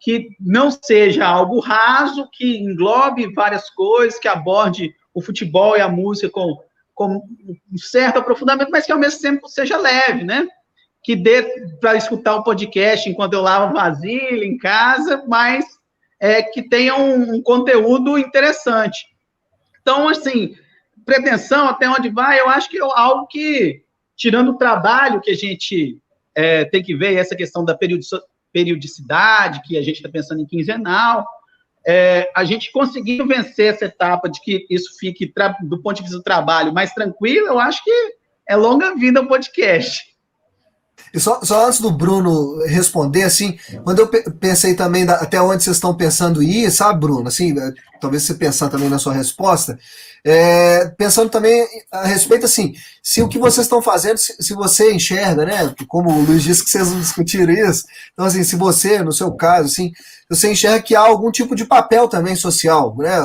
que 0.02 0.30
não 0.40 0.72
seja 0.72 1.26
algo 1.28 1.60
raso, 1.60 2.28
que 2.34 2.58
englobe 2.58 3.32
várias 3.34 3.70
coisas, 3.70 4.20
que 4.20 4.28
aborde 4.28 4.96
o 5.14 5.22
futebol 5.22 5.78
e 5.78 5.82
a 5.82 5.88
música 5.88 6.28
com, 6.32 6.58
com 6.96 7.18
um 7.72 7.78
certo 7.78 8.18
aprofundamento, 8.18 8.72
mas 8.72 8.86
que 8.86 8.92
ao 8.92 8.98
mesmo 8.98 9.22
tempo 9.22 9.48
seja 9.48 9.78
leve, 9.78 10.24
né? 10.24 10.48
Que 11.04 11.16
dê 11.16 11.44
para 11.80 11.96
escutar 11.96 12.36
o 12.36 12.44
podcast 12.44 13.08
enquanto 13.08 13.34
eu 13.34 13.42
lavo 13.42 13.74
vasilha 13.74 14.44
em 14.44 14.58
casa, 14.58 15.24
mas 15.28 15.66
é, 16.22 16.44
que 16.44 16.62
tenha 16.62 16.96
um, 16.96 17.42
conteúdo 17.42 18.16
interessante. 18.16 19.08
Então, 19.82 20.08
assim, 20.08 20.56
pretensão, 21.04 21.68
até 21.68 21.90
onde 21.90 22.10
vai, 22.10 22.40
eu 22.40 22.48
acho 22.48 22.70
que 22.70 22.78
é 22.78 22.82
algo 22.82 23.26
que, 23.26 23.84
tirando 24.16 24.52
o 24.52 24.58
trabalho 24.58 25.20
que 25.20 25.32
a 25.32 25.36
gente 25.36 25.98
é, 26.36 26.64
tem 26.66 26.84
que 26.84 26.96
ver, 26.96 27.16
essa 27.16 27.36
questão 27.36 27.66
da 27.66 27.76
periodicidade, 28.54 29.64
que 29.66 29.76
a 29.76 29.82
gente 29.82 29.96
está 29.96 30.10
pensando 30.10 30.42
em 30.42 30.46
quinzenal, 30.46 31.26
é, 31.88 32.30
a 32.36 32.44
gente 32.44 32.72
conseguiu 32.72 33.26
vencer 33.26 33.74
essa 33.74 33.86
etapa 33.86 34.30
de 34.30 34.40
que 34.42 34.68
isso 34.70 34.96
fique, 35.00 35.34
do 35.64 35.82
ponto 35.82 35.96
de 35.96 36.04
vista 36.04 36.18
do 36.18 36.24
trabalho, 36.24 36.72
mais 36.72 36.94
tranquilo, 36.94 37.48
eu 37.48 37.60
acho 37.60 37.84
que 37.84 38.16
é 38.48 38.56
longa 38.56 38.96
vida 38.96 39.22
o 39.22 39.28
podcast. 39.28 40.11
E 41.14 41.20
só, 41.20 41.42
só 41.44 41.68
antes 41.68 41.82
do 41.82 41.92
Bruno 41.92 42.64
responder, 42.66 43.24
assim, 43.24 43.58
quando 43.84 44.00
eu 44.00 44.08
pensei 44.40 44.76
também 44.76 45.06
da, 45.06 45.16
até 45.16 45.42
onde 45.42 45.64
vocês 45.64 45.76
estão 45.76 45.96
pensando 45.96 46.42
ir, 46.42 46.72
sabe, 46.72 47.02
Bruno? 47.02 47.28
Assim, 47.28 47.58
é, 47.58 47.74
talvez 48.00 48.24
você 48.24 48.34
pensar 48.34 48.70
também 48.70 48.90
na 48.90 48.98
sua 48.98 49.14
resposta, 49.14 49.78
é, 50.24 50.86
pensando 50.98 51.30
também 51.30 51.68
a 51.92 52.06
respeito, 52.06 52.46
assim, 52.46 52.74
se 53.04 53.22
o 53.22 53.28
que 53.28 53.40
vocês 53.40 53.66
estão 53.66 53.82
fazendo, 53.82 54.18
se, 54.18 54.36
se, 54.40 54.54
você 54.54 54.94
enxerga, 54.94 55.46
né? 55.46 55.74
Como 55.88 56.12
o 56.12 56.24
Luiz 56.24 56.44
disse 56.44 56.64
que 56.64 56.70
vocês 56.70 56.90
não 56.90 57.00
discutiram 57.00 57.52
isso, 57.52 57.84
então, 58.14 58.26
assim, 58.26 58.44
se 58.44 58.56
você, 58.56 59.02
no 59.04 59.12
seu 59.12 59.32
caso, 59.34 59.66
assim, 59.66 59.92
você 60.30 60.52
enxerga 60.52 60.82
que 60.82 60.96
há 60.96 61.02
algum 61.02 61.30
tipo 61.30 61.56
de 61.56 61.66
papel 61.66 62.08
também 62.08 62.38
social, 62.38 62.96
né? 62.98 63.20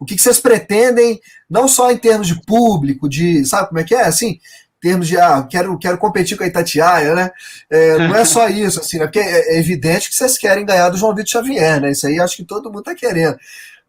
O 0.00 0.04
que, 0.04 0.16
que 0.16 0.22
vocês 0.22 0.40
pretendem, 0.40 1.20
não 1.48 1.68
só 1.68 1.92
em 1.92 1.98
termos 1.98 2.26
de 2.26 2.42
público, 2.44 3.08
de, 3.08 3.44
sabe 3.44 3.68
como 3.68 3.78
é 3.78 3.84
que 3.84 3.94
é, 3.94 4.06
assim, 4.06 4.40
termos 4.80 5.08
de, 5.08 5.18
ah, 5.18 5.46
quero, 5.48 5.78
quero 5.78 5.98
competir 5.98 6.36
com 6.36 6.44
a 6.44 6.46
Itatiaia, 6.46 7.14
né? 7.14 7.30
É, 7.70 7.98
não 7.98 8.14
é 8.14 8.24
só 8.24 8.48
isso, 8.50 8.80
assim, 8.80 8.98
né? 8.98 9.06
Porque 9.06 9.18
é, 9.18 9.54
é, 9.54 9.58
evidente 9.58 10.08
que 10.08 10.14
vocês 10.14 10.36
querem 10.38 10.64
ganhar 10.64 10.88
do 10.88 10.96
João 10.96 11.14
Vitor 11.14 11.30
Xavier, 11.30 11.80
né? 11.80 11.90
Isso 11.90 12.06
aí 12.06 12.20
acho 12.20 12.36
que 12.36 12.44
todo 12.44 12.70
mundo 12.70 12.80
está 12.80 12.94
querendo. 12.94 13.36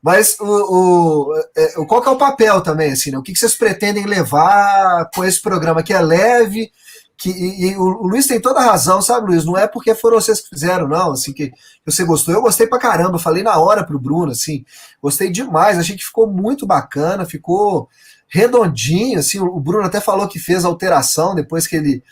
Mas 0.02 0.40
o, 0.40 0.46
o, 0.46 1.44
é, 1.56 1.74
qual 1.86 2.02
que 2.02 2.08
é 2.08 2.12
o 2.12 2.18
papel 2.18 2.62
também, 2.62 2.92
assim, 2.92 3.12
né? 3.12 3.18
O 3.18 3.24
que, 3.24 3.34
que 3.34 3.40
vocês 3.40 3.56
pretendem 3.56 4.06
levar 4.06 5.10
com 5.14 5.26
esse 5.26 5.42
programa 5.42 5.84
que 5.84 5.94
é 5.94 6.00
leve, 6.00 6.72
que 7.18 7.32
e, 7.32 7.72
e 7.72 7.76
o, 7.76 7.82
o, 7.82 8.08
Luiz 8.08 8.28
tem 8.28 8.40
toda 8.40 8.60
a 8.60 8.64
razão, 8.64 9.02
sabe, 9.02 9.28
Luiz? 9.28 9.44
Não 9.44 9.58
é 9.58 9.68
porque 9.68 9.96
foram 9.96 10.22
vocês 10.22 10.40
que 10.40 10.50
fizeram, 10.50 10.88
não, 10.88 11.12
assim, 11.12 11.34
que 11.34 11.52
você 11.86 12.04
gostou. 12.04 12.34
Eu 12.34 12.42
gostei 12.42 12.68
pra 12.68 12.80
caramba, 12.80 13.18
falei 13.18 13.42
na 13.42 13.58
hora 13.58 13.84
pro 13.84 14.00
Bruno, 14.00 14.32
assim, 14.32 14.64
gostei 15.02 15.30
demais, 15.32 15.80
achei 15.80 15.96
que 15.98 16.06
ficou 16.06 16.28
muito 16.28 16.66
bacana, 16.66 17.26
ficou 17.26 17.90
redondinho, 18.28 19.20
assim, 19.20 19.40
o 19.40 19.60
Bruno 19.60 19.86
até 19.86 20.00
falou 20.00 20.28
que 20.28 20.40
fez 20.40 20.66
alteração 20.66 21.34
depois 21.34 21.66
que 21.66 21.76
ele 21.76 22.04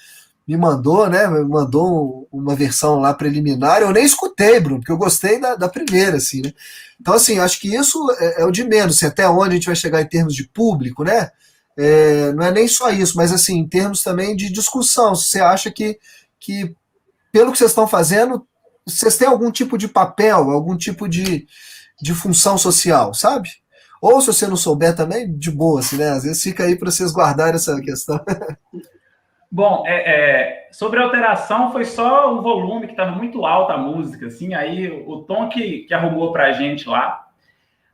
me 0.47 0.55
mandou, 0.55 1.09
né? 1.09 1.27
Me 1.27 1.43
mandou 1.43 2.27
uma 2.31 2.55
versão 2.55 2.99
lá 2.99 3.13
preliminar. 3.13 3.81
Eu 3.81 3.91
nem 3.91 4.05
escutei, 4.05 4.59
Bruno, 4.59 4.79
porque 4.79 4.91
eu 4.91 4.97
gostei 4.97 5.39
da, 5.39 5.55
da 5.55 5.67
primeira, 5.67 6.17
assim, 6.17 6.41
né? 6.41 6.53
Então, 6.99 7.15
assim, 7.15 7.39
acho 7.39 7.59
que 7.59 7.73
isso 7.75 7.99
é, 8.19 8.41
é 8.41 8.45
o 8.45 8.51
de 8.51 8.63
menos, 8.63 8.95
assim, 8.95 9.07
até 9.07 9.27
onde 9.27 9.51
a 9.51 9.53
gente 9.55 9.65
vai 9.65 9.75
chegar 9.75 10.01
em 10.01 10.07
termos 10.07 10.35
de 10.35 10.47
público, 10.47 11.03
né? 11.03 11.31
É, 11.77 12.31
não 12.33 12.43
é 12.43 12.51
nem 12.51 12.67
só 12.67 12.89
isso, 12.89 13.17
mas 13.17 13.33
assim, 13.33 13.57
em 13.57 13.67
termos 13.67 14.01
também 14.01 14.35
de 14.35 14.49
discussão. 14.49 15.15
Se 15.15 15.29
você 15.29 15.41
acha 15.41 15.71
que, 15.71 15.99
que, 16.39 16.73
pelo 17.31 17.51
que 17.51 17.57
vocês 17.57 17.71
estão 17.71 17.87
fazendo, 17.87 18.47
vocês 18.85 19.17
têm 19.17 19.27
algum 19.27 19.51
tipo 19.51 19.77
de 19.77 19.87
papel, 19.87 20.51
algum 20.51 20.77
tipo 20.77 21.07
de, 21.09 21.47
de 22.01 22.13
função 22.13 22.57
social, 22.57 23.13
sabe? 23.13 23.49
Ou 24.05 24.21
se 24.21 24.27
você 24.27 24.47
não 24.47 24.55
souber 24.55 24.95
também, 24.95 25.35
de 25.35 25.49
boa, 25.49 25.79
assim, 25.79 25.97
né? 25.97 26.09
Às 26.09 26.25
vezes 26.25 26.43
fica 26.43 26.63
aí 26.63 26.75
para 26.75 26.91
vocês 26.91 27.11
guardarem 27.11 27.55
essa 27.55 27.81
questão. 27.81 28.23
Bom, 29.51 29.83
é, 29.87 29.95
é, 29.95 30.69
sobre 30.71 30.99
a 30.99 31.05
alteração, 31.05 31.71
foi 31.71 31.85
só 31.85 32.31
o 32.31 32.39
volume 32.39 32.85
que 32.85 32.93
estava 32.93 33.13
muito 33.13 33.47
alto 33.47 33.71
a 33.71 33.77
música, 33.79 34.27
assim, 34.27 34.53
aí 34.53 34.91
o, 35.07 35.23
tom 35.23 35.49
que, 35.49 35.85
que 35.87 35.93
arrumou 35.95 36.31
para 36.31 36.45
a 36.45 36.51
gente 36.51 36.87
lá. 36.87 37.29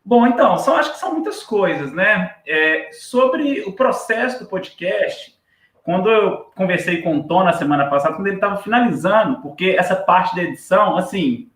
Bom, 0.04 0.28
então, 0.28 0.58
são, 0.58 0.76
acho 0.76 0.92
que 0.92 1.00
são 1.00 1.14
muitas 1.14 1.44
coisas, 1.44 1.94
né? 1.94 2.36
É, 2.46 2.90
sobre 2.92 3.62
o 3.62 3.72
processo 3.72 4.44
do 4.44 4.50
podcast, 4.50 5.34
quando 5.82 6.10
eu 6.10 6.52
conversei 6.58 7.02
com 7.02 7.20
o 7.20 7.24
Tom 7.24 7.46
na 7.46 7.54
semana 7.54 7.90
passada, 7.90 8.16
quando 8.16 8.28
ele 8.28 8.36
estava 8.36 8.62
finalizando, 8.62 9.42
porque 9.42 9.78
essa 9.80 9.96
parte 9.96 10.36
da 10.36 10.44
edição, 10.44 10.98
assim, 10.98 11.50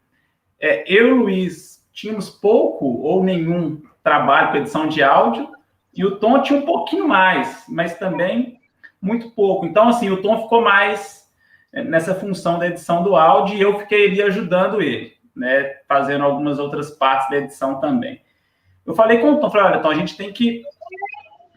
é, 0.58 0.86
eu 0.88 1.08
e 1.08 1.12
o 1.12 1.18
Luiz 1.24 1.86
tínhamos 1.92 2.30
pouco 2.30 2.86
ou 3.02 3.22
nenhum 3.22 3.82
trabalho 4.06 4.52
com 4.52 4.58
edição 4.58 4.88
de 4.88 5.02
áudio, 5.02 5.50
e 5.92 6.06
o 6.06 6.18
Tom 6.18 6.40
tinha 6.42 6.60
um 6.60 6.66
pouquinho 6.66 7.08
mais, 7.08 7.66
mas 7.68 7.98
também 7.98 8.60
muito 9.02 9.32
pouco. 9.32 9.66
Então, 9.66 9.90
assim, 9.90 10.12
o 10.12 10.22
Tom 10.22 10.44
ficou 10.44 10.62
mais 10.62 11.28
é, 11.74 11.84
nessa 11.84 12.14
função 12.14 12.60
da 12.60 12.68
edição 12.68 13.04
do 13.04 13.16
áudio 13.16 13.58
e 13.58 13.62
eu 13.62 13.80
fiquei 13.80 14.08
ali 14.08 14.22
ajudando 14.22 14.82
ele, 14.82 15.14
né, 15.36 15.78
fazendo 15.88 16.24
algumas 16.24 16.60
outras 16.60 16.92
partes 16.92 17.30
da 17.30 17.38
edição 17.38 17.80
também. 17.80 18.22
Eu 18.86 18.94
falei 18.94 19.18
com 19.18 19.34
o 19.34 19.40
Tom, 19.40 19.50
falei, 19.50 19.72
olha, 19.72 19.80
Tom, 19.80 19.90
a 19.90 19.96
gente 19.96 20.16
tem 20.16 20.32
que 20.32 20.64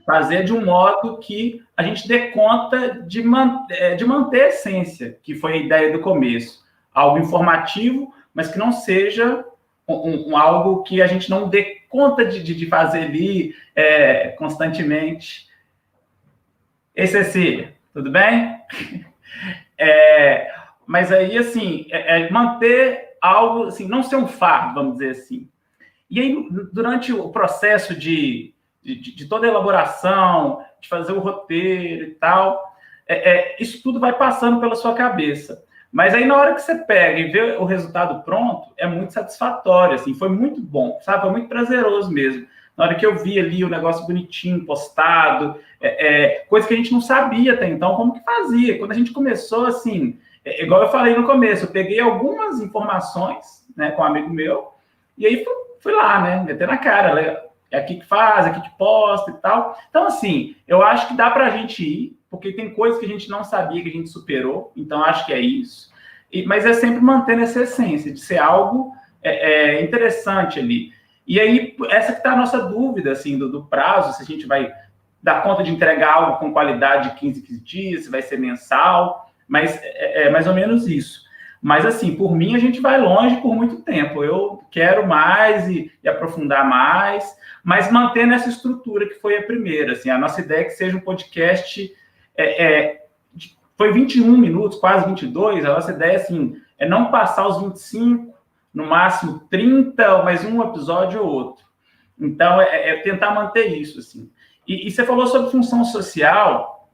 fazer 0.07 0.45
de 0.45 0.55
um 0.55 0.65
modo 0.65 1.19
que 1.19 1.63
a 1.77 1.83
gente 1.83 2.09
dê 2.09 2.31
conta 2.31 3.03
de, 3.03 3.23
man 3.23 3.67
é, 3.71 3.95
de 3.95 4.07
manter 4.07 4.41
a 4.41 4.49
essência, 4.49 5.19
que 5.23 5.35
foi 5.35 5.53
a 5.53 5.57
ideia 5.57 5.93
do 5.93 6.01
começo. 6.01 6.65
Algo 6.95 7.19
informativo, 7.19 8.15
mas 8.33 8.49
que 8.51 8.59
não 8.59 8.73
seja 8.73 9.45
um, 9.87 10.31
um 10.31 10.37
algo 10.37 10.83
que 10.83 11.03
a 11.03 11.07
gente 11.07 11.29
não 11.29 11.49
dê 11.49 11.78
conta 11.89 12.25
de, 12.25 12.43
de, 12.43 12.55
de 12.55 12.67
fazer 12.67 13.05
ali 13.05 13.55
é, 13.75 14.29
constantemente. 14.31 15.49
Ei, 16.95 17.07
Cecília, 17.07 17.75
tudo 17.93 18.11
bem? 18.11 18.59
É, 19.81 20.51
mas 20.85 21.13
aí, 21.13 21.39
assim, 21.39 21.87
é, 21.91 22.23
é 22.23 22.31
manter 22.31 23.17
algo, 23.21 23.67
assim, 23.67 23.87
não 23.87 24.03
ser 24.03 24.17
um 24.17 24.27
fardo, 24.27 24.75
vamos 24.75 24.95
dizer 24.95 25.11
assim. 25.11 25.49
E 26.11 26.19
aí, 26.21 26.49
durante 26.73 27.13
o 27.13 27.29
processo 27.29 27.95
de, 27.95 28.55
de, 28.83 29.15
de 29.15 29.29
toda 29.29 29.47
a 29.47 29.51
elaboração, 29.51 30.65
de 30.81 30.89
fazer 30.89 31.13
o 31.13 31.21
roteiro 31.21 32.05
e 32.07 32.15
tal, 32.15 32.75
é, 33.07 33.31
é, 33.31 33.57
isso 33.61 33.83
tudo 33.83 34.01
vai 34.01 34.17
passando 34.17 34.61
pela 34.61 34.75
sua 34.75 34.95
cabeça. 34.95 35.65
Mas 35.91 36.15
aí, 36.15 36.27
na 36.27 36.37
hora 36.37 36.55
que 36.55 36.61
você 36.61 36.75
pega 36.75 37.19
e 37.19 37.31
vê 37.31 37.57
o 37.57 37.65
resultado 37.65 38.23
pronto, 38.23 38.73
é 38.77 38.87
muito 38.87 39.13
satisfatório, 39.13 39.95
assim, 39.95 40.15
foi 40.15 40.29
muito 40.29 40.61
bom, 40.61 40.99
sabe? 41.03 41.23
Foi 41.23 41.31
muito 41.31 41.49
prazeroso 41.49 42.11
mesmo. 42.11 42.47
Na 42.77 42.85
hora 42.85 42.95
que 42.95 43.05
eu 43.05 43.17
vi 43.17 43.41
ali 43.41 43.65
o 43.65 43.69
negócio 43.69 44.07
bonitinho, 44.07 44.65
postado, 44.65 45.59
é, 45.81 46.07
é, 46.07 46.39
coisa 46.49 46.69
que 46.69 46.75
a 46.75 46.77
gente 46.77 46.93
não 46.93 47.01
sabia 47.01 47.55
até 47.55 47.69
então 47.69 47.97
como 47.97 48.13
que 48.13 48.25
fazia. 48.25 48.79
Quando 48.79 48.93
a 48.93 48.95
gente 48.95 49.13
começou, 49.13 49.67
assim, 49.67 50.19
é, 50.45 50.63
igual 50.63 50.83
eu 50.83 50.89
falei 50.91 51.17
no 51.17 51.27
começo, 51.27 51.65
eu 51.65 51.71
peguei 51.71 51.99
algumas 52.01 52.61
informações 52.61 53.67
né, 53.77 53.91
com 53.93 54.03
um 54.03 54.05
amigo 54.05 54.31
meu, 54.31 54.73
e 55.17 55.27
aí 55.27 55.43
fui, 55.45 55.55
fui 55.81 55.93
lá, 55.93 56.21
né, 56.21 56.45
meter 56.45 56.69
na 56.69 56.77
cara, 56.77 57.49
é 57.71 57.79
aqui 57.79 57.97
que 57.97 58.07
faz, 58.07 58.47
é 58.47 58.51
aqui 58.51 58.63
que 58.63 58.79
posta 58.79 59.31
e 59.31 59.35
tal. 59.35 59.79
Então, 59.89 60.07
assim, 60.07 60.57
eu 60.67 60.83
acho 60.83 61.09
que 61.09 61.17
dá 61.17 61.31
para 61.31 61.47
a 61.47 61.51
gente 61.51 61.83
ir, 61.83 62.18
porque 62.31 62.53
tem 62.53 62.75
coisas 62.75 62.99
que 62.99 63.07
a 63.07 63.09
gente 63.09 63.29
não 63.29 63.43
sabia 63.43 63.83
que 63.83 63.89
a 63.89 63.93
gente 63.93 64.11
superou, 64.11 64.73
então 64.77 65.03
acho 65.03 65.25
que 65.27 65.33
é 65.33 65.41
isso. 65.41 65.91
E, 66.33 66.45
mas 66.45 66.67
é 66.67 66.75
sempre 66.75 67.01
mantendo 67.01 67.43
essa 67.43 67.63
essência 67.63 68.13
de 68.13 68.21
ser 68.21 68.39
algo 68.39 68.93
é, 69.23 69.79
é 69.79 69.83
interessante 69.83 70.59
ali. 70.59 70.93
E 71.27 71.39
aí, 71.39 71.77
essa 71.91 72.13
que 72.13 72.19
está 72.19 72.33
a 72.33 72.37
nossa 72.37 72.59
dúvida, 72.59 73.13
assim, 73.13 73.39
do, 73.39 73.51
do, 73.51 73.65
prazo, 73.65 74.17
se 74.17 74.23
a 74.23 74.27
gente 74.27 74.47
vai 74.47 74.73
dar 75.23 75.43
conta 75.43 75.63
de 75.63 75.71
entregar 75.71 76.15
algo 76.15 76.39
com 76.39 76.53
qualidade 76.53 77.11
de 77.11 77.17
15, 77.17 77.43
15 77.43 77.61
dias, 77.61 78.05
se 78.05 78.11
vai 78.11 78.23
ser 78.23 78.39
mensal, 78.39 79.31
mas 79.47 79.79
é, 79.83 80.27
é 80.27 80.31
mais 80.31 80.47
ou 80.47 80.55
menos 80.55 80.87
isso. 80.87 81.29
Mas, 81.61 81.85
assim, 81.85 82.15
por 82.15 82.35
mim, 82.35 82.55
a 82.55 82.59
gente 82.59 82.81
vai 82.81 82.99
longe 82.99 83.37
por 83.43 83.55
muito 83.55 83.83
tempo. 83.83 84.23
Eu 84.23 84.63
quero 84.71 85.07
mais 85.07 85.69
e, 85.69 85.93
e 86.03 86.09
aprofundar 86.09 86.67
mais, 86.67 87.37
mas 87.65 87.91
mantendo 87.91 88.33
essa 88.33 88.49
estrutura 88.49 89.09
que 89.09 89.15
foi 89.15 89.37
a 89.37 89.43
primeira. 89.43 89.93
Assim, 89.93 90.09
a 90.09 90.17
nossa 90.17 90.41
ideia 90.41 90.61
é 90.61 90.65
que 90.65 90.71
seja 90.71 90.97
um 90.97 91.01
podcast. 91.01 91.95
É, 92.39 92.65
é, 92.65 93.07
foi 93.77 93.93
21 93.93 94.39
minutos, 94.39 94.79
quase 94.79 95.05
22. 95.07 95.65
A 95.65 95.75
nossa 95.75 95.93
ideia, 95.93 96.17
assim, 96.17 96.57
é 96.79 96.89
não 96.89 97.11
passar 97.11 97.49
os 97.49 97.61
25 97.61 98.33
no 98.73 98.87
máximo 98.87 99.41
30, 99.51 100.23
mais 100.23 100.45
um 100.45 100.63
episódio 100.63 101.21
ou 101.21 101.29
outro. 101.29 101.65
Então, 102.19 102.63
é, 102.63 102.91
é 102.91 102.97
tentar 102.99 103.33
manter 103.33 103.77
isso, 103.77 103.99
assim. 103.99 104.31
E, 104.67 104.87
e, 104.87 104.91
você 104.91 105.05
falou 105.05 105.27
sobre 105.27 105.51
função 105.51 105.85
social, 105.85 106.89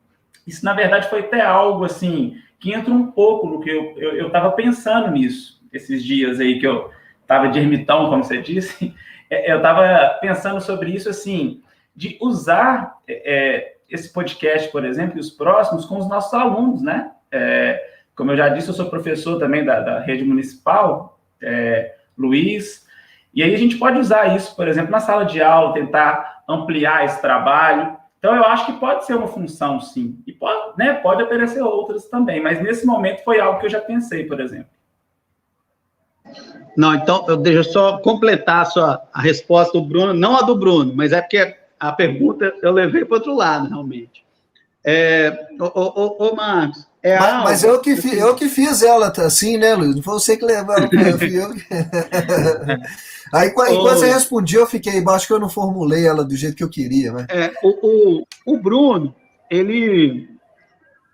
isso, 0.46 0.64
na 0.64 0.72
verdade, 0.72 1.10
foi 1.10 1.20
até 1.20 1.42
algo, 1.42 1.84
assim, 1.84 2.38
que 2.58 2.72
entra 2.72 2.92
um 2.92 3.10
pouco 3.10 3.46
no 3.46 3.60
que 3.60 3.70
eu 3.70 4.26
estava 4.26 4.52
pensando 4.52 5.10
nisso, 5.10 5.60
esses 5.72 6.02
dias 6.02 6.40
aí 6.40 6.58
que 6.58 6.66
eu 6.66 6.90
estava 7.20 7.48
de 7.48 7.58
ermitão, 7.58 8.08
como 8.08 8.24
você 8.24 8.40
disse, 8.40 8.94
é, 9.28 9.52
eu 9.52 9.58
estava 9.58 10.18
pensando 10.20 10.60
sobre 10.60 10.90
isso, 10.90 11.10
assim, 11.10 11.62
de 11.94 12.16
usar 12.20 12.98
é, 13.06 13.34
é, 13.34 13.76
esse 13.94 14.12
podcast, 14.12 14.70
por 14.70 14.84
exemplo, 14.84 15.16
e 15.16 15.20
os 15.20 15.30
próximos 15.30 15.84
com 15.84 15.98
os 15.98 16.08
nossos 16.08 16.34
alunos, 16.34 16.82
né? 16.82 17.12
É, 17.30 17.90
como 18.14 18.32
eu 18.32 18.36
já 18.36 18.48
disse, 18.48 18.68
eu 18.68 18.74
sou 18.74 18.90
professor 18.90 19.38
também 19.38 19.64
da, 19.64 19.80
da 19.80 20.00
rede 20.00 20.24
municipal, 20.24 21.18
é, 21.40 21.94
Luiz. 22.18 22.86
E 23.32 23.42
aí 23.42 23.54
a 23.54 23.58
gente 23.58 23.76
pode 23.76 23.98
usar 23.98 24.36
isso, 24.36 24.54
por 24.54 24.68
exemplo, 24.68 24.90
na 24.90 25.00
sala 25.00 25.24
de 25.24 25.40
aula, 25.40 25.72
tentar 25.72 26.44
ampliar 26.48 27.04
esse 27.04 27.20
trabalho. 27.20 27.96
Então, 28.18 28.34
eu 28.34 28.44
acho 28.44 28.66
que 28.66 28.72
pode 28.80 29.04
ser 29.04 29.14
uma 29.14 29.28
função, 29.28 29.80
sim. 29.80 30.18
E 30.26 30.32
pode, 30.32 30.78
né, 30.78 30.94
pode 30.94 31.22
aparecer 31.22 31.62
outras 31.62 32.06
também, 32.06 32.42
mas 32.42 32.62
nesse 32.62 32.86
momento 32.86 33.22
foi 33.22 33.40
algo 33.40 33.60
que 33.60 33.66
eu 33.66 33.70
já 33.70 33.80
pensei, 33.80 34.24
por 34.24 34.40
exemplo. 34.40 34.70
Não, 36.76 36.94
então, 36.94 37.24
eu, 37.28 37.36
deixa 37.36 37.62
só 37.64 37.98
completar 37.98 38.62
a, 38.62 38.64
sua, 38.64 39.02
a 39.12 39.20
resposta 39.20 39.78
do 39.78 39.84
Bruno, 39.84 40.12
não 40.14 40.36
a 40.36 40.42
do 40.42 40.56
Bruno, 40.56 40.92
mas 40.94 41.12
é 41.12 41.20
porque 41.20 41.63
a 41.88 41.92
pergunta 41.92 42.54
eu 42.62 42.72
levei 42.72 43.04
para 43.04 43.16
outro 43.16 43.34
lado, 43.34 43.68
realmente. 43.68 44.24
É, 44.86 45.48
ô, 45.60 45.64
ô, 45.64 46.28
ô, 46.28 46.34
Marcos, 46.34 46.86
é 47.02 47.18
mas, 47.18 47.44
mas 47.44 47.64
eu, 47.64 47.80
que 47.80 47.96
fi, 47.96 48.16
eu 48.16 48.34
que 48.34 48.48
fiz 48.48 48.82
ela 48.82 49.08
assim, 49.08 49.56
né, 49.56 49.74
Luiz? 49.74 49.94
Não 49.94 50.02
foi 50.02 50.14
você 50.14 50.36
que 50.36 50.44
levou 50.44 50.74
ela, 50.74 50.88
eu. 51.22 51.50
Aí, 53.32 53.48
enquanto 53.48 53.82
você 53.82 54.06
respondia, 54.06 54.60
eu 54.60 54.66
fiquei, 54.66 55.02
acho 55.08 55.26
que 55.26 55.32
eu 55.32 55.40
não 55.40 55.48
formulei 55.48 56.06
ela 56.06 56.24
do 56.24 56.36
jeito 56.36 56.56
que 56.56 56.64
eu 56.64 56.70
queria, 56.70 57.12
né? 57.12 57.26
É, 57.28 57.52
o, 57.62 58.20
o, 58.20 58.26
o 58.46 58.58
Bruno, 58.58 59.14
ele, 59.50 60.28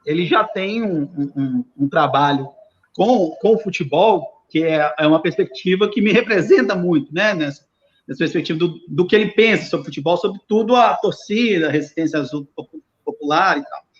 ele 0.05 0.27
já 0.27 0.45
tem 0.45 0.83
um, 0.83 1.03
um, 1.37 1.64
um, 1.79 1.89
trabalho 1.89 2.49
com, 2.95 3.31
com 3.41 3.55
o 3.55 3.59
futebol, 3.59 4.45
que 4.49 4.62
é, 4.62 4.93
é 4.99 5.07
uma 5.07 5.23
perspectiva 5.23 5.89
que 5.89 6.03
me 6.03 6.12
representa 6.12 6.75
muito, 6.75 7.12
né? 7.14 7.35
Nessa, 7.35 7.62
nessa 8.07 8.19
perspectiva 8.19 8.59
do, 8.59 8.81
do 8.89 9.07
que 9.07 9.15
ele 9.15 9.33
pensa 9.33 9.69
sobre 9.69 9.87
futebol, 9.87 10.17
sobretudo 10.17 10.77
a 10.77 10.95
torcida, 10.95 11.69
a 11.69 11.71
resistência 11.71 12.19
azul 12.19 12.49
popular 13.05 13.59
e 13.59 13.63
tal 13.63 13.91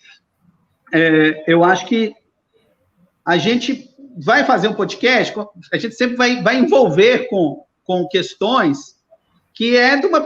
é, 0.91 1.43
eu 1.47 1.63
acho 1.63 1.85
que 1.85 2.13
a 3.25 3.37
gente 3.37 3.89
vai 4.17 4.43
fazer 4.43 4.67
um 4.67 4.73
podcast, 4.73 5.33
a 5.71 5.77
gente 5.77 5.95
sempre 5.95 6.17
vai, 6.17 6.41
vai 6.41 6.57
envolver 6.57 7.29
com, 7.29 7.63
com 7.83 8.07
questões 8.07 8.99
que 9.53 9.75
é 9.75 9.97
de 9.97 10.05
uma, 10.05 10.23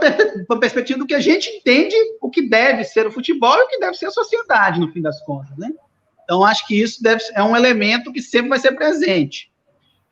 uma 0.48 0.60
perspectiva 0.60 0.98
do 0.98 1.06
que 1.06 1.14
a 1.14 1.20
gente 1.20 1.48
entende 1.50 1.94
o 2.20 2.30
que 2.30 2.48
deve 2.48 2.84
ser 2.84 3.06
o 3.06 3.12
futebol 3.12 3.56
e 3.56 3.62
o 3.62 3.68
que 3.68 3.78
deve 3.78 3.96
ser 3.96 4.06
a 4.06 4.10
sociedade, 4.10 4.80
no 4.80 4.90
fim 4.92 5.02
das 5.02 5.22
contas, 5.24 5.56
né? 5.58 5.70
Então, 6.24 6.44
acho 6.44 6.66
que 6.66 6.80
isso 6.80 7.02
deve, 7.02 7.22
é 7.34 7.42
um 7.42 7.56
elemento 7.56 8.12
que 8.12 8.22
sempre 8.22 8.48
vai 8.48 8.58
ser 8.58 8.72
presente. 8.72 9.50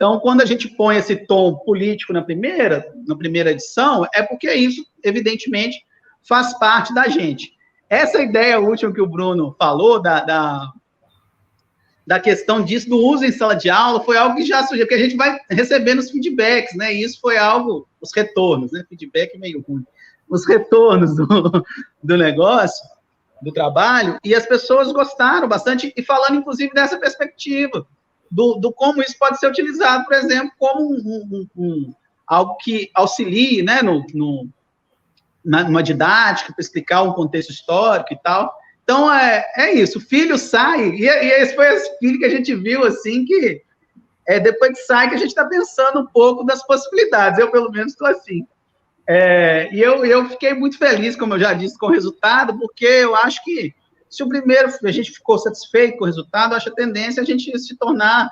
Então, 0.04 0.20
quando 0.20 0.42
a 0.42 0.44
gente 0.44 0.68
põe 0.68 0.98
esse 0.98 1.16
tom 1.16 1.56
político 1.60 2.12
na 2.12 2.20
primeira, 2.20 2.92
na 3.06 3.16
primeira 3.16 3.52
edição, 3.52 4.06
é 4.12 4.22
porque 4.22 4.52
isso, 4.52 4.84
evidentemente, 5.02 5.82
faz 6.28 6.52
parte 6.58 6.92
da 6.92 7.08
gente. 7.08 7.54
Essa 7.88 8.20
ideia 8.20 8.60
última 8.60 8.92
que 8.92 9.00
o 9.00 9.06
Bruno 9.06 9.56
falou, 9.58 10.02
da, 10.02 10.20
da, 10.22 10.72
da 12.06 12.20
questão 12.20 12.62
disso, 12.62 12.86
do 12.86 12.98
uso 12.98 13.24
em 13.24 13.32
sala 13.32 13.54
de 13.56 13.70
aula, 13.70 14.04
foi 14.04 14.18
algo 14.18 14.36
que 14.36 14.44
já 14.44 14.62
surgiu, 14.66 14.84
porque 14.84 15.00
a 15.00 15.02
gente 15.02 15.16
vai 15.16 15.38
recebendo 15.48 16.00
os 16.00 16.10
feedbacks, 16.10 16.76
né? 16.76 16.92
E 16.92 17.02
isso 17.02 17.18
foi 17.18 17.38
algo, 17.38 17.88
os 17.98 18.10
retornos, 18.14 18.72
né? 18.72 18.84
Feedback 18.86 19.38
meio 19.38 19.64
ruim. 19.66 19.86
Os 20.28 20.46
retornos 20.46 21.16
do, 21.16 21.64
do 22.02 22.16
negócio, 22.18 22.86
do 23.40 23.50
trabalho, 23.50 24.18
e 24.22 24.34
as 24.34 24.44
pessoas 24.44 24.92
gostaram 24.92 25.48
bastante, 25.48 25.94
e 25.96 26.02
falando, 26.02 26.36
inclusive, 26.36 26.74
dessa 26.74 26.98
perspectiva 26.98 27.86
do, 28.30 28.54
do 28.56 28.72
como 28.72 29.02
isso 29.02 29.16
pode 29.18 29.38
ser 29.38 29.46
utilizado, 29.46 30.04
por 30.04 30.14
exemplo, 30.14 30.52
como 30.58 30.92
um, 30.92 31.28
um, 31.32 31.48
um 31.56 31.94
algo 32.26 32.56
que 32.56 32.90
auxilie 32.94 33.62
né, 33.62 33.82
no, 33.82 34.04
no, 34.14 34.48
na, 35.44 35.64
numa 35.64 35.82
didática, 35.82 36.52
para 36.52 36.62
explicar 36.62 37.02
um 37.02 37.12
contexto 37.12 37.50
histórico 37.50 38.12
e 38.12 38.18
tal. 38.22 38.52
Então, 38.82 39.12
é, 39.12 39.44
é 39.56 39.74
isso, 39.74 39.98
o 39.98 40.00
filho 40.00 40.36
sai, 40.36 40.90
e, 40.90 41.04
e 41.04 41.30
esse 41.40 41.54
foi 41.54 41.66
esse 41.74 41.98
filho 41.98 42.18
que 42.18 42.24
a 42.24 42.30
gente 42.30 42.54
viu, 42.54 42.84
assim, 42.84 43.24
que 43.24 43.62
é 44.26 44.40
depois 44.40 44.72
que 44.72 44.84
sai 44.84 45.08
que 45.08 45.14
a 45.14 45.18
gente 45.18 45.28
está 45.28 45.44
pensando 45.44 46.00
um 46.00 46.06
pouco 46.06 46.44
das 46.44 46.66
possibilidades, 46.66 47.38
eu 47.38 47.50
pelo 47.50 47.70
menos 47.70 47.92
estou 47.92 48.08
assim. 48.08 48.46
É, 49.06 49.68
e 49.72 49.80
eu, 49.80 50.04
eu 50.04 50.28
fiquei 50.30 50.54
muito 50.54 50.78
feliz, 50.78 51.14
como 51.14 51.34
eu 51.34 51.38
já 51.38 51.52
disse, 51.52 51.78
com 51.78 51.86
o 51.86 51.90
resultado, 51.90 52.58
porque 52.58 52.86
eu 52.86 53.14
acho 53.14 53.42
que 53.44 53.74
se 54.14 54.22
o 54.22 54.28
primeiro 54.28 54.72
a 54.82 54.92
gente 54.92 55.10
ficou 55.10 55.38
satisfeito 55.38 55.98
com 55.98 56.04
o 56.04 56.06
resultado, 56.06 56.54
acho 56.54 56.68
a 56.68 56.74
tendência 56.74 57.22
a 57.22 57.26
gente 57.26 57.56
se 57.58 57.76
tornar 57.76 58.30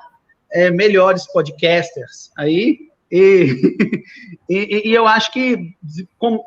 é, 0.51 0.70
melhores 0.70 1.26
podcasters 1.33 2.30
aí. 2.37 2.91
E, 3.11 4.05
e, 4.49 4.89
e, 4.89 4.95
eu 4.95 5.07
acho 5.07 5.33
que 5.33 5.76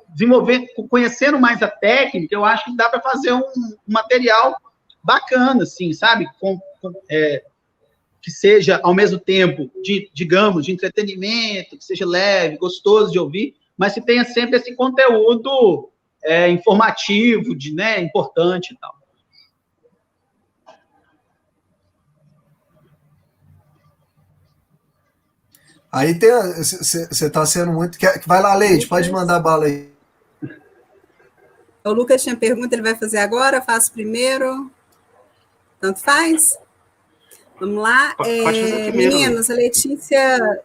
desenvolver, 0.10 0.66
conhecendo 0.90 1.40
mais 1.40 1.62
a 1.62 1.68
técnica, 1.68 2.34
eu 2.34 2.44
acho 2.44 2.66
que 2.66 2.76
dá 2.76 2.90
para 2.90 3.02
fazer 3.02 3.34
um, 3.34 3.40
um, 3.40 3.78
material 3.88 4.56
bacana, 5.04 5.64
assim, 5.64 5.94
sabe? 5.94 6.28
Com, 6.40 6.60
com, 6.82 6.92
é, 7.10 7.44
que 8.22 8.32
seja 8.32 8.80
ao 8.82 8.96
mesmo 8.96 9.20
tempo 9.20 9.70
de, 9.84 10.10
digamos, 10.12 10.66
de 10.66 10.72
entretenimento, 10.72 11.78
que 11.78 11.86
seja 11.86 12.08
leve, 12.08 12.58
gostoso 12.58 13.12
de 13.12 13.20
ouvir, 13.20 13.56
mas 13.78 13.94
que 13.94 14.02
tenha 14.02 14.24
sempre 14.24 14.58
esse 14.58 14.74
conteúdo 14.76 15.92
é, 16.24 16.50
informativo, 16.50 17.56
de, 17.56 17.74
né, 17.74 18.02
importante 18.02 18.74
e 18.74 18.78
tal. 18.78 18.96
Aí 25.96 26.20
tem. 26.20 26.30
Você 26.58 27.08
está 27.10 27.46
sendo 27.46 27.72
muito. 27.72 27.98
Vai 28.28 28.42
lá, 28.42 28.54
Leite, 28.54 28.86
pode 28.86 29.10
mandar 29.10 29.40
bala 29.40 29.64
aí. 29.64 29.90
O 31.86 31.94
Lucas 31.94 32.22
tinha 32.22 32.36
pergunta, 32.36 32.76
ele 32.76 32.82
vai 32.82 32.96
fazer 32.96 33.20
agora? 33.20 33.62
Faço 33.62 33.94
primeiro. 33.94 34.70
Tanto 35.80 36.02
faz? 36.02 36.60
Vamos 37.58 37.82
lá. 37.82 38.14
É, 38.26 38.92
meninos, 38.92 39.50
a 39.50 39.54
Letícia. 39.54 40.62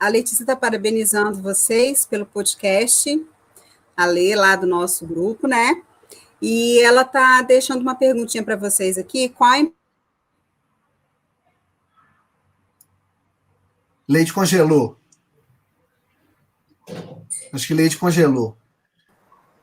A 0.00 0.08
Letícia 0.08 0.42
está 0.42 0.56
parabenizando 0.56 1.40
vocês 1.40 2.04
pelo 2.04 2.26
podcast. 2.26 3.24
A 3.96 4.04
Lê, 4.04 4.34
lá 4.34 4.56
do 4.56 4.66
nosso 4.66 5.06
grupo, 5.06 5.46
né? 5.46 5.80
E 6.40 6.80
ela 6.80 7.02
está 7.02 7.40
deixando 7.42 7.82
uma 7.82 7.94
perguntinha 7.94 8.42
para 8.42 8.56
vocês 8.56 8.98
aqui. 8.98 9.28
Qual 9.28 9.48
a 9.48 9.58
Leite 14.12 14.30
congelou. 14.30 14.98
Acho 17.50 17.66
que 17.66 17.72
leite 17.72 17.96
congelou. 17.96 18.58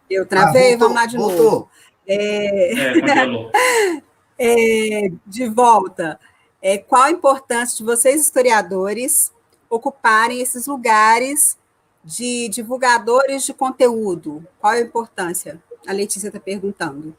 Eu 0.09 0.25
travei, 0.25 0.73
ah, 0.73 0.77
voltou, 0.77 0.79
vamos 0.79 0.95
lá 0.95 1.05
de 1.05 1.17
voltou. 1.17 1.51
novo. 1.51 1.69
É... 2.07 2.73
É, 2.73 2.99
congelou. 2.99 3.51
é, 4.39 5.11
de 5.27 5.47
volta. 5.49 6.19
É, 6.59 6.79
qual 6.79 7.03
a 7.03 7.11
importância 7.11 7.77
de 7.77 7.83
vocês, 7.83 8.21
historiadores, 8.21 9.31
ocuparem 9.69 10.41
esses 10.41 10.65
lugares 10.65 11.55
de 12.03 12.49
divulgadores 12.49 13.43
de 13.45 13.53
conteúdo? 13.53 14.43
Qual 14.59 14.73
a 14.73 14.79
importância? 14.79 15.61
A 15.85 15.93
Letícia 15.93 16.29
está 16.29 16.39
perguntando. 16.39 17.15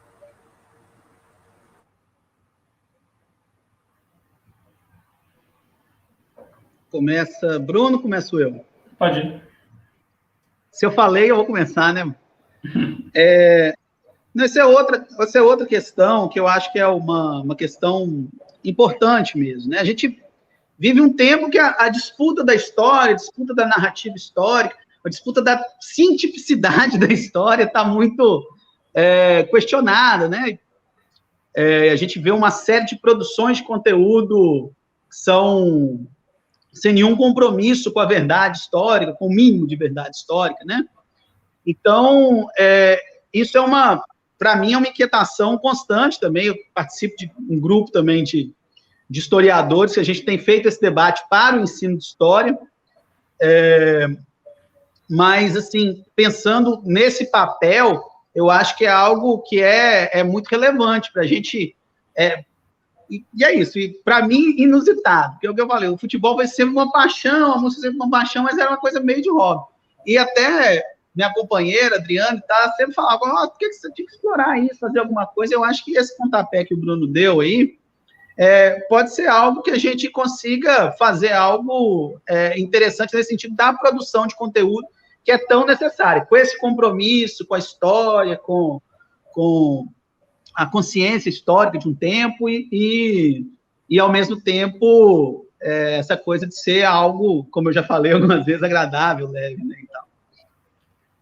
Começa 6.90 7.58
Bruno, 7.58 8.00
começo 8.00 8.40
eu. 8.40 8.64
Pode 8.98 9.20
ir. 9.20 9.42
Se 10.72 10.84
eu 10.84 10.90
falei, 10.90 11.30
eu 11.30 11.36
vou 11.36 11.46
começar, 11.46 11.92
né? 11.92 12.14
É, 13.12 13.74
essa, 14.38 14.60
é 14.60 14.64
outra, 14.64 15.04
essa 15.18 15.38
é 15.38 15.42
outra 15.42 15.66
questão 15.66 16.28
que 16.28 16.38
eu 16.38 16.46
acho 16.46 16.72
que 16.72 16.78
é 16.78 16.86
uma, 16.86 17.40
uma 17.40 17.56
questão 17.56 18.28
importante 18.62 19.36
mesmo. 19.36 19.70
Né? 19.70 19.80
A 19.80 19.84
gente 19.84 20.22
vive 20.78 21.00
um 21.00 21.12
tempo 21.12 21.50
que 21.50 21.58
a, 21.58 21.74
a 21.76 21.88
disputa 21.88 22.44
da 22.44 22.54
história, 22.54 23.12
a 23.12 23.16
disputa 23.16 23.52
da 23.52 23.66
narrativa 23.66 24.14
histórica, 24.14 24.76
a 25.04 25.08
disputa 25.08 25.42
da 25.42 25.60
cientificidade 25.80 26.98
da 27.00 27.12
história 27.12 27.64
está 27.64 27.84
muito 27.84 28.46
é, 28.94 29.42
questionada, 29.44 30.28
né? 30.28 30.56
É, 31.52 31.90
a 31.90 31.96
gente 31.96 32.20
vê 32.20 32.30
uma 32.30 32.52
série 32.52 32.86
de 32.86 32.96
produções 32.96 33.56
de 33.56 33.64
conteúdo 33.64 34.72
que 35.08 35.16
são 35.16 36.06
sem 36.72 36.92
nenhum 36.92 37.16
compromisso 37.16 37.92
com 37.92 38.00
a 38.00 38.06
verdade 38.06 38.58
histórica, 38.58 39.12
com 39.12 39.26
o 39.26 39.32
mínimo 39.32 39.66
de 39.66 39.76
verdade 39.76 40.16
histórica, 40.16 40.64
né? 40.64 40.84
Então, 41.66 42.48
é, 42.58 43.00
isso 43.32 43.58
é 43.58 43.60
uma, 43.60 44.02
para 44.38 44.56
mim, 44.56 44.72
é 44.72 44.78
uma 44.78 44.88
inquietação 44.88 45.58
constante 45.58 46.18
também. 46.18 46.46
Eu 46.46 46.56
participo 46.74 47.16
de 47.16 47.30
um 47.48 47.60
grupo 47.60 47.90
também 47.90 48.24
de, 48.24 48.52
de 49.08 49.20
historiadores 49.20 49.94
que 49.94 50.00
a 50.00 50.04
gente 50.04 50.22
tem 50.22 50.38
feito 50.38 50.68
esse 50.68 50.80
debate 50.80 51.22
para 51.28 51.56
o 51.56 51.62
ensino 51.62 51.96
de 51.96 52.04
história. 52.04 52.58
É, 53.40 54.08
mas, 55.08 55.56
assim, 55.56 56.04
pensando 56.14 56.80
nesse 56.84 57.30
papel, 57.30 58.00
eu 58.34 58.48
acho 58.48 58.76
que 58.76 58.84
é 58.84 58.90
algo 58.90 59.42
que 59.42 59.60
é, 59.60 60.10
é 60.12 60.22
muito 60.22 60.48
relevante 60.48 61.12
para 61.12 61.22
a 61.22 61.26
gente 61.26 61.76
é, 62.16 62.44
e, 63.10 63.24
e 63.34 63.44
é 63.44 63.54
isso. 63.54 63.78
E 63.78 64.00
para 64.04 64.26
mim, 64.26 64.54
inusitado. 64.56 65.32
Porque 65.32 65.46
é 65.46 65.50
o 65.50 65.54
que 65.54 65.60
eu 65.60 65.66
falei, 65.66 65.88
o 65.88 65.98
futebol 65.98 66.36
vai 66.36 66.46
ser 66.46 66.64
uma 66.64 66.90
paixão, 66.92 67.52
a 67.52 67.58
música 67.58 67.82
sempre 67.82 67.96
uma 67.96 68.10
paixão, 68.10 68.44
mas 68.44 68.56
era 68.56 68.70
uma 68.70 68.78
coisa 68.78 69.00
meio 69.00 69.20
de 69.20 69.30
hobby. 69.30 69.64
E 70.06 70.16
até 70.16 70.82
minha 71.14 71.32
companheira, 71.34 71.96
Adriane, 71.96 72.40
tá, 72.46 72.72
sempre 72.76 72.94
falava, 72.94 73.20
oh, 73.24 73.48
por 73.48 73.58
que 73.58 73.72
você 73.72 73.92
tinha 73.92 74.06
que 74.06 74.14
explorar 74.14 74.58
isso, 74.58 74.78
fazer 74.78 75.00
alguma 75.00 75.26
coisa? 75.26 75.54
Eu 75.54 75.64
acho 75.64 75.84
que 75.84 75.96
esse 75.96 76.16
pontapé 76.16 76.64
que 76.64 76.72
o 76.72 76.76
Bruno 76.76 77.06
deu 77.06 77.40
aí, 77.40 77.76
é, 78.38 78.80
pode 78.88 79.12
ser 79.14 79.26
algo 79.26 79.60
que 79.60 79.70
a 79.70 79.78
gente 79.78 80.08
consiga 80.08 80.92
fazer 80.92 81.32
algo 81.32 82.18
é, 82.26 82.58
interessante 82.58 83.14
nesse 83.14 83.30
sentido 83.30 83.54
da 83.54 83.72
produção 83.72 84.26
de 84.26 84.34
conteúdo 84.34 84.86
que 85.22 85.30
é 85.30 85.36
tão 85.36 85.66
necessário, 85.66 86.26
com 86.26 86.36
esse 86.36 86.58
compromisso 86.58 87.46
com 87.46 87.54
a 87.54 87.58
história, 87.58 88.38
com, 88.38 88.80
com 89.32 89.86
a 90.54 90.66
consciência 90.66 91.28
histórica 91.28 91.78
de 91.78 91.88
um 91.88 91.94
tempo 91.94 92.48
e, 92.48 92.68
e, 92.72 93.46
e 93.88 94.00
ao 94.00 94.10
mesmo 94.10 94.40
tempo, 94.40 95.46
é, 95.60 95.98
essa 95.98 96.16
coisa 96.16 96.46
de 96.46 96.56
ser 96.56 96.84
algo, 96.84 97.44
como 97.50 97.68
eu 97.68 97.72
já 97.72 97.82
falei 97.82 98.12
algumas 98.12 98.44
vezes, 98.44 98.62
agradável, 98.62 99.28
leve, 99.28 99.62
né, 99.62 99.76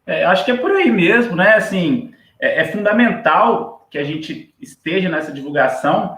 é, 0.07 0.25
acho 0.25 0.43
que 0.47 0.51
é 0.51 0.57
por 0.57 0.71
aí 0.71 0.91
mesmo, 0.91 1.37
né, 1.37 1.55
assim, 1.55 2.15
é, 2.41 2.63
é 2.63 2.65
fundamental 2.65 3.87
que 3.91 3.99
a 3.99 4.05
gente 4.05 4.55
esteja 4.59 5.09
nessa 5.09 5.31
divulgação, 5.31 6.17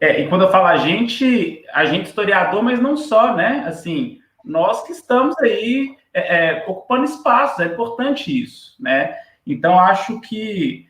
é, 0.00 0.20
e 0.20 0.28
quando 0.28 0.42
eu 0.42 0.50
falo 0.50 0.66
a 0.66 0.76
gente, 0.76 1.64
a 1.72 1.84
gente 1.84 2.06
historiador, 2.06 2.62
mas 2.62 2.80
não 2.80 2.96
só, 2.96 3.34
né, 3.34 3.64
assim, 3.66 4.20
nós 4.44 4.84
que 4.84 4.92
estamos 4.92 5.36
aí 5.38 5.96
é, 6.14 6.36
é, 6.36 6.64
ocupando 6.68 7.04
espaços, 7.04 7.58
é 7.58 7.66
importante 7.66 8.40
isso, 8.40 8.76
né, 8.78 9.16
então 9.44 9.76
acho 9.76 10.20
que 10.20 10.86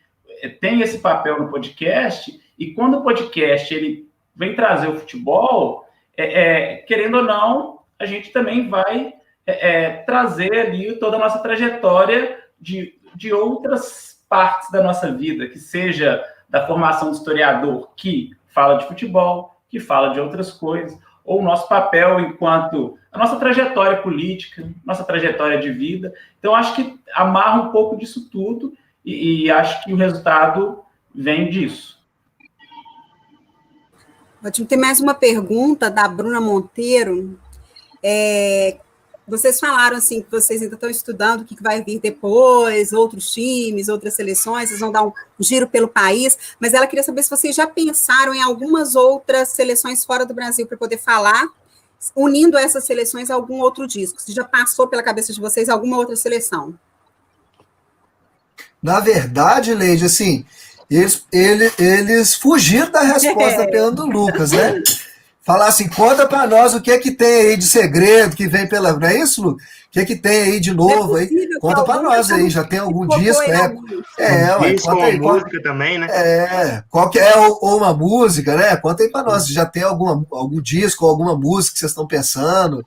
tem 0.49 0.81
esse 0.81 0.99
papel 0.99 1.41
no 1.41 1.51
podcast, 1.51 2.41
e 2.59 2.73
quando 2.75 2.99
o 2.99 3.03
podcast 3.03 3.73
ele 3.75 4.09
vem 4.35 4.55
trazer 4.55 4.89
o 4.89 4.99
futebol, 4.99 5.87
é, 6.17 6.43
é, 6.43 6.77
querendo 6.79 7.19
ou 7.19 7.25
não, 7.25 7.81
a 7.99 8.07
gente 8.07 8.31
também 8.31 8.69
vai 8.69 9.15
é, 9.47 9.71
é, 9.71 9.91
trazer 10.05 10.53
ali 10.53 10.99
toda 10.99 11.17
a 11.17 11.21
nossa 11.21 11.39
trajetória 11.41 12.39
de, 12.61 12.99
de 13.15 13.33
outras 13.33 14.25
partes 14.29 14.71
da 14.71 14.83
nossa 14.83 15.13
vida, 15.13 15.47
que 15.49 15.59
seja 15.59 16.25
da 16.49 16.67
formação 16.67 17.11
do 17.11 17.17
historiador 17.17 17.93
que 17.97 18.31
fala 18.49 18.77
de 18.77 18.87
futebol, 18.87 19.57
que 19.69 19.81
fala 19.81 20.13
de 20.13 20.21
outras 20.21 20.51
coisas, 20.51 20.99
ou 21.25 21.41
o 21.41 21.45
nosso 21.45 21.69
papel 21.69 22.21
enquanto 22.21 22.99
a 23.11 23.19
nossa 23.19 23.37
trajetória 23.37 24.03
política, 24.03 24.69
nossa 24.85 25.05
trajetória 25.05 25.59
de 25.59 25.71
vida. 25.71 26.13
Então, 26.39 26.55
acho 26.55 26.75
que 26.75 26.99
amarra 27.15 27.63
um 27.63 27.73
pouco 27.73 27.97
disso 27.97 28.29
tudo 28.31 28.73
e, 29.05 29.45
e 29.45 29.51
acho 29.51 29.85
que 29.85 29.93
o 29.93 29.97
resultado 29.97 30.83
vem 31.15 31.51
disso. 31.51 32.01
Ótimo. 34.45 34.67
Tem 34.67 34.79
mais 34.79 35.01
uma 35.01 35.15
pergunta 35.15 35.91
da 35.91 36.09
Bruna 36.09 36.41
Monteiro. 36.41 37.39
É, 38.03 38.79
vocês 39.27 39.61
falaram 39.61 39.97
assim 39.97 40.21
que 40.21 40.31
vocês 40.31 40.61
ainda 40.61 40.75
estão 40.75 40.91
estudando 40.91 41.43
o 41.43 41.45
que 41.45 41.63
vai 41.63 41.83
vir 41.83 42.01
depois, 42.01 42.93
outros 42.93 43.33
times, 43.33 43.89
outras 43.89 44.15
seleções, 44.15 44.69
vocês 44.69 44.81
vão 44.81 44.91
dar 44.91 45.05
um 45.05 45.13
giro 45.39 45.69
pelo 45.69 45.87
país, 45.87 46.37
mas 46.59 46.75
ela 46.75 46.89
queria 46.89 47.05
saber 47.05 47.23
se 47.23 47.31
vocês 47.31 47.55
já 47.55 47.67
pensaram 47.67 48.35
em 48.35 48.43
algumas 48.43 48.97
outras 48.97 49.51
seleções 49.51 50.05
fora 50.05 50.27
do 50.27 50.35
Brasil 50.35 50.67
para 50.67 50.77
poder 50.77 50.99
falar, 50.99 51.49
unindo 52.17 52.59
essas 52.59 52.85
seleções 52.85 53.31
a 53.31 53.35
algum 53.35 53.61
outro 53.61 53.87
disco. 53.87 54.21
Se 54.21 54.33
já 54.33 54.45
passou 54.45 54.89
pela 54.89 55.05
cabeça 55.05 55.33
de 55.33 55.41
vocês 55.41 55.69
alguma 55.69 55.99
outra 55.99 56.17
seleção? 56.17 56.77
Na 58.83 59.01
verdade, 59.01 59.75
Leide, 59.75 60.05
assim, 60.05 60.45
eles, 60.91 61.25
eles, 61.33 61.73
eles 61.79 62.35
fugiram 62.35 62.91
da 62.91 63.03
resposta 63.03 63.63
é. 63.71 63.91
do 63.91 64.07
Lucas, 64.07 64.53
né? 64.53 64.83
falar 65.45 65.67
assim, 65.67 65.89
conta 65.89 66.27
para 66.27 66.47
nós 66.47 66.73
o 66.73 66.81
que 66.81 66.91
é 66.91 66.99
que 66.99 67.11
tem 67.11 67.49
aí 67.51 67.57
de 67.57 67.65
segredo 67.65 68.37
que 68.37 68.47
vem 68.47 68.69
pela. 68.69 68.93
Não 68.93 69.07
é 69.07 69.19
isso, 69.19 69.43
Lu? 69.43 69.51
O 69.53 69.59
que 69.93 70.01
é 70.01 70.05
que 70.07 70.17
tem 70.17 70.43
aí 70.45 70.61
de 70.61 70.73
novo 70.73 71.19
é 71.19 71.23
aí? 71.23 71.49
Conta 71.61 71.85
para 71.85 72.01
nós 72.01 72.31
aí, 72.31 72.49
já 72.49 72.65
tem 72.65 72.79
algum 72.79 73.07
disco, 73.19 73.47
né? 73.47 73.77
É, 74.19 74.57
ué, 74.57 74.73
disco 74.73 74.89
conta 74.89 75.05
aí, 75.05 75.21
música 75.21 75.51
qual... 75.51 75.63
também, 75.63 75.99
né? 75.99 76.07
É, 76.09 76.83
qual 76.89 77.11
que 77.11 77.19
é 77.19 77.37
ou, 77.37 77.77
uma 77.77 77.93
música, 77.93 78.57
né? 78.57 78.75
Conta 78.77 79.03
aí 79.03 79.11
para 79.11 79.25
nós, 79.25 79.47
já 79.49 79.67
tem 79.67 79.83
alguma, 79.83 80.25
algum 80.33 80.63
disco, 80.63 81.05
alguma 81.05 81.37
música 81.37 81.75
que 81.75 81.81
vocês 81.81 81.91
estão 81.91 82.07
pensando, 82.07 82.83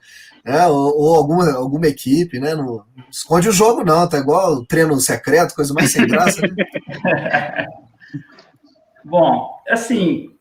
né? 0.46 0.68
Ou, 0.68 0.96
ou, 0.96 1.16
alguma, 1.16 1.52
alguma 1.54 1.88
equipe, 1.88 2.40
né? 2.40 2.54
Não, 2.54 2.86
esconde 3.10 3.50
o 3.50 3.54
jogo, 3.54 3.84
não, 3.84 4.08
tá 4.08 4.20
igual 4.20 4.64
treino 4.66 4.96
secreto, 5.00 5.56
coisa 5.56 5.74
mais 5.74 5.92
sem 5.92 6.06
graça. 6.06 6.40
Né? 6.42 7.66
Bom, 9.04 9.60
assim, 9.68 10.36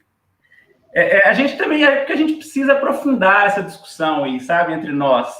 é, 0.94 1.16
é, 1.16 1.28
a 1.28 1.32
gente 1.32 1.56
também 1.56 1.84
é 1.84 1.96
porque 1.96 2.12
a 2.12 2.16
gente 2.16 2.34
precisa 2.34 2.74
aprofundar 2.74 3.46
essa 3.46 3.62
discussão 3.62 4.24
aí, 4.24 4.38
sabe, 4.40 4.74
entre 4.74 4.92
nós. 4.92 5.34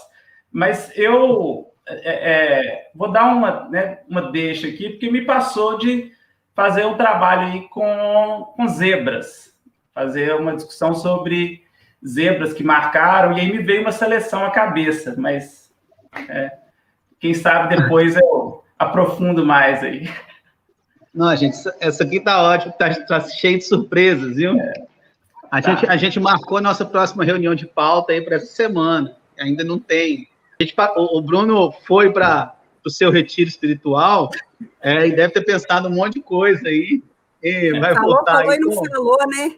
Mas 0.51 0.91
eu 0.97 1.67
é, 1.87 2.33
é, 2.33 2.91
vou 2.95 3.13
dar 3.13 3.35
uma, 3.35 3.69
né, 3.69 4.01
uma 4.09 4.33
deixa 4.33 4.67
aqui, 4.67 4.91
porque 4.91 5.11
me 5.11 5.23
passou 5.23 5.79
de 5.79 6.13
fazer 6.55 6.87
um 6.87 6.97
trabalho 6.97 7.53
aí 7.53 7.69
com, 7.69 8.53
com 8.57 8.69
zebras, 8.69 9.55
fazer 9.93 10.35
uma 10.35 10.55
discussão 10.57 10.95
sobre 10.95 11.64
zebras 12.07 12.53
que 12.53 12.63
marcaram, 12.63 13.37
e 13.37 13.41
aí 13.41 13.53
me 13.53 13.63
veio 13.63 13.81
uma 13.81 13.93
seleção 13.93 14.45
à 14.45 14.51
cabeça, 14.51 15.15
mas 15.17 15.71
é, 16.29 16.53
quem 17.19 17.33
sabe 17.33 17.77
depois 17.77 18.17
eu 18.17 18.63
aprofundo 18.79 19.45
mais 19.45 19.83
aí. 19.83 20.09
Não, 21.15 21.35
gente, 21.37 21.57
essa 21.81 22.03
aqui 22.03 22.21
tá 22.21 22.43
ótimo, 22.43 22.75
tá, 22.77 22.93
tá 23.07 23.21
cheio 23.21 23.59
de 23.59 23.65
surpresas, 23.65 24.37
viu? 24.37 24.59
É. 24.59 24.75
A, 25.51 25.63
tá. 25.63 25.71
gente, 25.71 25.87
a 25.87 25.97
gente 25.97 26.21
marcou 26.21 26.59
a 26.59 26.61
nossa 26.61 26.85
próxima 26.85 27.25
reunião 27.25 27.55
de 27.55 27.67
pauta 27.67 28.13
aí 28.13 28.21
para 28.21 28.37
essa 28.37 28.47
semana. 28.47 29.17
Ainda 29.39 29.63
não 29.63 29.79
tem. 29.79 30.29
Gente, 30.61 30.75
o, 30.97 31.21
Bruno 31.21 31.73
foi 31.87 32.13
para 32.13 32.55
o 32.85 32.91
seu 32.91 33.11
retiro 33.11 33.49
espiritual 33.49 34.31
é, 34.81 35.07
e 35.07 35.15
deve 35.15 35.33
ter 35.33 35.45
pensado 35.45 35.89
um 35.89 35.93
monte 35.93 36.15
de 36.15 36.23
coisa 36.23 36.67
aí. 36.69 37.03
E 37.43 37.79
vai 37.79 37.95
falou, 37.95 38.17
voltar 38.17 38.33
falou 38.39 38.51
aí, 38.51 38.57
e 38.57 38.61
não 38.61 38.73
falou, 38.73 39.19
né? 39.29 39.57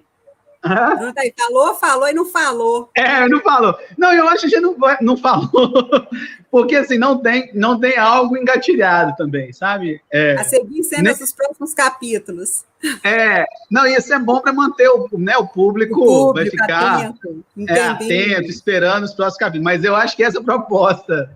Uhum. 0.66 1.12
Aí, 1.16 1.32
falou, 1.38 1.74
falou 1.74 2.08
e 2.08 2.12
não 2.12 2.26
falou. 2.26 2.90
É, 2.94 3.28
não 3.28 3.40
falou. 3.40 3.78
Não, 3.96 4.12
eu 4.12 4.28
acho 4.28 4.40
que 4.40 4.46
a 4.46 4.48
gente 4.50 4.60
não, 4.60 4.76
não 5.00 5.16
falou, 5.16 5.48
porque 6.50 6.76
assim, 6.76 6.98
não 6.98 7.18
tem, 7.18 7.50
não 7.54 7.78
tem 7.78 7.96
algo 7.96 8.36
engatilhado 8.36 9.14
também, 9.16 9.52
sabe? 9.52 10.00
É, 10.10 10.34
a 10.34 10.44
seguir 10.44 10.82
cenas 10.84 11.20
né? 11.20 11.26
próximos 11.36 11.74
capítulos. 11.74 12.64
É, 13.02 13.44
não, 13.70 13.86
isso 13.86 14.12
é 14.12 14.18
bom 14.18 14.40
para 14.40 14.52
manter 14.52 14.88
o, 14.88 15.08
né, 15.12 15.36
o 15.36 15.46
público, 15.46 16.00
o 16.00 16.04
público 16.04 16.34
vai 16.34 16.50
ficar 16.50 17.06
atento, 17.06 17.44
é, 17.68 17.86
atento, 17.88 18.50
esperando 18.50 19.04
os 19.04 19.14
próximos 19.14 19.38
capítulos. 19.38 19.64
Mas 19.64 19.84
eu 19.84 19.94
acho 19.94 20.16
que 20.16 20.22
essa 20.22 20.42
proposta 20.42 21.30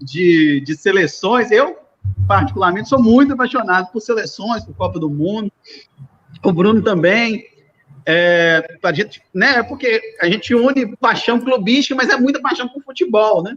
de, 0.00 0.62
de 0.64 0.76
seleções, 0.76 1.50
eu 1.50 1.76
particularmente 2.26 2.88
sou 2.88 3.02
muito 3.02 3.34
apaixonado 3.34 3.90
por 3.92 4.00
seleções, 4.00 4.64
por 4.64 4.74
Copa 4.74 4.98
do 4.98 5.10
Mundo, 5.10 5.52
o 6.42 6.52
Bruno 6.52 6.82
também. 6.82 7.46
É, 8.06 8.78
a 8.82 8.92
gente, 8.92 9.22
né, 9.34 9.62
porque 9.62 10.00
a 10.20 10.28
gente 10.28 10.54
une 10.54 10.96
paixão 10.96 11.40
clubística, 11.40 11.94
mas 11.94 12.08
é 12.08 12.16
muita 12.16 12.40
paixão 12.40 12.68
por 12.68 12.82
futebol, 12.82 13.42
né? 13.42 13.56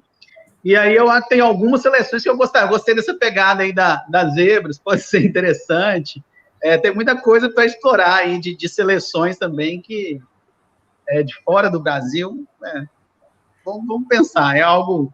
E 0.63 0.75
aí 0.75 0.95
eu 0.95 1.07
tenho 1.23 1.45
algumas 1.45 1.81
seleções 1.81 2.21
que 2.21 2.29
eu 2.29 2.37
gostei, 2.37 2.61
eu 2.61 2.67
gostei 2.67 2.93
dessa 2.93 3.15
pegada 3.15 3.63
aí 3.63 3.73
da, 3.73 4.05
das 4.07 4.35
zebras, 4.35 4.77
pode 4.77 5.01
ser 5.03 5.25
interessante. 5.25 6.23
É, 6.61 6.77
tem 6.77 6.93
muita 6.93 7.19
coisa 7.19 7.49
para 7.49 7.65
explorar 7.65 8.17
aí 8.17 8.39
de, 8.39 8.55
de, 8.55 8.69
seleções 8.69 9.37
também 9.37 9.81
que 9.81 10.21
é 11.09 11.23
de 11.23 11.33
fora 11.43 11.69
do 11.69 11.79
Brasil. 11.79 12.45
Né? 12.61 12.87
Vamos, 13.65 13.87
vamos, 13.87 14.07
pensar, 14.07 14.55
é 14.55 14.61
algo. 14.61 15.11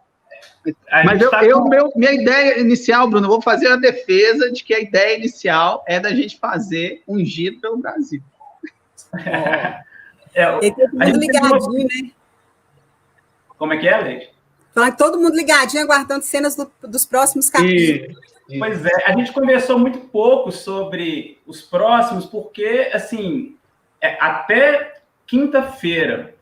Mas 1.06 1.22
eu, 1.22 1.32
tá 1.32 1.46
eu 1.46 1.62
com... 1.62 1.70
meu, 1.70 1.90
minha 1.96 2.12
ideia 2.12 2.60
inicial, 2.60 3.10
Bruno, 3.10 3.30
vou 3.30 3.42
fazer 3.42 3.68
a 3.68 3.78
defesa 3.78 4.52
de 4.52 4.62
que 4.62 4.74
a 4.74 4.82
ideia 4.82 5.18
inicial 5.18 5.86
é 5.88 5.98
da 5.98 6.14
gente 6.14 6.38
fazer 6.38 7.02
um 7.08 7.24
giro 7.24 7.62
pelo 7.62 7.78
Brasil. 7.78 8.22
É, 10.34 10.66
e 10.66 10.72
todo 10.72 10.92
mundo 10.94 11.20
ligadinho, 11.20 11.88
né? 11.88 12.12
Como 13.58 13.74
é 13.74 13.78
que 13.78 13.88
é, 13.88 13.98
Leite? 13.98 14.32
Falar 14.74 14.92
que 14.92 14.98
todo 14.98 15.20
mundo 15.20 15.36
ligadinho, 15.36 15.84
aguardando 15.84 16.24
cenas 16.24 16.56
do, 16.56 16.72
dos 16.84 17.06
próximos 17.06 17.50
capítulos. 17.50 18.18
E, 18.48 18.60
pois 18.60 18.86
é, 18.86 19.06
a 19.06 19.12
gente 19.14 19.32
conversou 19.32 19.80
muito 19.80 20.00
pouco 20.00 20.52
sobre 20.52 21.40
os 21.48 21.62
próximos, 21.62 22.26
porque, 22.26 22.90
assim, 22.94 23.58
é, 24.00 24.18
até 24.22 25.02
quinta-feira 25.26 26.36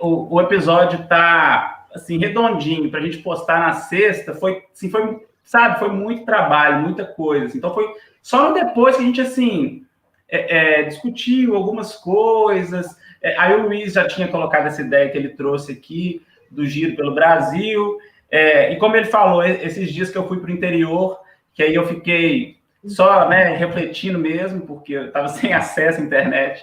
o, 0.00 0.34
o, 0.34 0.40
episódio 0.40 1.06
tá 1.06 1.86
assim 1.94 2.18
redondinho 2.18 2.90
para 2.90 3.00
a 3.00 3.02
gente 3.02 3.18
postar 3.18 3.60
na 3.60 3.72
sexta 3.74 4.34
foi 4.34 4.64
assim, 4.72 4.90
foi 4.90 5.26
sabe 5.44 5.78
foi 5.78 5.88
muito 5.88 6.24
trabalho 6.24 6.82
muita 6.82 7.04
coisa 7.04 7.46
assim. 7.46 7.58
então 7.58 7.72
foi 7.72 7.88
só 8.22 8.52
depois 8.52 8.96
que 8.96 9.02
a 9.02 9.06
gente 9.06 9.20
assim 9.20 9.86
é, 10.30 10.80
é, 10.80 10.82
discutiu 10.82 11.56
algumas 11.56 11.96
coisas. 11.96 12.86
É, 13.22 13.36
aí 13.38 13.54
o 13.54 13.62
Luiz 13.62 13.94
já 13.94 14.06
tinha 14.06 14.28
colocado 14.28 14.66
essa 14.66 14.82
ideia 14.82 15.08
que 15.08 15.16
ele 15.16 15.30
trouxe 15.30 15.72
aqui 15.72 16.22
do 16.50 16.66
giro 16.66 16.94
pelo 16.96 17.14
Brasil. 17.14 17.98
É, 18.30 18.72
e 18.72 18.76
como 18.76 18.96
ele 18.96 19.06
falou, 19.06 19.42
esses 19.42 19.92
dias 19.92 20.10
que 20.10 20.18
eu 20.18 20.28
fui 20.28 20.38
para 20.38 20.50
o 20.50 20.54
interior, 20.54 21.18
que 21.54 21.62
aí 21.62 21.74
eu 21.74 21.86
fiquei 21.86 22.58
só 22.84 23.28
né, 23.28 23.56
refletindo 23.56 24.18
mesmo, 24.18 24.60
porque 24.60 24.92
eu 24.92 25.06
estava 25.06 25.28
sem 25.28 25.52
acesso 25.52 26.00
à 26.00 26.04
internet. 26.04 26.62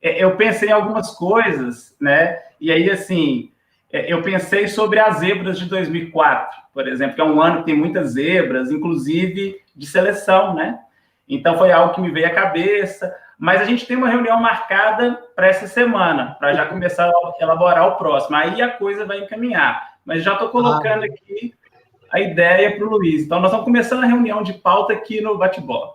É, 0.00 0.22
eu 0.22 0.36
pensei 0.36 0.70
em 0.70 0.72
algumas 0.72 1.10
coisas, 1.10 1.94
né? 2.00 2.38
E 2.60 2.72
aí, 2.72 2.90
assim, 2.90 3.50
é, 3.92 4.12
eu 4.12 4.22
pensei 4.22 4.68
sobre 4.68 4.98
as 4.98 5.18
zebras 5.18 5.58
de 5.58 5.66
2004, 5.66 6.58
por 6.72 6.88
exemplo, 6.88 7.14
que 7.14 7.20
é 7.20 7.24
um 7.24 7.40
ano 7.40 7.58
que 7.58 7.66
tem 7.66 7.76
muitas 7.76 8.12
zebras, 8.12 8.70
inclusive 8.70 9.60
de 9.74 9.86
seleção, 9.86 10.54
né? 10.54 10.78
Então 11.30 11.56
foi 11.56 11.70
algo 11.70 11.94
que 11.94 12.00
me 12.00 12.10
veio 12.10 12.26
à 12.26 12.30
cabeça. 12.30 13.14
Mas 13.38 13.62
a 13.62 13.64
gente 13.64 13.86
tem 13.86 13.96
uma 13.96 14.08
reunião 14.08 14.38
marcada 14.38 15.18
para 15.34 15.46
essa 15.46 15.66
semana, 15.66 16.36
para 16.38 16.52
já 16.52 16.66
começar 16.66 17.08
a 17.08 17.42
elaborar 17.42 17.88
o 17.88 17.96
próximo. 17.96 18.36
Aí 18.36 18.60
a 18.60 18.68
coisa 18.68 19.06
vai 19.06 19.20
encaminhar. 19.20 19.94
Mas 20.04 20.22
já 20.22 20.34
estou 20.34 20.50
colocando 20.50 21.04
aqui 21.04 21.54
a 22.12 22.20
ideia 22.20 22.76
para 22.76 22.84
o 22.84 22.90
Luiz. 22.90 23.22
Então 23.22 23.40
nós 23.40 23.50
vamos 23.50 23.64
começando 23.64 24.02
a 24.02 24.06
reunião 24.06 24.42
de 24.42 24.52
pauta 24.52 24.92
aqui 24.92 25.22
no 25.22 25.38
bate-bola. 25.38 25.94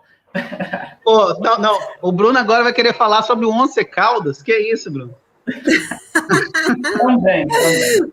Oh, 1.06 1.36
não, 1.40 1.60
não. 1.60 1.80
O 2.02 2.12
Bruno 2.12 2.40
agora 2.40 2.64
vai 2.64 2.74
querer 2.74 2.94
falar 2.94 3.22
sobre 3.22 3.46
o 3.46 3.52
Once 3.52 3.86
Caldas. 3.86 4.42
Que 4.42 4.52
é 4.52 4.74
isso, 4.74 4.90
Bruno? 4.90 5.14
também, 6.98 7.48
também. 7.48 8.12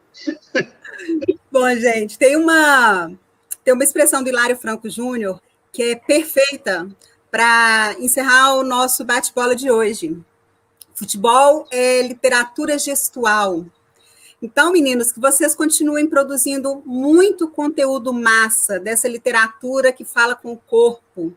Bom, 1.50 1.68
gente, 1.76 2.18
tem 2.18 2.36
uma, 2.36 3.10
tem 3.64 3.72
uma 3.72 3.82
expressão 3.82 4.22
do 4.22 4.28
Hilário 4.28 4.56
Franco 4.56 4.90
Júnior 4.90 5.40
que 5.72 5.82
é 5.82 5.96
perfeita 5.96 6.86
para 7.32 7.96
encerrar 7.98 8.56
o 8.56 8.62
nosso 8.62 9.06
bate-bola 9.06 9.56
de 9.56 9.70
hoje. 9.70 10.14
Futebol 10.94 11.66
é 11.70 12.02
literatura 12.02 12.78
gestual. 12.78 13.64
Então, 14.42 14.70
meninos, 14.70 15.10
que 15.10 15.18
vocês 15.18 15.54
continuem 15.54 16.06
produzindo 16.06 16.82
muito 16.84 17.48
conteúdo 17.48 18.12
massa 18.12 18.78
dessa 18.78 19.08
literatura 19.08 19.92
que 19.92 20.04
fala 20.04 20.34
com 20.34 20.52
o 20.52 20.58
corpo, 20.58 21.32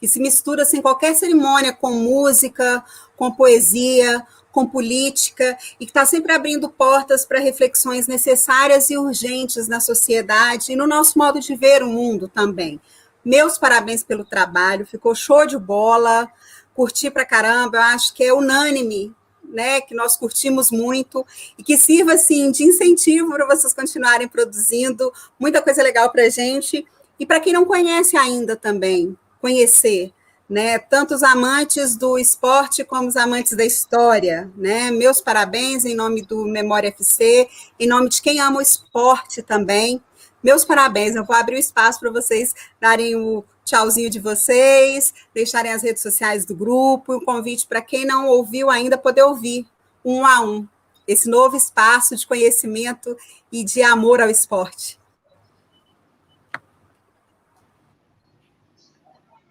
que 0.00 0.08
se 0.08 0.18
mistura 0.18 0.64
sem 0.64 0.82
qualquer 0.82 1.14
cerimônia 1.14 1.72
com 1.72 1.92
música, 1.92 2.84
com 3.16 3.30
poesia, 3.30 4.26
com 4.50 4.66
política 4.66 5.56
e 5.78 5.84
que 5.86 5.90
está 5.90 6.04
sempre 6.04 6.32
abrindo 6.32 6.68
portas 6.68 7.24
para 7.24 7.38
reflexões 7.38 8.08
necessárias 8.08 8.90
e 8.90 8.98
urgentes 8.98 9.68
na 9.68 9.78
sociedade 9.78 10.72
e 10.72 10.76
no 10.76 10.88
nosso 10.88 11.16
modo 11.16 11.38
de 11.38 11.54
ver 11.54 11.84
o 11.84 11.88
mundo 11.88 12.26
também. 12.26 12.80
Meus 13.26 13.58
parabéns 13.58 14.04
pelo 14.04 14.24
trabalho, 14.24 14.86
ficou 14.86 15.12
show 15.12 15.44
de 15.44 15.58
bola, 15.58 16.30
curti 16.72 17.10
pra 17.10 17.24
caramba, 17.24 17.78
eu 17.78 17.82
acho 17.82 18.14
que 18.14 18.22
é 18.22 18.32
unânime, 18.32 19.12
né, 19.42 19.80
que 19.80 19.96
nós 19.96 20.16
curtimos 20.16 20.70
muito 20.70 21.26
e 21.58 21.64
que 21.64 21.76
sirva 21.76 22.12
assim 22.12 22.52
de 22.52 22.62
incentivo 22.62 23.32
para 23.32 23.44
vocês 23.44 23.74
continuarem 23.74 24.28
produzindo 24.28 25.12
muita 25.40 25.60
coisa 25.60 25.82
legal 25.82 26.08
para 26.12 26.28
gente 26.28 26.86
e 27.18 27.26
para 27.26 27.40
quem 27.40 27.52
não 27.52 27.64
conhece 27.64 28.16
ainda 28.16 28.54
também 28.54 29.18
conhecer, 29.40 30.12
né? 30.48 30.78
Tanto 30.78 31.12
os 31.12 31.24
amantes 31.24 31.96
do 31.96 32.16
esporte 32.20 32.84
como 32.84 33.08
os 33.08 33.16
amantes 33.16 33.56
da 33.56 33.64
história, 33.64 34.48
né? 34.56 34.92
Meus 34.92 35.20
parabéns 35.20 35.84
em 35.84 35.96
nome 35.96 36.22
do 36.22 36.44
Memória 36.44 36.90
FC, 36.90 37.48
em 37.80 37.88
nome 37.88 38.08
de 38.08 38.22
quem 38.22 38.38
ama 38.38 38.58
o 38.58 38.62
esporte 38.62 39.42
também. 39.42 40.00
Meus 40.46 40.64
parabéns. 40.64 41.16
Eu 41.16 41.24
vou 41.24 41.34
abrir 41.34 41.56
o 41.56 41.58
espaço 41.58 41.98
para 41.98 42.08
vocês 42.08 42.54
darem 42.80 43.16
o 43.16 43.44
tchauzinho 43.64 44.08
de 44.08 44.20
vocês, 44.20 45.12
deixarem 45.34 45.72
as 45.72 45.82
redes 45.82 46.00
sociais 46.00 46.44
do 46.44 46.54
grupo, 46.54 47.12
e 47.12 47.16
um 47.16 47.24
convite 47.24 47.66
para 47.66 47.82
quem 47.82 48.06
não 48.06 48.28
ouviu 48.28 48.70
ainda 48.70 48.96
poder 48.96 49.22
ouvir 49.22 49.66
um 50.04 50.24
a 50.24 50.40
um 50.42 50.64
esse 51.04 51.28
novo 51.28 51.56
espaço 51.56 52.14
de 52.14 52.24
conhecimento 52.24 53.16
e 53.50 53.64
de 53.64 53.82
amor 53.82 54.20
ao 54.20 54.30
esporte. 54.30 55.00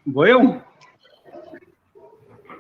Vou 0.08 0.26
eu? 0.26 0.62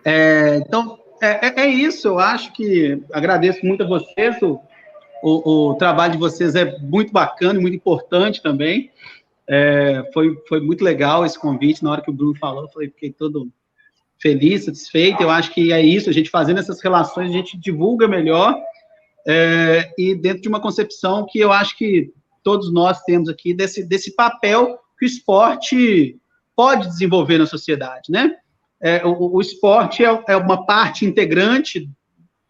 É, 0.04 0.58
então, 0.58 1.00
é, 1.22 1.48
é, 1.48 1.62
é, 1.62 1.68
isso. 1.68 2.10
Eu 2.10 2.20
acho 2.20 2.52
que 2.52 3.02
agradeço 3.14 3.66
muito 3.66 3.84
a 3.84 3.88
vocês. 3.88 4.36
O, 5.30 5.72
o 5.72 5.76
trabalho 5.76 6.14
de 6.14 6.20
vocês 6.20 6.56
é 6.56 6.78
muito 6.80 7.12
bacana 7.12 7.60
e 7.60 7.62
muito 7.62 7.76
importante 7.76 8.42
também. 8.42 8.92
É, 9.48 10.10
foi, 10.14 10.36
foi 10.48 10.60
muito 10.60 10.84
legal 10.84 11.26
esse 11.26 11.40
convite. 11.40 11.84
Na 11.84 11.92
hora 11.92 12.02
que 12.02 12.10
o 12.10 12.14
Bruno 12.14 12.36
falou, 12.36 12.64
eu 12.64 12.70
falei, 12.70 12.90
fiquei 12.90 13.12
todo 13.12 13.52
feliz, 14.22 14.66
satisfeito. 14.66 15.22
Eu 15.22 15.30
acho 15.30 15.54
que 15.54 15.72
é 15.72 15.82
isso. 15.82 16.10
A 16.10 16.14
gente 16.14 16.30
fazendo 16.30 16.60
essas 16.60 16.82
relações, 16.82 17.30
a 17.30 17.34
gente 17.34 17.58
divulga 17.58 18.08
melhor. 18.08 18.56
É, 19.28 19.92
e 19.98 20.14
dentro 20.16 20.42
de 20.42 20.48
uma 20.48 20.60
concepção 20.60 21.26
que 21.28 21.40
eu 21.40 21.52
acho 21.52 21.78
que 21.78 22.14
todos 22.44 22.72
nós 22.72 23.02
temos 23.02 23.28
aqui 23.28 23.54
desse, 23.54 23.84
desse 23.84 24.16
papel 24.16 24.78
que 25.00 25.06
o 25.06 25.08
esporte 25.08 26.18
pode 26.56 26.88
desenvolver 26.88 27.40
na 27.40 27.48
sociedade, 27.48 28.12
né? 28.12 28.36
é, 28.82 29.06
o, 29.06 29.36
o, 29.36 29.42
esporte 29.42 30.04
é, 30.04 30.24
é, 30.28 30.38
uma 30.38 30.66
parte 30.66 31.06
integrante 31.06 31.90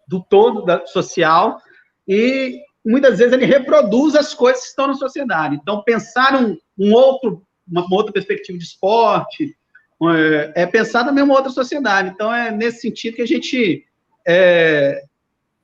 do 0.07 0.21
todo 0.21 0.63
da, 0.63 0.85
social 0.85 1.59
e 2.07 2.59
muitas 2.85 3.17
vezes 3.17 3.33
ele 3.33 3.45
reproduz 3.45 4.15
as 4.15 4.33
coisas 4.33 4.61
que 4.61 4.69
estão 4.69 4.87
na 4.87 4.93
sociedade. 4.93 5.55
Então, 5.55 5.81
pensar 5.83 6.35
um, 6.35 6.57
um 6.77 6.93
outro, 6.93 7.41
uma, 7.67 7.85
uma, 7.85 7.95
outra 7.95 8.13
perspectiva 8.13 8.57
de 8.57 8.63
esporte 8.63 9.55
é, 10.03 10.63
é, 10.63 10.65
pensar 10.65 11.03
também 11.03 11.23
uma 11.23 11.35
outra 11.35 11.51
sociedade. 11.51 12.09
Então, 12.09 12.33
é 12.33 12.51
nesse 12.51 12.81
sentido 12.81 13.15
que 13.15 13.21
a 13.21 13.27
gente 13.27 13.85
é, 14.27 15.03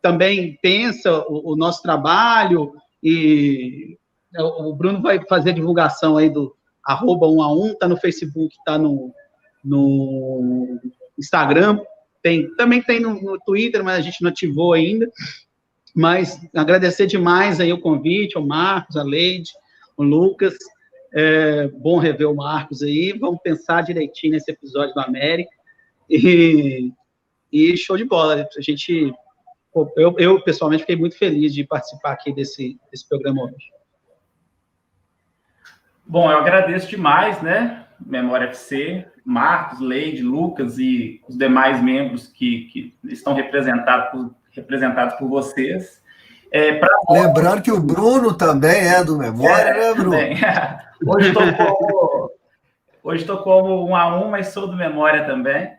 também 0.01 0.57
pensa 0.61 1.19
o, 1.27 1.53
o, 1.53 1.55
nosso 1.55 1.81
trabalho 1.81 2.73
e 3.03 3.97
é, 4.35 4.41
o 4.41 4.73
Bruno 4.73 5.01
vai 5.01 5.23
fazer 5.27 5.53
divulgação 5.53 6.17
aí 6.17 6.29
do 6.29 6.55
arroba 6.83 7.27
um 7.27 7.41
a 7.41 7.53
um, 7.53 7.75
tá 7.75 7.87
no 7.87 7.97
Facebook, 7.97 8.55
tá 8.65 8.77
no, 8.77 9.13
no 9.63 10.79
Instagram, 11.17 11.79
tem, 12.23 12.53
também 12.55 12.81
tem 12.81 12.99
no, 12.99 13.21
no, 13.21 13.39
Twitter, 13.39 13.83
mas 13.83 13.97
a 13.97 14.01
gente 14.01 14.21
não 14.21 14.29
ativou 14.29 14.73
ainda. 14.73 15.11
Mas 15.95 16.39
agradecer 16.55 17.05
demais 17.05 17.59
aí 17.59 17.71
o 17.71 17.81
convite, 17.81 18.37
ao 18.37 18.45
Marcos, 18.45 18.95
a 18.95 19.03
Leide, 19.03 19.51
o 19.97 20.03
Lucas. 20.03 20.55
É 21.13 21.67
bom 21.67 21.99
rever 21.99 22.29
o 22.29 22.35
Marcos 22.35 22.81
aí. 22.81 23.11
Vamos 23.13 23.41
pensar 23.41 23.81
direitinho 23.83 24.33
nesse 24.33 24.51
episódio 24.51 24.93
do 24.93 25.01
América. 25.01 25.51
E, 26.09 26.91
e 27.51 27.77
show 27.77 27.97
de 27.97 28.05
bola. 28.05 28.47
A 28.57 28.61
gente, 28.61 29.13
eu, 29.97 30.15
eu 30.17 30.41
pessoalmente 30.43 30.83
fiquei 30.83 30.95
muito 30.95 31.17
feliz 31.17 31.53
de 31.53 31.65
participar 31.65 32.13
aqui 32.13 32.33
desse, 32.33 32.79
desse 32.89 33.07
programa 33.07 33.43
hoje. 33.43 33.71
Bom, 36.05 36.31
eu 36.31 36.37
agradeço 36.37 36.89
demais, 36.89 37.41
né? 37.41 37.87
Memória 38.05 38.47
FC, 38.47 39.05
Marcos, 39.23 39.79
Leide, 39.79 40.23
Lucas 40.23 40.77
e 40.77 41.21
os 41.27 41.37
demais 41.37 41.81
membros 41.81 42.27
que, 42.27 42.65
que 42.65 42.97
estão 43.05 43.33
representados 43.33 44.11
por, 44.11 44.35
representados 44.51 45.15
por 45.15 45.27
vocês. 45.27 46.01
É, 46.51 46.73
pra... 46.73 46.89
Lembrando 47.09 47.61
que 47.61 47.71
o 47.71 47.79
Bruno 47.79 48.33
também 48.33 48.87
é 48.87 49.03
do 49.03 49.17
Memória, 49.17 49.69
é, 49.69 49.79
né, 49.79 49.93
Bruno? 49.93 50.17
hoje 51.07 51.27
estou 51.29 51.53
como, 51.53 52.31
hoje 53.03 53.25
como 53.25 53.87
um 53.87 53.95
a 53.95 54.21
um, 54.21 54.29
mas 54.29 54.47
sou 54.47 54.67
do 54.67 54.75
Memória 54.75 55.25
também. 55.25 55.71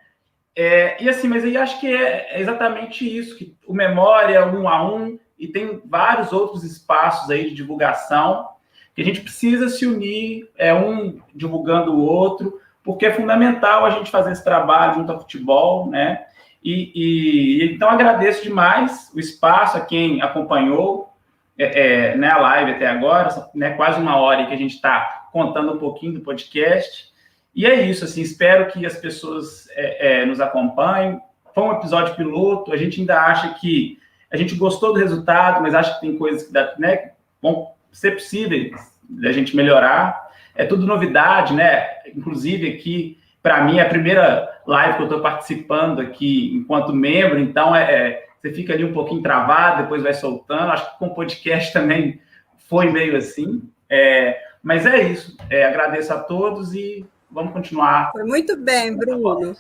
É, 0.57 1.03
e 1.03 1.09
assim, 1.09 1.29
mas 1.29 1.45
aí 1.45 1.57
acho 1.57 1.81
que 1.81 1.95
é 1.95 2.41
exatamente 2.41 3.05
isso, 3.05 3.37
que 3.37 3.57
o 3.67 3.73
Memória 3.73 4.37
é 4.37 4.45
um 4.45 4.69
a 4.69 4.95
um, 4.95 5.19
e 5.39 5.49
tem 5.49 5.81
vários 5.85 6.33
outros 6.33 6.63
espaços 6.65 7.31
aí 7.31 7.51
de 7.51 7.55
divulgação 7.55 8.53
que 8.95 9.01
a 9.01 9.05
gente 9.05 9.23
precisa 9.23 9.69
se 9.69 9.87
unir, 9.87 10.51
é 10.57 10.73
um 10.75 11.21
divulgando 11.35 11.93
o 11.93 12.05
outro, 12.05 12.61
porque 12.85 13.07
é 13.07 13.15
fundamental 13.15 13.85
a 13.85 13.91
gente 13.91 14.11
fazer 14.11 14.33
esse 14.33 14.45
trabalho 14.45 14.95
junto 14.95 15.13
ao 15.13 15.21
futebol, 15.21 15.89
né? 15.89 16.27
E, 16.65 16.93
e 16.95 17.75
então 17.75 17.89
agradeço 17.91 18.43
demais 18.43 19.11
o 19.15 19.19
espaço 19.19 19.77
a 19.77 19.81
quem 19.81 20.23
acompanhou 20.23 21.13
é, 21.59 22.11
é, 22.13 22.17
né, 22.17 22.31
a 22.31 22.39
live 22.39 22.73
até 22.73 22.87
agora, 22.87 23.29
né, 23.55 23.71
quase 23.71 24.01
uma 24.01 24.17
hora 24.17 24.47
que 24.47 24.55
a 24.55 24.57
gente 24.57 24.75
está 24.75 25.29
contando 25.33 25.73
um 25.73 25.79
pouquinho 25.79 26.15
do 26.15 26.21
podcast. 26.21 27.11
E 27.55 27.67
é 27.67 27.83
isso, 27.83 28.05
assim, 28.05 28.23
espero 28.23 28.71
que 28.71 28.87
as 28.87 28.97
pessoas 28.97 29.69
é, 29.71 30.23
é, 30.23 30.27
nos 30.27 30.41
acompanhem. 30.41 31.21
Foi 31.55 31.65
um 31.65 31.73
episódio 31.73 32.15
piloto, 32.15 32.73
a 32.73 32.77
gente 32.77 33.01
ainda 33.01 33.21
acha 33.21 33.55
que 33.55 33.99
a 34.31 34.37
gente 34.37 34.55
gostou 34.55 34.95
do 34.95 34.99
resultado, 34.99 35.61
mas 35.61 35.75
acha 35.75 35.95
que 35.95 36.01
tem 36.01 36.17
coisas 36.17 36.45
que 36.45 36.53
dá, 36.53 36.75
né, 36.79 37.13
vão 37.41 37.73
ser 37.91 38.13
possíveis 38.13 38.73
da 39.09 39.31
gente 39.31 39.55
melhorar. 39.55 40.31
É 40.55 40.65
tudo 40.65 40.87
novidade, 40.87 41.55
né? 41.55 41.87
Inclusive 42.15 42.69
aqui, 42.69 43.19
para 43.43 43.63
mim, 43.65 43.79
é 43.79 43.83
a 43.83 43.89
primeira 43.89 44.52
live 44.67 44.97
que 44.97 45.03
eu 45.03 45.07
estou 45.07 45.21
participando 45.21 46.01
aqui 46.01 46.55
enquanto 46.55 46.93
membro, 46.93 47.39
então 47.39 47.75
é, 47.75 47.83
é, 47.93 48.29
você 48.41 48.53
fica 48.53 48.73
ali 48.73 48.85
um 48.85 48.93
pouquinho 48.93 49.23
travado, 49.23 49.83
depois 49.83 50.03
vai 50.03 50.15
soltando. 50.15 50.73
Acho 50.73 50.93
que 50.93 50.99
com 50.99 51.15
podcast 51.15 51.73
também 51.75 52.21
foi 52.69 52.91
meio 52.91 53.17
assim. 53.17 53.63
É, 53.89 54.41
mas 54.63 54.87
é 54.87 55.03
isso. 55.03 55.37
É, 55.51 55.65
agradeço 55.65 56.13
a 56.13 56.19
todos 56.19 56.75
e 56.75 57.07
vamos 57.31 57.53
continuar. 57.53 58.11
Foi 58.13 58.25
muito 58.25 58.57
bem, 58.57 58.97
Bruno. 58.97 59.57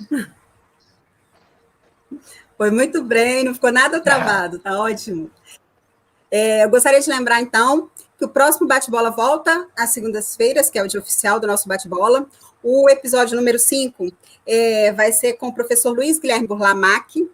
Foi 2.56 2.70
muito 2.70 3.02
bem, 3.02 3.44
não 3.44 3.54
ficou 3.54 3.72
nada 3.72 4.00
travado, 4.00 4.58
tá 4.58 4.78
ótimo. 4.78 5.30
É, 6.30 6.64
eu 6.64 6.70
gostaria 6.70 7.00
de 7.00 7.10
lembrar, 7.10 7.40
então, 7.40 7.90
que 8.16 8.24
o 8.24 8.28
próximo 8.28 8.68
bate-bola 8.68 9.10
volta 9.10 9.66
às 9.76 9.90
segundas-feiras, 9.90 10.70
que 10.70 10.78
é 10.78 10.82
o 10.82 10.86
dia 10.86 11.00
oficial 11.00 11.40
do 11.40 11.46
nosso 11.46 11.68
bate-bola. 11.68 12.26
O 12.62 12.88
episódio 12.88 13.36
número 13.36 13.58
5 13.58 14.12
é, 14.46 14.92
vai 14.92 15.12
ser 15.12 15.32
com 15.34 15.48
o 15.48 15.52
professor 15.52 15.90
Luiz 15.92 16.18
Guilherme 16.18 16.46
Burlamac. 16.46 17.28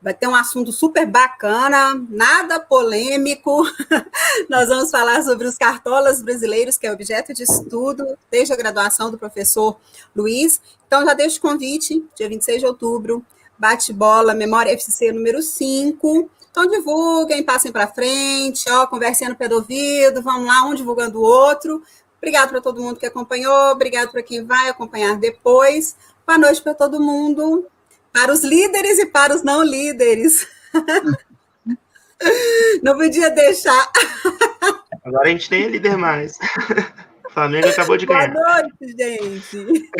Vai 0.00 0.12
ter 0.12 0.26
um 0.26 0.34
assunto 0.34 0.72
super 0.72 1.06
bacana, 1.06 1.94
nada 2.08 2.58
polêmico. 2.58 3.62
Nós 4.50 4.68
vamos 4.68 4.90
falar 4.90 5.22
sobre 5.22 5.46
os 5.46 5.56
cartolas 5.56 6.20
brasileiros, 6.20 6.76
que 6.76 6.86
é 6.86 6.92
objeto 6.92 7.32
de 7.32 7.44
estudo 7.44 8.18
desde 8.28 8.52
a 8.52 8.56
graduação 8.56 9.12
do 9.12 9.18
professor 9.18 9.78
Luiz. 10.14 10.60
Então, 10.86 11.04
já 11.04 11.14
deixo 11.14 11.38
o 11.38 11.42
convite, 11.42 12.04
dia 12.16 12.28
26 12.28 12.60
de 12.60 12.66
outubro, 12.66 13.24
bate-bola, 13.56 14.34
Memória 14.34 14.72
FC 14.72 15.12
número 15.12 15.40
5 15.40 16.28
então 16.52 16.66
divulguem, 16.66 17.42
passem 17.42 17.72
para 17.72 17.88
frente, 17.88 18.70
ó, 18.70 18.86
conversem 18.86 19.26
no 19.26 19.34
pé 19.34 19.48
do 19.48 19.54
ouvido, 19.54 20.20
vamos 20.20 20.46
lá, 20.46 20.64
um 20.64 20.74
divulgando 20.74 21.18
o 21.18 21.22
outro. 21.22 21.82
Obrigado 22.22 22.50
para 22.50 22.60
todo 22.60 22.80
mundo 22.80 23.00
que 23.00 23.06
acompanhou, 23.06 23.72
obrigado 23.72 24.12
para 24.12 24.22
quem 24.22 24.44
vai 24.44 24.68
acompanhar 24.68 25.16
depois. 25.16 25.96
Boa 26.24 26.38
noite 26.38 26.62
para 26.62 26.72
todo 26.72 27.02
mundo, 27.02 27.66
para 28.12 28.32
os 28.32 28.44
líderes 28.44 29.00
e 29.00 29.06
para 29.06 29.34
os 29.34 29.42
não 29.42 29.64
líderes. 29.64 30.46
não 32.80 32.96
podia 32.96 33.28
deixar. 33.28 33.90
Agora 35.04 35.26
a 35.26 35.30
gente 35.32 35.50
nem 35.50 35.64
é 35.64 35.68
líder 35.68 35.96
mais. 35.96 36.38
O 37.26 37.30
Flamengo 37.32 37.66
acabou 37.66 37.96
de 37.96 38.04
ganhar. 38.04 38.30
Boa 38.30 38.60
noite, 38.60 38.94
gente. 38.94 39.90